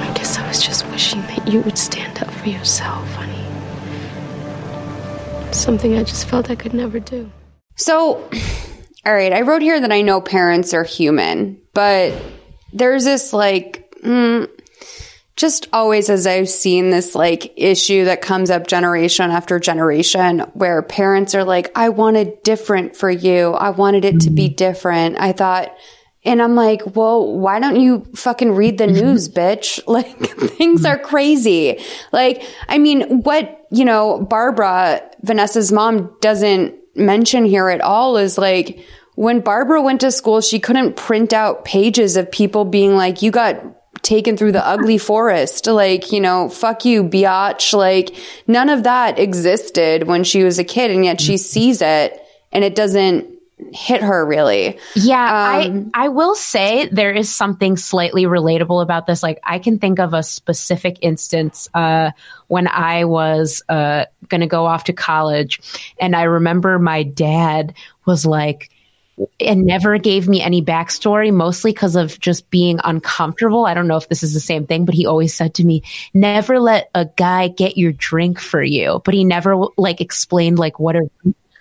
[0.00, 3.44] I guess I was just wishing that you would stand up for yourself, honey.
[5.52, 7.30] Something I just felt I could never do.
[7.76, 8.28] So,
[9.06, 12.12] all right, I wrote here that I know parents are human, but
[12.72, 14.48] there's this like, mm,
[15.38, 20.82] just always as I've seen this like issue that comes up generation after generation where
[20.82, 23.52] parents are like, I wanted different for you.
[23.52, 25.16] I wanted it to be different.
[25.20, 25.72] I thought,
[26.24, 29.80] and I'm like, well, why don't you fucking read the news, bitch?
[29.86, 30.18] Like
[30.56, 31.80] things are crazy.
[32.10, 38.38] Like, I mean, what, you know, Barbara, Vanessa's mom doesn't mention here at all is
[38.38, 38.84] like,
[39.14, 43.30] when Barbara went to school, she couldn't print out pages of people being like, you
[43.30, 43.77] got
[44.08, 45.66] taken through the ugly forest.
[45.66, 47.74] Like, you know, fuck you, biatch.
[47.74, 48.16] Like,
[48.46, 50.90] none of that existed when she was a kid.
[50.90, 52.18] And yet she sees it
[52.50, 53.26] and it doesn't
[53.72, 54.78] hit her really.
[54.94, 59.22] Yeah, Um, I I will say there is something slightly relatable about this.
[59.22, 62.12] Like I can think of a specific instance uh,
[62.46, 65.60] when I was uh, going to go off to college,
[66.00, 67.74] and I remember my dad
[68.06, 68.70] was like.
[69.40, 73.66] And never gave me any backstory, mostly because of just being uncomfortable.
[73.66, 75.82] I don't know if this is the same thing, but he always said to me,
[76.14, 80.78] "Never let a guy get your drink for you." But he never like explained like
[80.78, 81.08] what a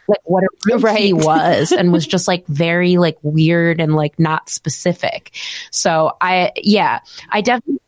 [0.08, 4.50] like what a he was and was just like very like weird and like not
[4.50, 5.36] specific.
[5.72, 7.82] So I yeah, I definitely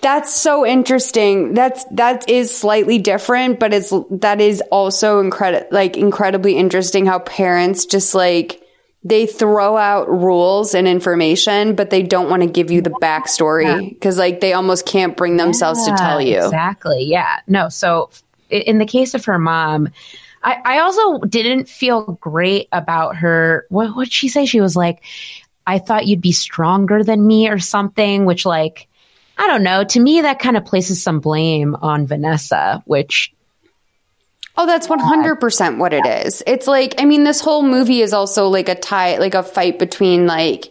[0.00, 1.54] That's so interesting.
[1.54, 7.18] That's that is slightly different, but it's that is also incredible like incredibly interesting how
[7.20, 8.62] parents just like
[9.04, 13.90] they throw out rules and information, but they don't want to give you the backstory
[13.90, 16.44] because like they almost can't bring themselves to tell you.
[16.44, 17.04] Exactly.
[17.04, 17.40] Yeah.
[17.46, 17.68] No.
[17.68, 18.10] So
[18.50, 19.90] in the case of her mom,
[20.42, 23.66] I, I also didn't feel great about her.
[23.68, 24.46] What would she say?
[24.46, 25.02] She was like,
[25.66, 28.88] I thought you'd be stronger than me or something, which like,
[29.36, 29.84] I don't know.
[29.84, 33.32] To me, that kind of places some blame on Vanessa, which
[34.60, 36.42] Oh, that's 100% what it is.
[36.44, 39.78] It's like, I mean, this whole movie is also like a tie, like a fight
[39.78, 40.66] between like,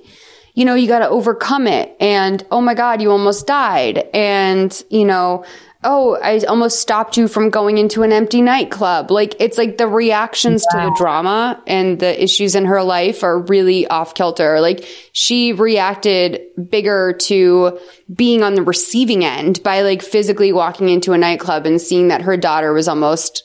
[0.56, 1.96] you know, you got to overcome it.
[2.02, 4.00] And oh my God, you almost died.
[4.14, 5.46] And, you know,
[5.86, 9.10] oh, I almost stopped you from going into an empty nightclub.
[9.10, 13.40] Like, it's like the reactions to the drama and the issues in her life are
[13.40, 14.60] really off kilter.
[14.60, 17.80] Like, she reacted bigger to
[18.14, 22.24] being on the receiving end by like physically walking into a nightclub and seeing that
[22.24, 23.44] her daughter was almost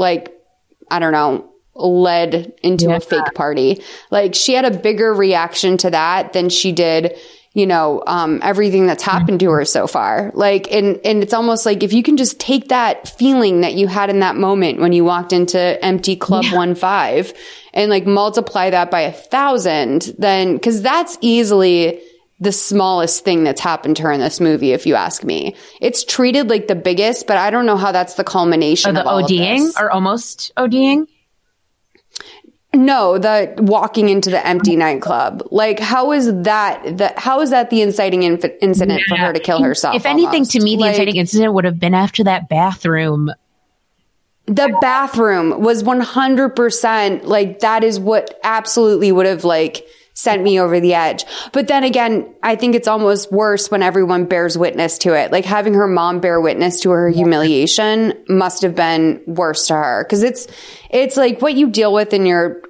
[0.00, 0.34] like
[0.90, 3.82] I don't know, led into a fake party.
[4.10, 7.16] Like she had a bigger reaction to that than she did,
[7.52, 10.32] you know, um, everything that's happened to her so far.
[10.34, 13.86] Like, and, and it's almost like if you can just take that feeling that you
[13.86, 17.32] had in that moment when you walked into empty club one five
[17.72, 22.00] and like multiply that by a thousand, then, cause that's easily
[22.40, 25.54] the smallest thing that's happened to her in this movie, if you ask me.
[25.80, 29.00] It's treated like the biggest, but I don't know how that's the culmination or the
[29.00, 31.06] of all of ODing or almost ODing.
[32.72, 35.42] No, the walking into the empty nightclub.
[35.50, 36.98] Like, how is that?
[36.98, 39.96] The how is that the inciting inf- incident for her to kill herself?
[39.96, 43.32] If anything, to me, the Like, inciting incident would have been after that bathroom
[44.46, 49.86] the bathroom was 100% like that is what absolutely would have like
[50.20, 51.24] sent me over the edge.
[51.52, 55.32] But then again, I think it's almost worse when everyone bears witness to it.
[55.32, 60.04] Like having her mom bear witness to her humiliation must have been worse to her
[60.04, 60.46] because it's
[60.90, 62.62] it's like what you deal with in your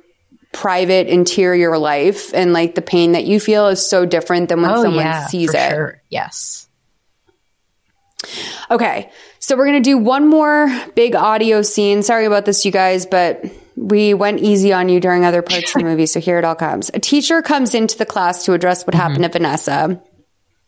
[0.53, 4.71] private interior life and like the pain that you feel is so different than when
[4.73, 5.71] Oh, someone yeah, sees it.
[5.71, 6.03] sure.
[6.09, 6.67] Yes.
[8.71, 9.11] Okay.
[9.39, 12.03] So we're going to do one more big audio scene.
[12.03, 13.45] Sorry about this, you guys, but
[13.81, 16.07] we went easy on you during other parts of the movie.
[16.07, 16.91] So here it all comes.
[16.93, 20.03] A teacher comes into the class to address what happened to Vanessa.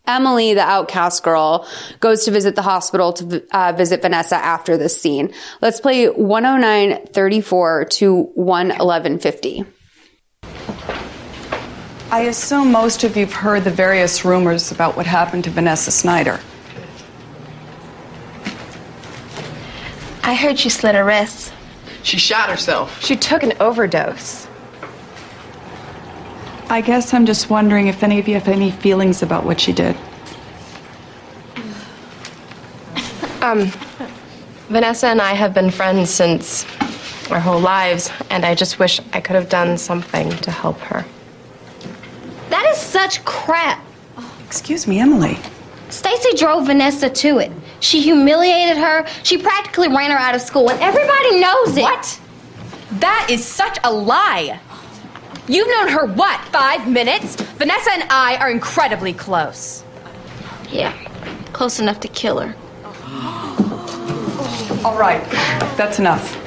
[0.07, 1.69] Emily, the outcast girl,
[2.01, 5.33] goes to visit the hospital to uh, visit Vanessa after this scene.
[5.61, 9.67] Let's play 109.34 to 111.50.
[12.11, 16.41] I assume most of you've heard the various rumors about what happened to Vanessa Snyder.
[20.25, 21.52] I heard she slit her wrists.
[22.03, 23.03] She shot herself.
[23.03, 24.49] She took an overdose.
[26.69, 29.73] I guess I'm just wondering if any of you have any feelings about what she
[29.73, 29.97] did.
[33.43, 33.73] Um,
[34.69, 36.65] Vanessa and I have been friends since
[37.31, 41.05] our whole lives, and I just wish I could have done something to help her.
[42.51, 43.85] That is such crap.
[44.47, 45.39] Excuse me, Emily.
[45.89, 47.51] Stacy drove Vanessa to it.
[47.83, 49.05] She humiliated her.
[49.23, 51.83] She practically ran her out of school, and everybody knows it.
[51.83, 52.19] What?
[53.01, 54.59] That is such a lie.
[55.49, 57.35] You've known her what, five minutes?
[57.35, 59.85] Vanessa and I are incredibly close.
[60.71, 60.93] Yeah,
[61.53, 62.55] close enough to kill her.
[64.85, 65.21] All right,
[65.77, 66.39] that's enough.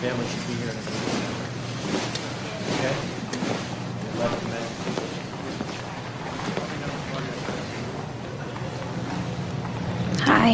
[0.00, 0.90] Family should be here in a minute.
[2.78, 2.94] Okay?
[4.16, 4.70] Eleven minutes.
[10.24, 10.52] Hi.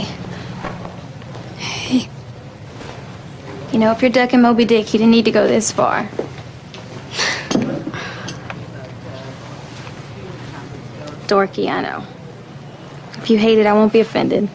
[1.59, 2.09] Hey.
[3.73, 6.09] You know, if you're ducking Moby Dick, you didn't need to go this far.
[11.29, 12.05] Dorky, I know.
[13.19, 14.49] If you hate it, I won't be offended.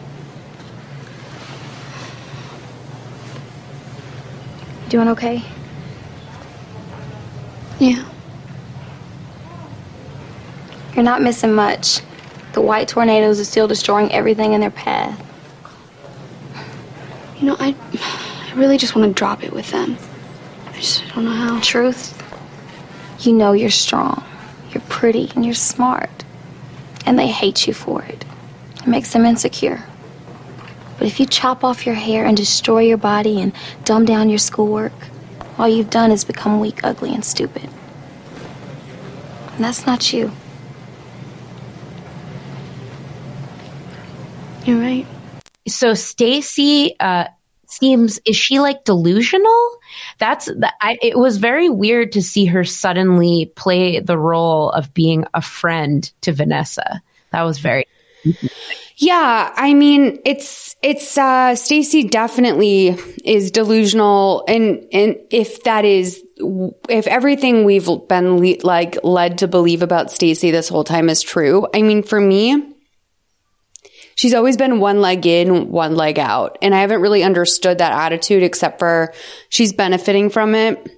[4.84, 5.42] You doing okay?
[7.78, 8.04] Yeah.
[10.94, 12.02] You're not missing much.
[12.56, 15.22] The white tornadoes are still destroying everything in their path.
[17.38, 19.98] You know, I, I really just want to drop it with them.
[20.68, 21.60] I just don't know how.
[21.60, 22.16] Truth,
[23.20, 24.24] you know you're strong,
[24.70, 26.24] you're pretty, and you're smart.
[27.04, 28.24] And they hate you for it.
[28.76, 29.84] It makes them insecure.
[30.96, 33.52] But if you chop off your hair and destroy your body and
[33.84, 34.94] dumb down your schoolwork,
[35.58, 37.68] all you've done is become weak, ugly, and stupid.
[39.52, 40.32] And that's not you.
[44.66, 45.06] You're right.
[45.68, 47.26] So Stacy uh
[47.68, 49.78] seems is she like delusional?
[50.18, 54.92] That's the, I, it was very weird to see her suddenly play the role of
[54.92, 57.00] being a friend to Vanessa.
[57.30, 57.86] That was very
[58.96, 66.24] Yeah, I mean, it's it's uh Stacy definitely is delusional and and if that is
[66.88, 71.22] if everything we've been le- like led to believe about Stacy this whole time is
[71.22, 71.68] true.
[71.72, 72.75] I mean, for me,
[74.16, 77.92] she's always been one leg in, one leg out, and I haven't really understood that
[77.92, 79.14] attitude except for
[79.48, 80.90] she's benefiting from it.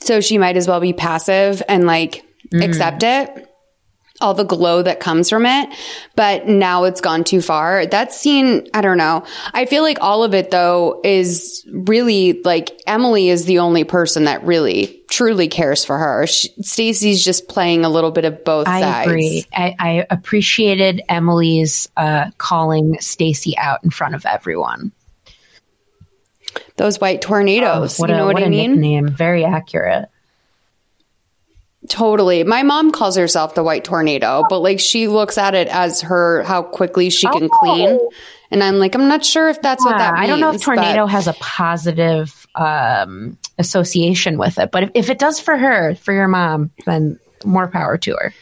[0.00, 2.64] So she might as well be passive and like Mm.
[2.64, 3.48] accept it
[4.22, 5.68] all the glow that comes from it.
[6.16, 7.84] But now it's gone too far.
[7.86, 9.24] That scene, I don't know.
[9.52, 14.24] I feel like all of it though is really like Emily is the only person
[14.24, 16.26] that really truly cares for her.
[16.26, 19.08] Stacy's just playing a little bit of both I sides.
[19.08, 19.44] agree.
[19.52, 24.92] I, I appreciated Emily's uh, calling Stacy out in front of everyone.
[26.76, 27.98] Those white tornadoes.
[27.98, 28.72] Oh, what you a, know what, what I a mean?
[28.72, 29.08] nickname.
[29.08, 30.08] Very accurate.
[31.88, 32.44] Totally.
[32.44, 36.42] My mom calls herself the white tornado, but like she looks at it as her
[36.44, 37.98] how quickly she can clean.
[38.50, 40.24] And I'm like, I'm not sure if that's what that means.
[40.24, 44.90] I don't know if but- tornado has a positive um, association with it, but if,
[44.94, 48.34] if it does for her, for your mom, then more power to her.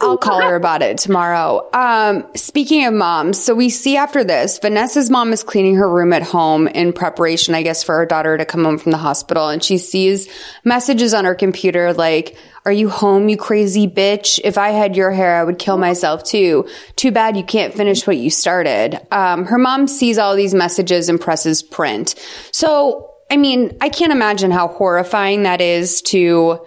[0.00, 1.68] I'll call her about it tomorrow.
[1.72, 6.12] Um, speaking of moms, so we see after this, Vanessa's mom is cleaning her room
[6.12, 9.48] at home in preparation, I guess, for her daughter to come home from the hospital.
[9.48, 10.28] And she sees
[10.64, 14.40] messages on her computer like, are you home, you crazy bitch?
[14.44, 16.68] If I had your hair, I would kill myself too.
[16.96, 19.00] Too bad you can't finish what you started.
[19.10, 22.14] Um, her mom sees all these messages and presses print.
[22.52, 26.66] So, I mean, I can't imagine how horrifying that is to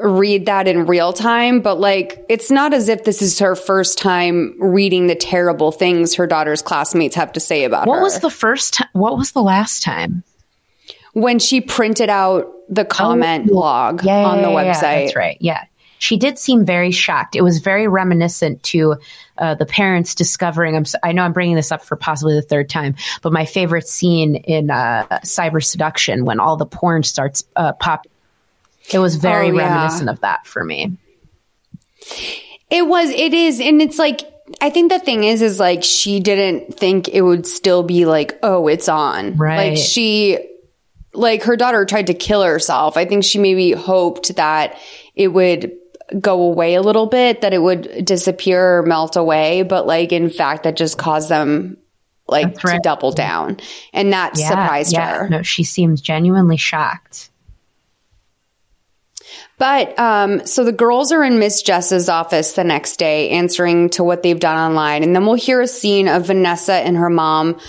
[0.00, 3.98] read that in real time, but like it's not as if this is her first
[3.98, 8.00] time reading the terrible things her daughter's classmates have to say about What her.
[8.00, 8.88] What was the first time?
[8.92, 10.24] What was the last time?
[11.14, 14.80] when she printed out the comment log Oh, Yeah, on the yeah, yeah, website.
[15.04, 15.36] that's right.
[15.40, 15.64] Yeah.
[15.98, 17.36] She did seem very shocked.
[17.36, 18.96] It was very reminiscent to
[19.36, 20.74] uh, the parents discovering.
[20.74, 23.86] I'm, I know I'm bringing this up for possibly the third time, but my favorite
[23.86, 28.10] scene in uh, Cyber Seduction when all the porn starts uh, popping.
[28.90, 29.68] It was oh, very Oh, yeah.
[29.74, 30.96] reminiscent of that for me.
[32.70, 34.22] It was, it is, and it's like,
[34.60, 38.38] I think the thing is, is like she didn't think it would still be like,
[38.42, 39.36] oh, it's on.
[39.36, 39.70] Right.
[39.70, 40.38] Like she,
[41.14, 42.96] like her daughter tried to kill herself.
[42.96, 44.78] I think she maybe hoped that
[45.14, 45.72] it would
[46.18, 49.62] go away a little bit, that it would disappear or melt away.
[49.62, 51.76] But like, in fact, that just caused them
[52.28, 53.58] like to double down.
[53.92, 55.18] And that Yeah, surprised yeah.
[55.18, 55.28] her.
[55.28, 57.30] No, she seems genuinely shocked.
[59.62, 64.02] But um, so the girls are in Miss Jess's office the next day answering to
[64.02, 65.04] what they've done online.
[65.04, 67.60] And then we'll hear a scene of Vanessa and her mom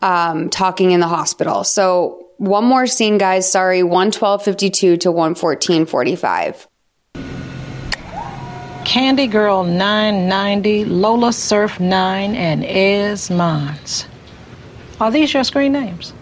[0.00, 1.64] um, talking in the hospital.
[1.64, 3.50] So one more scene, guys.
[3.50, 6.68] Sorry, 112.52 to 114.45.
[8.84, 14.06] Candy Girl 990, Lola Surf 9, and Ez Mons.
[15.00, 16.12] Are these your screen names?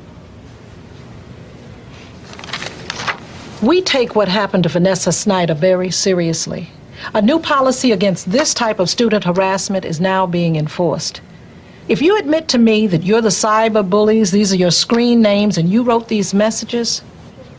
[3.61, 6.71] We take what happened to Vanessa Snyder very seriously.
[7.13, 11.21] A new policy against this type of student harassment is now being enforced.
[11.89, 15.59] If you admit to me that you're the cyber bullies, these are your screen names,
[15.59, 17.03] and you wrote these messages,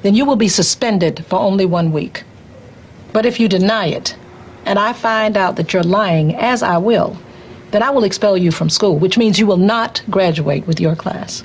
[0.01, 2.23] then you will be suspended for only one week.
[3.11, 4.15] But if you deny it,
[4.65, 7.17] and I find out that you're lying, as I will,
[7.71, 10.95] then I will expel you from school, which means you will not graduate with your
[10.95, 11.43] class.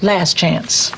[0.00, 0.90] Last chance.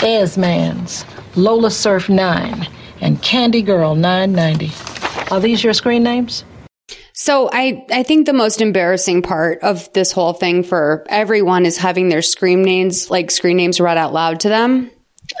[0.00, 1.06] Esmans,
[1.36, 2.68] Lola Surf 9,
[3.00, 4.70] and Candy Girl 990.
[5.34, 6.44] Are these your screen names?
[7.14, 11.78] So I, I think the most embarrassing part of this whole thing for everyone is
[11.78, 14.90] having their screen names, like screen names read out loud to them.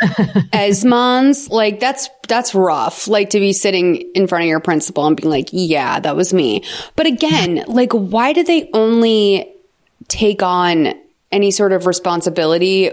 [0.54, 3.08] Esmons, like that's, that's rough.
[3.08, 6.32] Like to be sitting in front of your principal and being like, yeah, that was
[6.32, 6.64] me.
[6.96, 9.54] But again, like why do they only
[10.08, 10.94] take on
[11.30, 12.90] any sort of responsibility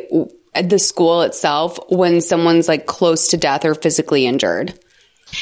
[0.62, 4.78] the school itself when someone's like close to death or physically injured?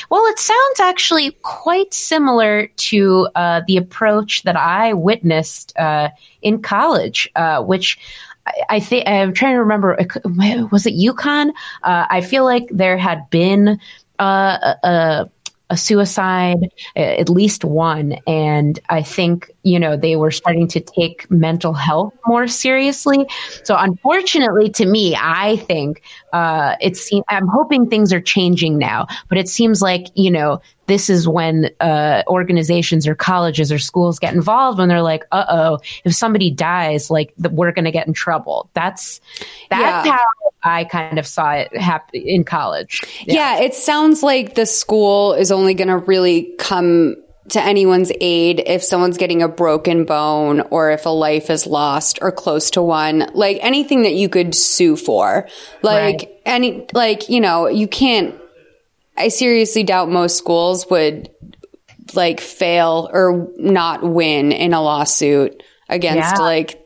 [0.10, 6.10] Well, it sounds actually quite similar to uh, the approach that I witnessed uh,
[6.42, 8.00] in college, uh, which
[8.46, 9.98] I, I think I'm trying to remember.
[10.72, 11.50] Was it UConn?
[11.84, 13.80] Uh, I feel like there had been
[14.20, 15.30] uh, a,
[15.72, 18.18] a suicide, at least one.
[18.28, 23.26] And I think, you know, they were starting to take mental health more seriously.
[23.64, 26.04] So unfortunately to me, I think,
[26.34, 31.10] uh, it's, I'm hoping things are changing now, but it seems like, you know, this
[31.10, 35.80] is when uh, organizations or colleges or schools get involved when they're like, "Uh oh,
[36.04, 39.22] if somebody dies, like the, we're going to get in trouble." That's
[39.70, 40.18] that's Yeah.
[40.18, 43.02] how I kind of saw it happen in college.
[43.26, 43.60] Yeah.
[43.60, 47.16] it sounds like the school is only going to really come
[47.50, 52.20] to anyone's aid if someone's getting a broken bone or if a life is lost
[52.22, 53.30] or close to one.
[53.34, 55.48] Like anything that you could sue for.
[55.82, 58.36] Like any, like, you know, you can't,
[59.18, 61.30] I seriously doubt most schools would
[62.14, 66.42] like fail or not win in a lawsuit against Yeah.
[66.42, 66.81] like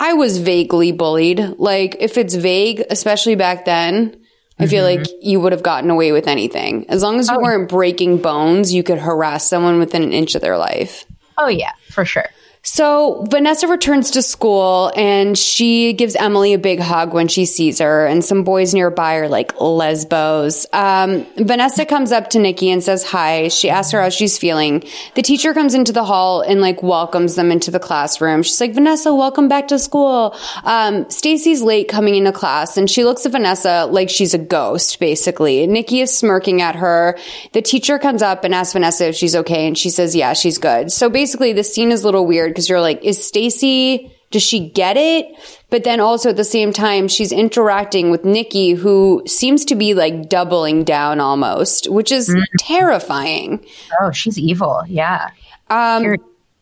[0.00, 1.38] I was vaguely bullied.
[1.58, 4.16] Like, if it's vague, especially back then,
[4.58, 5.02] I feel Mm-hmm.
[5.02, 6.86] like you would have gotten away with anything.
[6.88, 10.40] As long as you weren't breaking bones, you could harass someone within an inch of
[10.42, 11.04] their life.
[11.38, 12.26] Oh yeah, for sure.
[12.62, 17.78] So Vanessa returns to school and she gives Emily a big hug when she sees
[17.78, 18.06] her.
[18.06, 20.66] And some boys nearby are like lesbos.
[20.74, 23.48] Um, Vanessa comes up to Nikki and says hi.
[23.48, 24.84] She asks her how she's feeling.
[25.14, 28.42] The teacher comes into the hall and like welcomes them into the classroom.
[28.42, 30.36] She's like, Vanessa, welcome back to school.
[30.64, 35.00] Um, Stacy's late coming into class and she looks at Vanessa like she's a ghost,
[35.00, 35.66] basically.
[35.66, 37.16] Nikki is smirking at her.
[37.54, 39.66] The teacher comes up and asks Vanessa if she's okay.
[39.66, 40.92] And she says, yeah, she's good.
[40.92, 44.68] So basically the scene is a little weird because you're like, is Stacy, does she
[44.68, 45.26] get it?
[45.70, 49.94] But then also at the same time, she's interacting with Nikki, who seems to be
[49.94, 53.64] like doubling down almost, which is terrifying.
[54.00, 54.82] Oh, she's evil.
[54.86, 55.30] Yeah.
[55.68, 56.16] Um,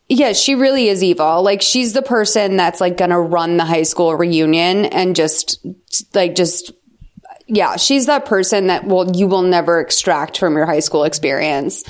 [0.09, 1.43] yeah, she really is evil.
[1.43, 5.63] Like she's the person that's like gonna run the high school reunion and just
[6.15, 6.71] like just
[7.49, 11.83] yeah, she's that person that will you will never extract from your high school experience.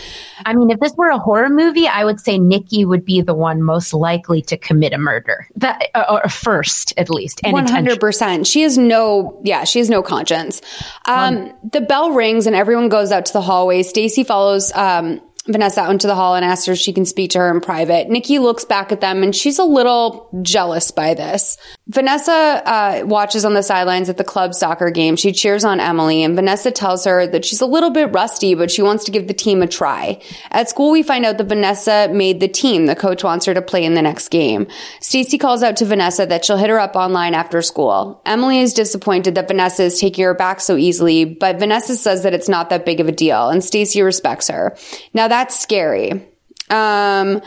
[0.46, 3.34] I mean, if this were a horror movie, I would say Nikki would be the
[3.34, 5.48] one most likely to commit a murder.
[5.58, 8.48] That uh, or first, at least, One hundred percent.
[8.48, 10.62] She has no, yeah, she has no conscience.
[11.06, 13.84] Um, the bell rings and everyone goes out to the hallway.
[13.84, 17.32] Stacy follows um, Vanessa out into the hall and asks her if she can speak
[17.32, 18.10] to her in private.
[18.10, 21.58] Nikki looks back at them and she's a little jealous by this.
[21.88, 25.16] Vanessa uh, watches on the sidelines at the club soccer game.
[25.16, 28.70] She cheers on Emily, and Vanessa tells her that she's a little bit rusty, but
[28.70, 30.22] she wants to give the team a try.
[30.52, 32.86] At school, we find out that Vanessa made the team.
[32.86, 34.68] The coach wants her to play in the next game.
[35.00, 38.22] Stacy calls out to Vanessa that she'll hit her up online after school.
[38.26, 42.34] Emily is disappointed that Vanessa is taking her back so easily, but Vanessa says that
[42.34, 44.78] it's not that big of a deal, and Stacy respects her.
[45.14, 46.28] Now that's scary.
[46.70, 47.42] Um,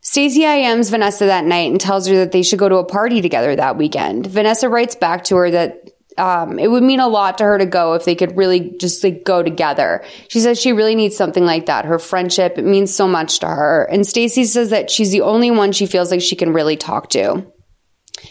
[0.00, 3.20] Stacy IMs Vanessa that night and tells her that they should go to a party
[3.20, 4.26] together that weekend.
[4.26, 7.66] Vanessa writes back to her that um, it would mean a lot to her to
[7.66, 10.02] go if they could really just like go together.
[10.28, 11.84] She says she really needs something like that.
[11.84, 13.84] Her friendship it means so much to her.
[13.84, 17.10] And Stacy says that she's the only one she feels like she can really talk
[17.10, 17.46] to.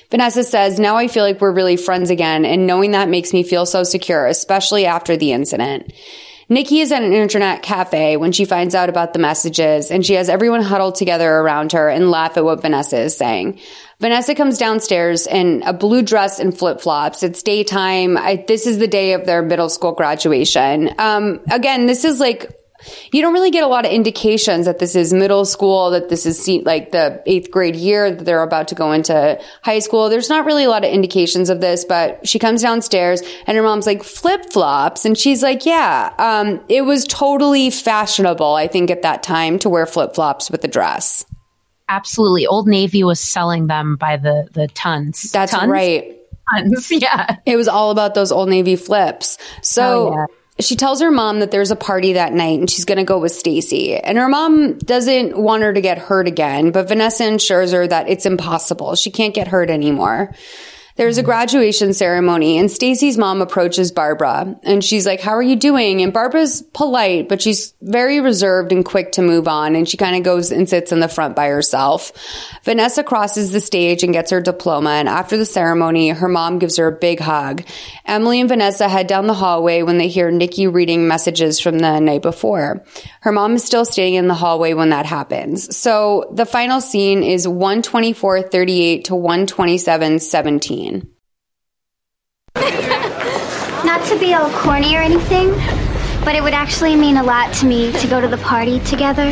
[0.09, 3.43] Vanessa says, Now I feel like we're really friends again, and knowing that makes me
[3.43, 5.93] feel so secure, especially after the incident.
[6.49, 10.13] Nikki is at an internet cafe when she finds out about the messages, and she
[10.13, 13.59] has everyone huddled together around her and laugh at what Vanessa is saying.
[13.99, 17.23] Vanessa comes downstairs in a blue dress and flip flops.
[17.23, 18.17] It's daytime.
[18.17, 20.91] I, this is the day of their middle school graduation.
[20.99, 22.56] Um, again, this is like
[23.11, 26.25] you don't really get a lot of indications that this is middle school, that this
[26.25, 30.09] is like the eighth grade year, that they're about to go into high school.
[30.09, 33.63] There's not really a lot of indications of this, but she comes downstairs and her
[33.63, 35.05] mom's like, flip flops.
[35.05, 39.69] And she's like, yeah, um, it was totally fashionable, I think, at that time to
[39.69, 41.25] wear flip flops with a dress.
[41.89, 42.45] Absolutely.
[42.47, 45.31] Old Navy was selling them by the, the tons.
[45.31, 45.69] That's Tons?
[45.69, 46.13] right.
[46.53, 46.91] Tons.
[46.91, 47.37] Yeah.
[47.45, 49.37] It was all about those Old Navy flips.
[49.61, 50.25] So Oh, yeah.
[50.59, 53.19] She tells her mom that there's a party that night and she's going to go
[53.19, 53.95] with Stacy.
[53.95, 58.09] And her mom doesn't want her to get hurt again, but Vanessa assures her that
[58.09, 58.95] it's impossible.
[58.95, 60.33] She can't get hurt anymore.
[60.97, 65.55] There's a graduation ceremony and Stacy's mom approaches Barbara and she's like, "How are you
[65.55, 69.95] doing?" And Barbara's polite, but she's very reserved and quick to move on and she
[69.95, 72.11] kind of goes and sits in the front by herself.
[72.63, 76.77] Vanessa crosses the stage and gets her diploma and after the ceremony, her mom gives
[76.77, 77.63] her a big hug.
[78.05, 81.99] Emily and Vanessa head down the hallway when they hear Nikki reading messages from the
[81.99, 82.83] night before.
[83.21, 85.77] Her mom is still standing in the hallway when that happens.
[85.77, 90.86] So the final scene is 124.38 to 127.17.
[93.85, 95.51] Not to be all corny or anything,
[96.23, 99.29] but it would actually mean a lot to me to go to the party together.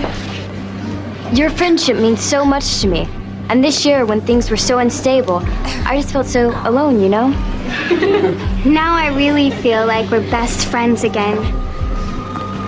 [1.34, 3.07] Your friendship means so much to me.
[3.49, 5.41] And this year, when things were so unstable,
[5.86, 7.30] I just felt so alone, you know?
[8.65, 11.38] Now I really feel like we're best friends again.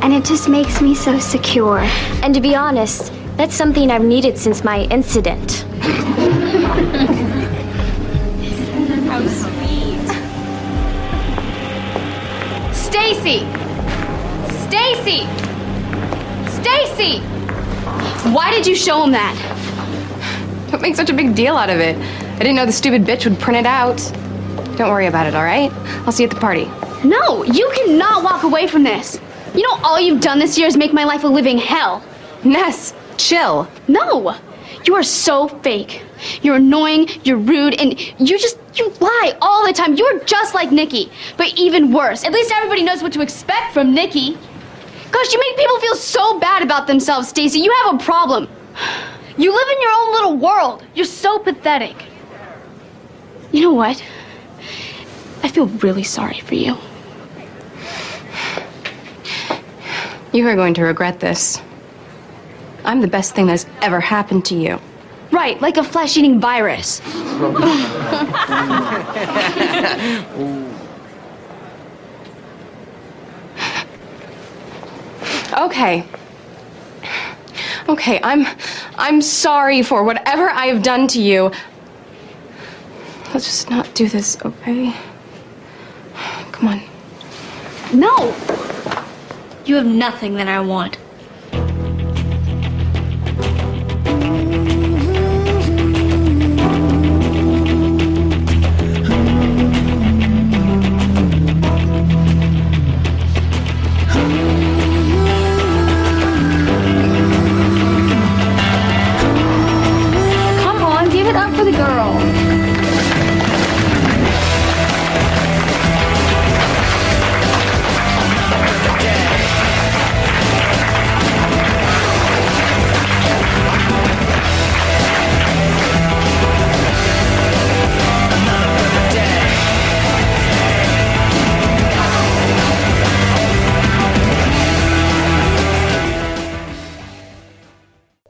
[0.03, 1.79] And it just makes me so secure.
[2.23, 5.65] And to be honest, that's something I've needed since my incident.
[12.87, 13.39] Stacy!
[14.65, 15.27] Stacy!
[16.49, 17.19] Stacy!
[18.31, 19.35] Why did you show him that?
[20.71, 21.97] Don't make such a big deal out of it.
[21.97, 23.97] I didn't know the stupid bitch would print it out.
[24.77, 25.69] Don't worry about it, all right?
[26.05, 26.65] I'll see you at the party.
[27.05, 29.19] No, you cannot walk away from this.
[29.53, 32.01] You know, all you've done this year is make my life a living hell.
[32.45, 33.67] Ness, chill.
[33.89, 34.33] No,
[34.85, 36.05] you are so fake.
[36.41, 39.95] You're annoying, you're rude, and you just, you lie all the time.
[39.95, 42.23] You're just like Nikki, but even worse.
[42.23, 44.37] At least everybody knows what to expect from Nikki.
[45.11, 47.59] Gosh, you make people feel so bad about themselves, Stacy.
[47.59, 48.47] You have a problem.
[49.37, 50.83] You live in your own little world.
[50.95, 51.95] You're so pathetic.
[53.51, 54.03] You know what?
[55.43, 56.75] I feel really sorry for you.
[60.33, 61.61] You are going to regret this.
[62.83, 64.79] I'm the best thing that's ever happened to you.
[65.31, 67.01] Right, like a flesh eating virus.
[75.57, 76.05] Okay.
[77.89, 78.45] Okay, I'm
[78.95, 81.51] I'm sorry for whatever I have done to you.
[83.33, 84.95] Let's just not do this, okay?
[86.51, 86.81] Come on.
[87.93, 88.35] No!
[89.65, 90.97] You have nothing that I want.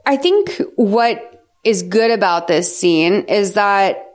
[0.08, 4.06] I think what is good about this scene is that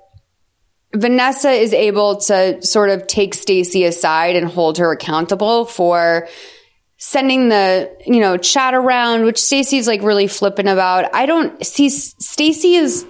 [0.96, 6.28] Vanessa is able to sort of take Stacy aside and hold her accountable for
[6.98, 11.14] sending the, you know, chat around, which Stacy's like really flippant about.
[11.14, 13.06] I don't see Stacy is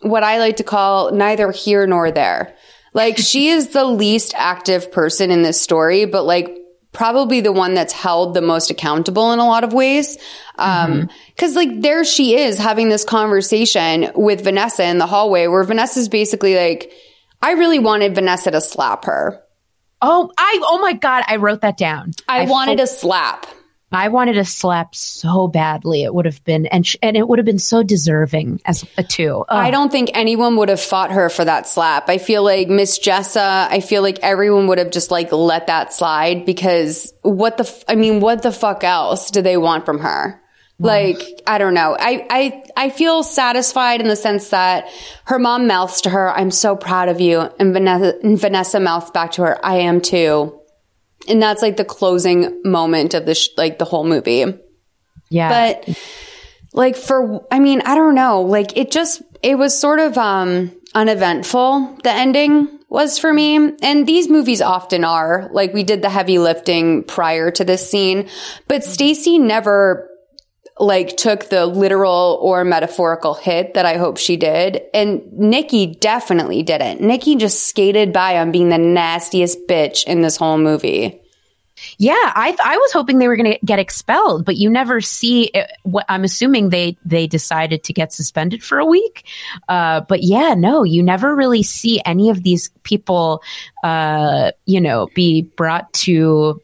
[0.00, 2.56] what I like to call neither here nor there.
[2.94, 6.56] Like she is the least active person in this story, but like
[6.92, 10.18] probably the one that's held the most accountable in a lot of ways.
[10.56, 11.08] Um,
[11.38, 16.08] cause like there she is having this conversation with Vanessa in the hallway where Vanessa's
[16.08, 16.92] basically like,
[17.40, 19.42] I really wanted Vanessa to slap her.
[20.02, 22.12] Oh, I, oh my God, I wrote that down.
[22.28, 23.46] I, wanted a slap.
[23.92, 26.02] I wanted a slap so badly.
[26.02, 29.02] It would have been, and, sh- and it would have been so deserving as a
[29.02, 29.44] two.
[29.48, 32.08] I don't think anyone would have fought her for that slap.
[32.08, 35.92] I feel like Miss Jessa, I feel like everyone would have just like let that
[35.92, 39.98] slide because what the, f- I mean, what the fuck else do they want from
[40.00, 40.38] her?
[40.78, 41.96] Like, I don't know.
[41.98, 44.88] I, I, I feel satisfied in the sense that
[45.26, 47.40] her mom mouths to her, I'm so proud of you.
[47.60, 50.58] And Vanessa, and Vanessa mouths back to her, I am too.
[51.28, 54.44] And that's like the closing moment of the, sh- like the whole movie.
[55.30, 55.48] Yeah.
[55.48, 55.98] But
[56.72, 58.42] like for, I mean, I don't know.
[58.42, 61.98] Like it just, it was sort of, um, uneventful.
[62.02, 63.56] The ending was for me.
[63.82, 65.48] And these movies often are.
[65.52, 68.28] Like we did the heavy lifting prior to this scene,
[68.68, 70.10] but Stacy never
[70.82, 74.82] like took the literal or metaphorical hit that I hope she did.
[74.92, 77.00] And Nikki definitely didn't.
[77.00, 81.20] Nikki just skated by on being the nastiest bitch in this whole movie.
[81.98, 85.44] Yeah, I I was hoping they were going to get expelled, but you never see.
[85.44, 89.24] It, what I'm assuming they they decided to get suspended for a week.
[89.68, 93.42] Uh, but yeah, no, you never really see any of these people,
[93.82, 96.60] uh, you know, be brought to.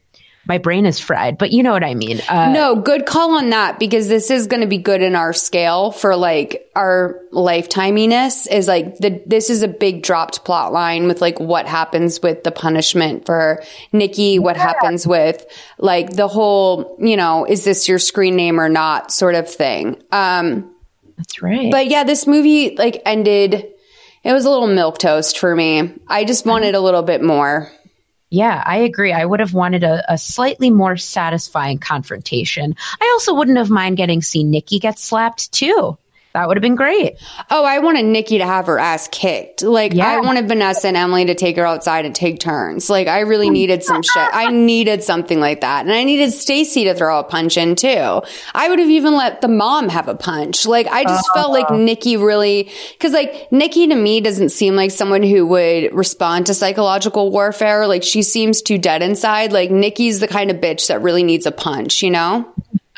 [0.49, 2.23] My brain is fried, but you know what I mean.
[2.27, 5.35] Uh, no, good call on that because this is going to be good in our
[5.35, 11.07] scale for like our lifetiminess is like the, this is a big dropped plot line
[11.07, 13.63] with like what happens with the punishment for
[13.93, 15.45] Nikki, what happens with
[15.77, 20.03] like the whole, you know, is this your screen name or not sort of thing.
[20.13, 20.75] Um,
[21.19, 21.71] That's right.
[21.71, 23.67] but yeah, this movie like ended,
[24.25, 25.93] it was a little milk toast for me.
[26.07, 27.71] I just wanted a little bit more.
[28.31, 29.13] Yeah, I agree.
[29.13, 32.75] I would have wanted a, a slightly more satisfying confrontation.
[33.01, 35.97] I also wouldn't have mind getting see Nikki get slapped too.
[36.39, 37.17] That would have been great.
[37.51, 39.63] Oh, I wanted Nikki to have her ass kicked.
[39.63, 40.07] Like, Yeah.
[40.07, 42.89] I wanted Vanessa and Emily to take her outside and take turns.
[42.89, 44.29] Like, I really needed some shit.
[44.33, 45.85] I needed something like that.
[45.85, 48.23] And I needed Stacy to throw a punch in too.
[48.55, 50.65] I would have even let the mom have a punch.
[50.65, 51.79] Like, I just felt like uh-huh.
[51.79, 52.71] Nikki really,
[53.01, 57.89] cause like, Nikki to me doesn't seem like someone who would respond to psychological warfare.
[57.89, 59.53] Like, she seems too dead inside.
[59.53, 62.49] Like, Nikki's the kind of bitch that really needs a punch, you know?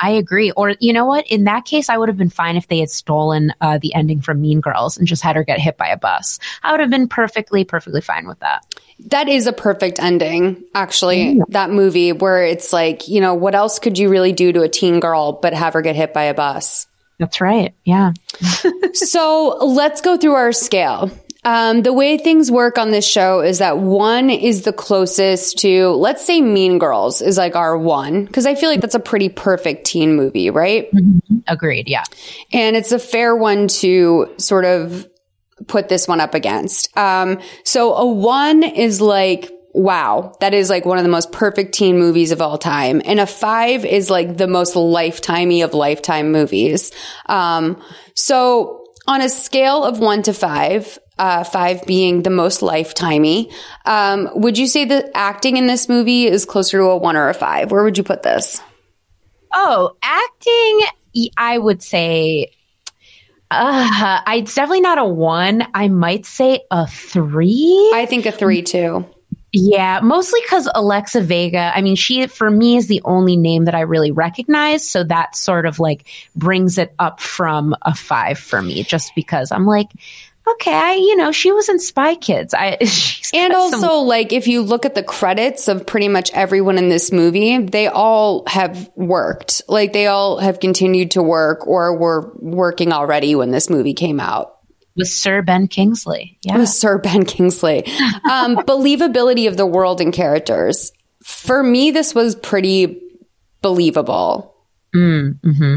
[0.00, 0.50] I agree.
[0.52, 1.26] Or you know what?
[1.26, 4.20] In that case, I would have been fine if they had stolen uh, the ending
[4.22, 6.38] from Mean Girls and just had her get hit by a bus.
[6.62, 8.64] I would have been perfectly, perfectly fine with that.
[9.06, 11.40] That is a perfect ending, actually.
[11.48, 14.68] That movie where it's like, you know, what else could you really do to a
[14.68, 16.86] teen girl but have her get hit by a bus?
[17.18, 17.74] That's right.
[17.84, 18.12] Yeah.
[18.94, 21.10] so let's go through our scale.
[21.44, 25.88] Um, the way things work on this show is that one is the closest to,
[25.90, 29.28] let's say Mean Girls is like our one, because I feel like that's a pretty
[29.28, 30.90] perfect teen movie, right?
[31.46, 31.88] Agreed.
[31.88, 32.04] Yeah.
[32.52, 35.08] And it's a fair one to sort of
[35.66, 36.96] put this one up against.
[36.96, 41.74] Um, so a one is like, wow, that is like one of the most perfect
[41.74, 43.00] teen movies of all time.
[43.04, 46.92] And a five is like the most lifetimey of lifetime movies.
[47.26, 47.80] Um,
[48.14, 53.52] so on a scale of one to five, uh, five being the most lifetimey,
[53.84, 57.28] um, would you say the acting in this movie is closer to a one or
[57.28, 57.70] a five?
[57.70, 58.62] Where would you put this?
[59.52, 62.52] Oh, acting, I would say,
[63.50, 65.66] uh, it's definitely not a one.
[65.74, 67.90] I might say a three.
[67.94, 69.06] I think a three too.
[69.52, 73.74] Yeah, mostly because Alexa Vega, I mean, she for me is the only name that
[73.74, 74.86] I really recognize.
[74.88, 76.06] So that sort of like
[76.36, 79.88] brings it up from a five for me, just because I'm like,
[80.52, 82.54] okay, I, you know, she was in Spy Kids.
[82.54, 86.08] I, she's And got some- also, like, if you look at the credits of pretty
[86.08, 89.62] much everyone in this movie, they all have worked.
[89.68, 94.20] Like, they all have continued to work or were working already when this movie came
[94.20, 94.56] out.
[95.00, 96.38] With Sir Ben Kingsley.
[96.42, 96.58] Yeah.
[96.58, 97.86] With Sir Ben Kingsley.
[98.30, 100.92] Um, believability of the world and characters.
[101.22, 103.00] For me, this was pretty
[103.62, 104.54] believable.
[104.94, 105.76] Mm, hmm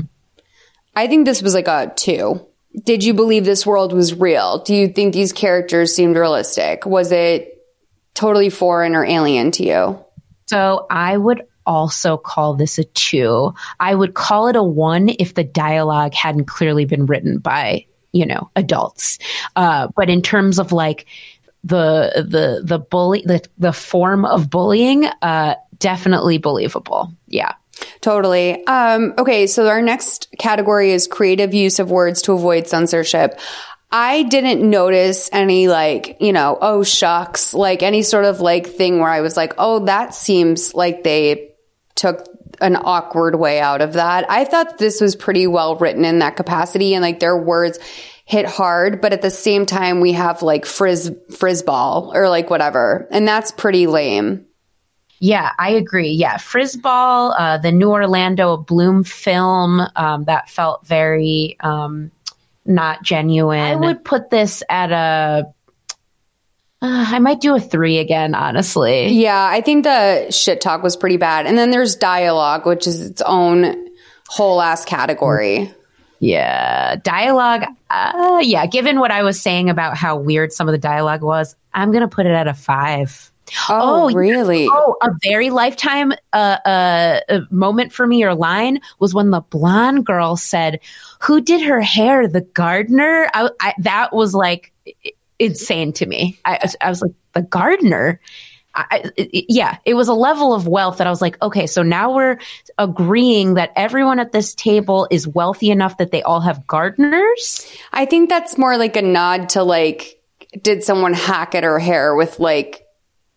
[0.95, 2.45] I think this was like a two.
[2.83, 4.59] Did you believe this world was real?
[4.59, 6.85] Do you think these characters seemed realistic?
[6.85, 7.65] Was it
[8.13, 10.05] totally foreign or alien to you?
[10.47, 13.53] So I would also call this a two.
[13.79, 18.26] I would call it a one if the dialogue hadn't clearly been written by, you
[18.26, 19.19] know, adults.
[19.56, 21.06] Uh, but in terms of like
[21.64, 27.11] the the the bully the the form of bullying, uh, definitely believable.
[27.27, 27.53] Yeah.
[28.02, 28.65] Totally.
[28.68, 33.40] Um, okay, so our next category is creative use of words to avoid censorship.
[33.91, 38.99] I didn't notice any like, you know, oh shucks, like any sort of like thing
[38.99, 41.52] where I was like, oh, that seems like they
[41.95, 42.26] took
[42.61, 44.30] an awkward way out of that.
[44.30, 47.80] I thought this was pretty well written in that capacity and like their words
[48.25, 53.07] hit hard, but at the same time we have like frizz frizzball or like whatever.
[53.11, 54.45] And that's pretty lame.
[55.19, 56.09] Yeah, I agree.
[56.09, 62.11] Yeah, Frizzball, uh, the New Orlando Bloom film, um, that felt very um,
[62.65, 63.61] not genuine.
[63.61, 65.53] I would put this at a.
[66.84, 69.07] Uh, I might do a three again, honestly.
[69.07, 71.45] Yeah, I think the shit talk was pretty bad.
[71.45, 73.88] And then there's dialogue, which is its own
[74.27, 75.73] whole ass category.
[76.19, 77.64] Yeah, dialogue.
[77.89, 81.55] Uh, yeah, given what I was saying about how weird some of the dialogue was,
[81.73, 83.31] I'm going to put it at a five.
[83.69, 84.68] Oh, really?
[84.69, 89.41] Oh, a very lifetime uh, uh, uh, moment for me or line was when the
[89.41, 90.80] blonde girl said,
[91.22, 92.27] "Who did her hair?
[92.27, 94.72] The gardener." I, I, that was like
[95.39, 96.39] insane to me.
[96.45, 98.19] I, I was like, "The gardener."
[98.76, 101.84] I, it, yeah, it was a level of wealth that I was like, okay, so
[101.84, 102.39] now we're
[102.80, 107.72] agreeing that everyone at this table is wealthy enough that they all have gardeners.
[107.91, 110.19] I think that's more like a nod to like,
[110.60, 112.82] did someone hack at her hair with like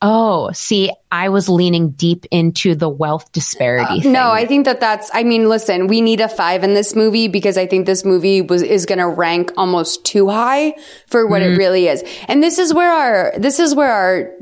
[0.08, 4.06] Oh, see, I was leaning deep into the wealth disparity.
[4.06, 6.94] Uh, no, I think that that's, I mean, listen, we need a five in this
[6.94, 10.76] movie because I think this movie was, is going to rank almost too high
[11.08, 11.54] for what mm-hmm.
[11.54, 12.04] it really is.
[12.28, 14.32] And this is where our, this is where our,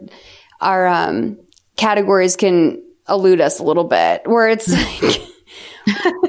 [0.60, 1.38] our, um,
[1.76, 4.68] categories can elude us a little bit where it's
[5.02, 5.22] like,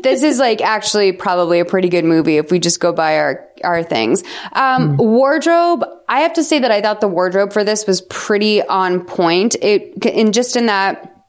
[0.02, 3.49] this is like actually probably a pretty good movie if we just go by our
[3.64, 4.23] our things.
[4.53, 4.98] Um, mm.
[4.98, 9.06] Wardrobe, I have to say that I thought the wardrobe for this was pretty on
[9.06, 9.56] point.
[9.61, 11.26] It and just in that,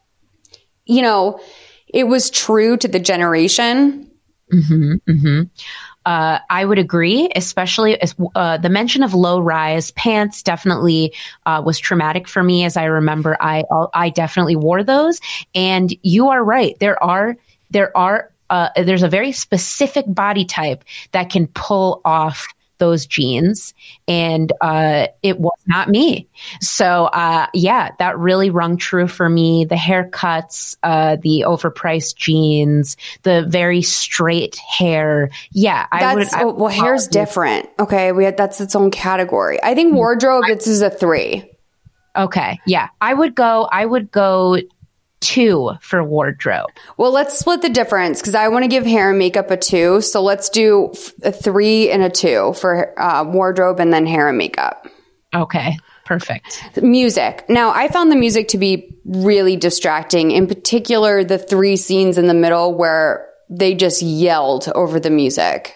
[0.84, 1.40] you know,
[1.86, 4.10] it was true to the generation.
[4.52, 5.42] Mm-hmm, mm-hmm.
[6.04, 11.62] Uh, I would agree, especially as, uh, the mention of low rise pants definitely uh,
[11.66, 12.64] was traumatic for me.
[12.64, 15.20] As I remember, I I definitely wore those,
[15.52, 16.78] and you are right.
[16.78, 17.36] There are
[17.70, 22.46] there are uh, there's a very specific body type that can pull off
[22.78, 23.74] those jeans
[24.06, 26.28] and uh, it was not me.
[26.60, 29.64] So uh, yeah that really rung true for me.
[29.64, 35.30] The haircuts uh, the overpriced jeans the very straight hair.
[35.52, 37.68] Yeah I that's, would I, well hair's different.
[37.78, 39.62] Okay we had that's its own category.
[39.62, 41.50] I think wardrobe this is a three.
[42.14, 42.88] Okay yeah.
[43.00, 44.58] I would go i would go
[45.20, 46.70] two for wardrobe.
[46.96, 50.00] Well, let's split the difference because I want to give hair and makeup a two.
[50.00, 54.38] So let's do a three and a two for uh, wardrobe and then hair and
[54.38, 54.86] makeup.
[55.34, 55.76] Okay.
[56.04, 56.62] Perfect.
[56.80, 57.44] Music.
[57.48, 60.30] Now, I found the music to be really distracting.
[60.30, 65.74] In particular, the three scenes in the middle where they just yelled over the music.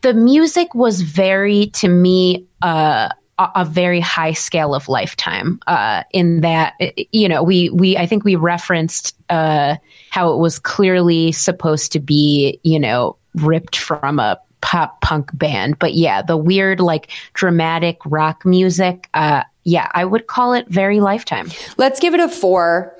[0.00, 6.40] The music was very, to me, uh, a, very high scale of lifetime uh, in
[6.42, 6.74] that
[7.12, 9.76] you know we we I think we referenced uh,
[10.10, 15.78] how it was clearly supposed to be you know ripped from a pop punk band.
[15.78, 21.00] But yeah the weird like dramatic rock music uh, yeah I would call it very
[21.00, 21.50] lifetime.
[21.76, 22.96] Let's give it a four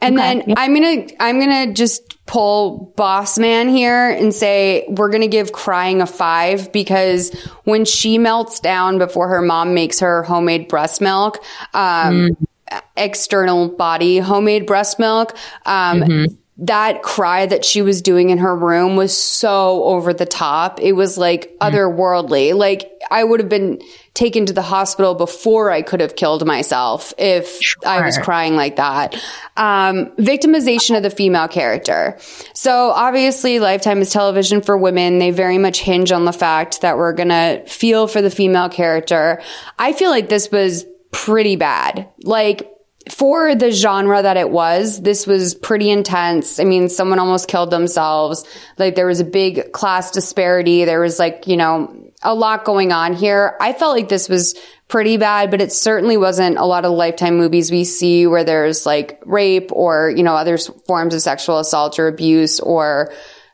[0.00, 0.42] and okay.
[0.44, 5.52] then I'm gonna I'm gonna just pull boss man here and say we're gonna give
[5.52, 7.34] crying a five because
[7.64, 11.42] when she melts down before her mom makes her homemade breast milk,
[11.74, 12.36] um,
[12.70, 12.82] mm.
[12.96, 18.54] external body homemade breast milk, um, mm-hmm that cry that she was doing in her
[18.54, 20.80] room was so over the top.
[20.80, 21.58] It was like mm.
[21.60, 22.54] otherworldly.
[22.54, 23.80] Like I would have been
[24.14, 27.86] taken to the hospital before I could have killed myself if sure.
[27.86, 29.14] I was crying like that.
[29.56, 32.18] Um, victimization of the female character.
[32.54, 35.20] So obviously Lifetime is television for women.
[35.20, 38.68] They very much hinge on the fact that we're going to feel for the female
[38.68, 39.40] character.
[39.78, 42.08] I feel like this was pretty bad.
[42.24, 42.68] Like
[43.12, 46.58] for the genre that it was, this was pretty intense.
[46.60, 48.44] I mean, someone almost killed themselves.
[48.78, 50.84] Like there was a big class disparity.
[50.84, 53.56] There was like, you know, a lot going on here.
[53.60, 54.54] I felt like this was
[54.88, 58.86] pretty bad, but it certainly wasn't a lot of lifetime movies we see where there's
[58.86, 63.12] like rape or, you know, other forms of sexual assault or abuse or,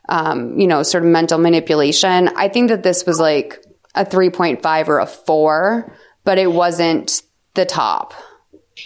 [0.09, 2.29] um, you know, sort of mental manipulation.
[2.35, 3.63] I think that this was like
[3.93, 7.21] a 3.5 or a four, but it wasn't
[7.53, 8.13] the top.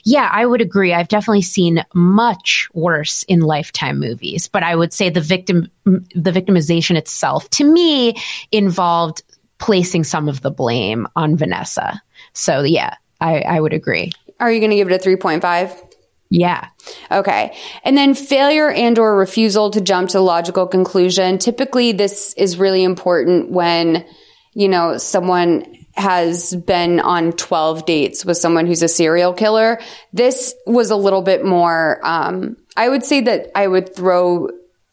[0.04, 0.94] Yeah, I would agree.
[0.94, 6.32] I've definitely seen much worse in lifetime movies, but I would say the victim the
[6.32, 8.16] victimization itself to me
[8.52, 9.24] involved
[9.58, 12.02] placing some of the blame on Vanessa.
[12.34, 14.12] So yeah, I, I would agree.
[14.40, 15.86] Are you going to give it a 3.5?
[16.30, 16.68] Yeah.
[17.12, 17.58] Okay.
[17.84, 21.40] And then failure and or refusal to jump to a logical conclusion.
[21.40, 24.06] Typically this is really important when,
[24.54, 29.80] you know, someone has been on 12 dates with someone who's a serial killer.
[30.14, 34.50] This was a little bit more, um, I would say that I would throw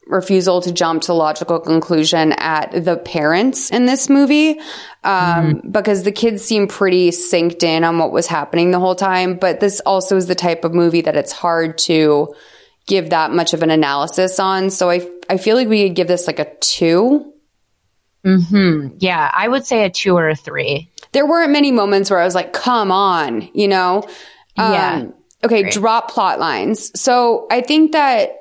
[0.07, 4.59] refusal to jump to logical conclusion at the parents in this movie
[5.03, 9.37] um, because the kids seem pretty synced in on what was happening the whole time.
[9.37, 12.33] But this also is the type of movie that it's hard to
[12.85, 14.69] give that much of an analysis on.
[14.69, 17.33] So i, I feel like we could give this like a two.
[18.23, 20.89] Hmm Yeah, I would say a two or a three.
[21.13, 24.03] There weren't many moments where i was like come on you know
[24.57, 25.05] Um, Yeah.
[25.45, 25.73] okay Great.
[25.73, 28.31] drop plot lines so i think that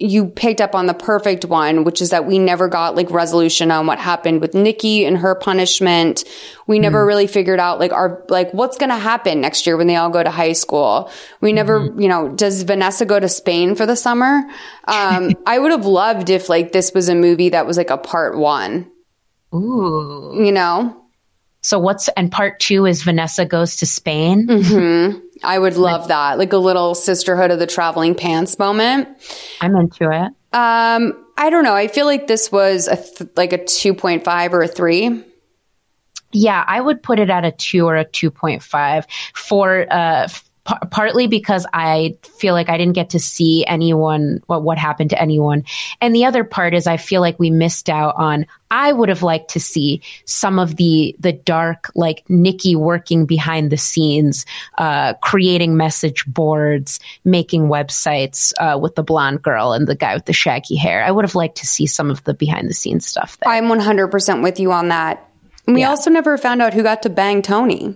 [0.00, 3.72] you picked up on the perfect one, which is that we never got like resolution
[3.72, 6.22] on what happened with Nikki and her punishment.
[6.68, 9.88] We never really figured out like our, like what's going to happen next year when
[9.88, 11.10] they all go to high school.
[11.40, 14.44] We never, you know, does Vanessa go to Spain for the summer?
[14.84, 17.98] Um, I would have loved if like this was a movie that was like a
[17.98, 18.88] part one,
[19.52, 20.32] Ooh.
[20.36, 20.94] you know?
[21.60, 24.46] So what's and part two is Vanessa goes to Spain.
[24.48, 25.10] hmm
[25.42, 26.38] I would love that.
[26.38, 29.08] Like a little sisterhood of the traveling pants moment.
[29.60, 30.32] I'm into it.
[30.52, 31.74] Um, I don't know.
[31.74, 35.24] I feel like this was a th- like a 2.5 or a 3.
[36.32, 39.04] Yeah, I would put it at a two or a 2.5
[39.34, 40.28] for, uh,
[40.68, 45.10] par- partly because I feel like I didn't get to see anyone, what, what happened
[45.10, 45.64] to anyone.
[46.00, 49.22] And the other part is I feel like we missed out on, I would have
[49.22, 54.44] liked to see some of the, the dark, like Nikki working behind the scenes,
[54.76, 60.26] uh, creating message boards, making websites, uh, with the blonde girl and the guy with
[60.26, 61.02] the shaggy hair.
[61.02, 63.50] I would have liked to see some of the behind the scenes stuff there.
[63.50, 65.24] I'm 100% with you on that.
[65.66, 67.94] And we also never found out who got to bang Tony.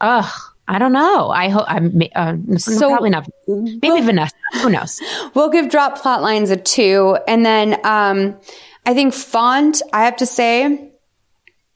[0.00, 0.30] Ugh,
[0.70, 1.30] I don't know.
[1.30, 3.26] I hope I'm uh, So- probably not.
[3.46, 4.34] Maybe Vanessa.
[4.62, 5.00] Who knows?
[5.34, 7.18] We'll give drop plot lines a 2.
[7.26, 8.36] And then um,
[8.84, 10.90] I think font, I have to say,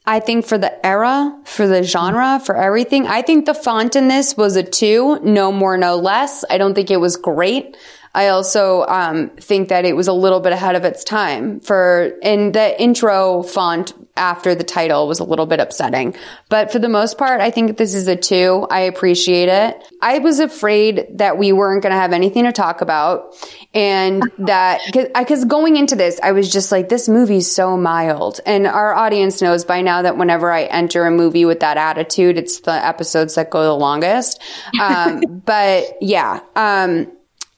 [0.05, 4.09] I think for the era, for the genre, for everything, I think the font in
[4.09, 6.45] this was a 2, no more, no less.
[6.49, 7.75] I don't think it was great.
[8.15, 12.13] I also um, think that it was a little bit ahead of its time for,
[12.21, 16.15] and the intro font after the title was a little bit upsetting.
[16.49, 18.67] But for the most part, I think this is a two.
[18.69, 19.83] I appreciate it.
[20.01, 23.35] I was afraid that we weren't going to have anything to talk about
[23.73, 28.39] and that, because going into this, I was just like, this movie's so mild.
[28.45, 32.37] And our audience knows by now that whenever I enter a movie with that attitude,
[32.37, 34.41] it's the episodes that go the longest.
[34.83, 37.09] Um, but yeah, um,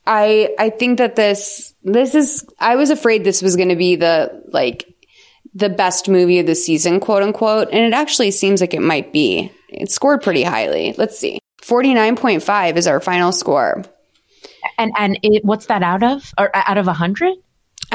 [0.07, 3.95] I I think that this this is I was afraid this was going to be
[3.95, 4.95] the like
[5.53, 9.14] the best movie of the season, quote unquote, and it actually seems like it might
[9.14, 9.52] be.
[9.69, 10.94] It scored pretty highly.
[10.98, 11.40] Let's see.
[11.61, 13.84] 49.5 is our final score.
[14.77, 16.32] And and it, what's that out of?
[16.38, 17.34] Or out of a hundred?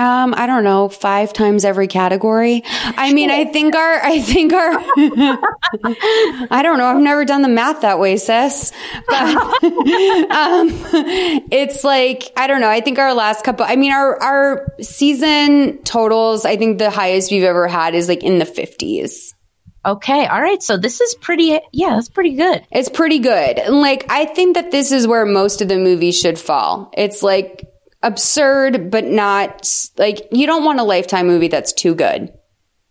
[0.01, 2.63] Um, I don't know, five times every category.
[2.65, 4.73] I mean, I think our, I think our,
[6.51, 6.87] I don't know.
[6.87, 8.73] I've never done the math that way, sis.
[9.07, 10.71] But, um,
[11.53, 12.71] it's like, I don't know.
[12.71, 17.31] I think our last couple, I mean, our, our season totals, I think the highest
[17.31, 19.35] we've ever had is like in the fifties.
[19.85, 20.63] Okay, all right.
[20.63, 21.59] So this is pretty.
[21.73, 22.67] Yeah, that's pretty good.
[22.71, 23.59] It's pretty good.
[23.59, 26.91] And like, I think that this is where most of the movie should fall.
[26.97, 27.70] It's like
[28.03, 29.69] absurd, but not
[29.99, 32.33] like you don't want a lifetime movie that's too good.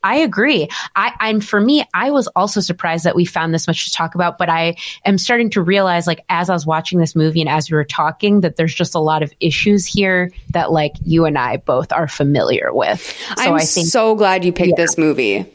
[0.02, 0.70] I agree.
[0.96, 4.16] I, and for me, I was also surprised that we found this much to talk
[4.16, 7.50] about, but I am starting to realize, like, as I was watching this movie and
[7.50, 11.26] as we were talking, that there's just a lot of issues here that, like, you
[11.26, 13.02] and I both are familiar with.
[13.02, 15.46] So I'm I think, so glad you picked this movie.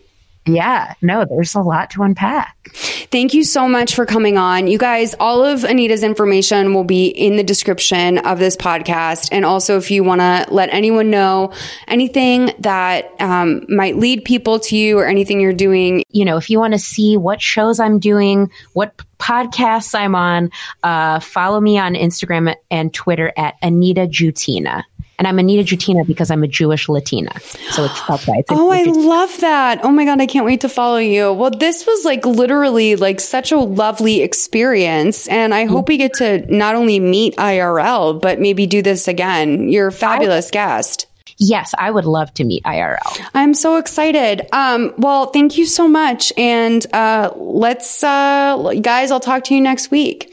[0.46, 2.56] Yeah, no, there's a lot to unpack.
[2.74, 4.66] Thank you so much for coming on.
[4.66, 9.28] You guys, all of Anita's information will be in the description of this podcast.
[9.32, 11.52] And also, if you want to let anyone know
[11.88, 16.50] anything that um, might lead people to you or anything you're doing, you know, if
[16.50, 20.50] you want to see what shows I'm doing, what podcasts I'm on,
[20.82, 24.82] uh, follow me on Instagram and Twitter at Anita Jutina.
[25.18, 27.38] And I'm Anita Jutina because I'm a Jewish Latina.
[27.70, 29.80] So it's that's why it's Oh, I love that.
[29.84, 31.32] Oh my God, I can't wait to follow you.
[31.32, 35.28] Well, this was like literally like such a lovely experience.
[35.28, 39.68] And I hope we get to not only meet IRL, but maybe do this again.
[39.68, 41.06] You're a fabulous guest.
[41.36, 43.28] Yes, I would love to meet IRL.
[43.34, 44.46] I'm so excited.
[44.52, 46.32] Um, well, thank you so much.
[46.36, 50.32] And uh, let's, uh, guys, I'll talk to you next week.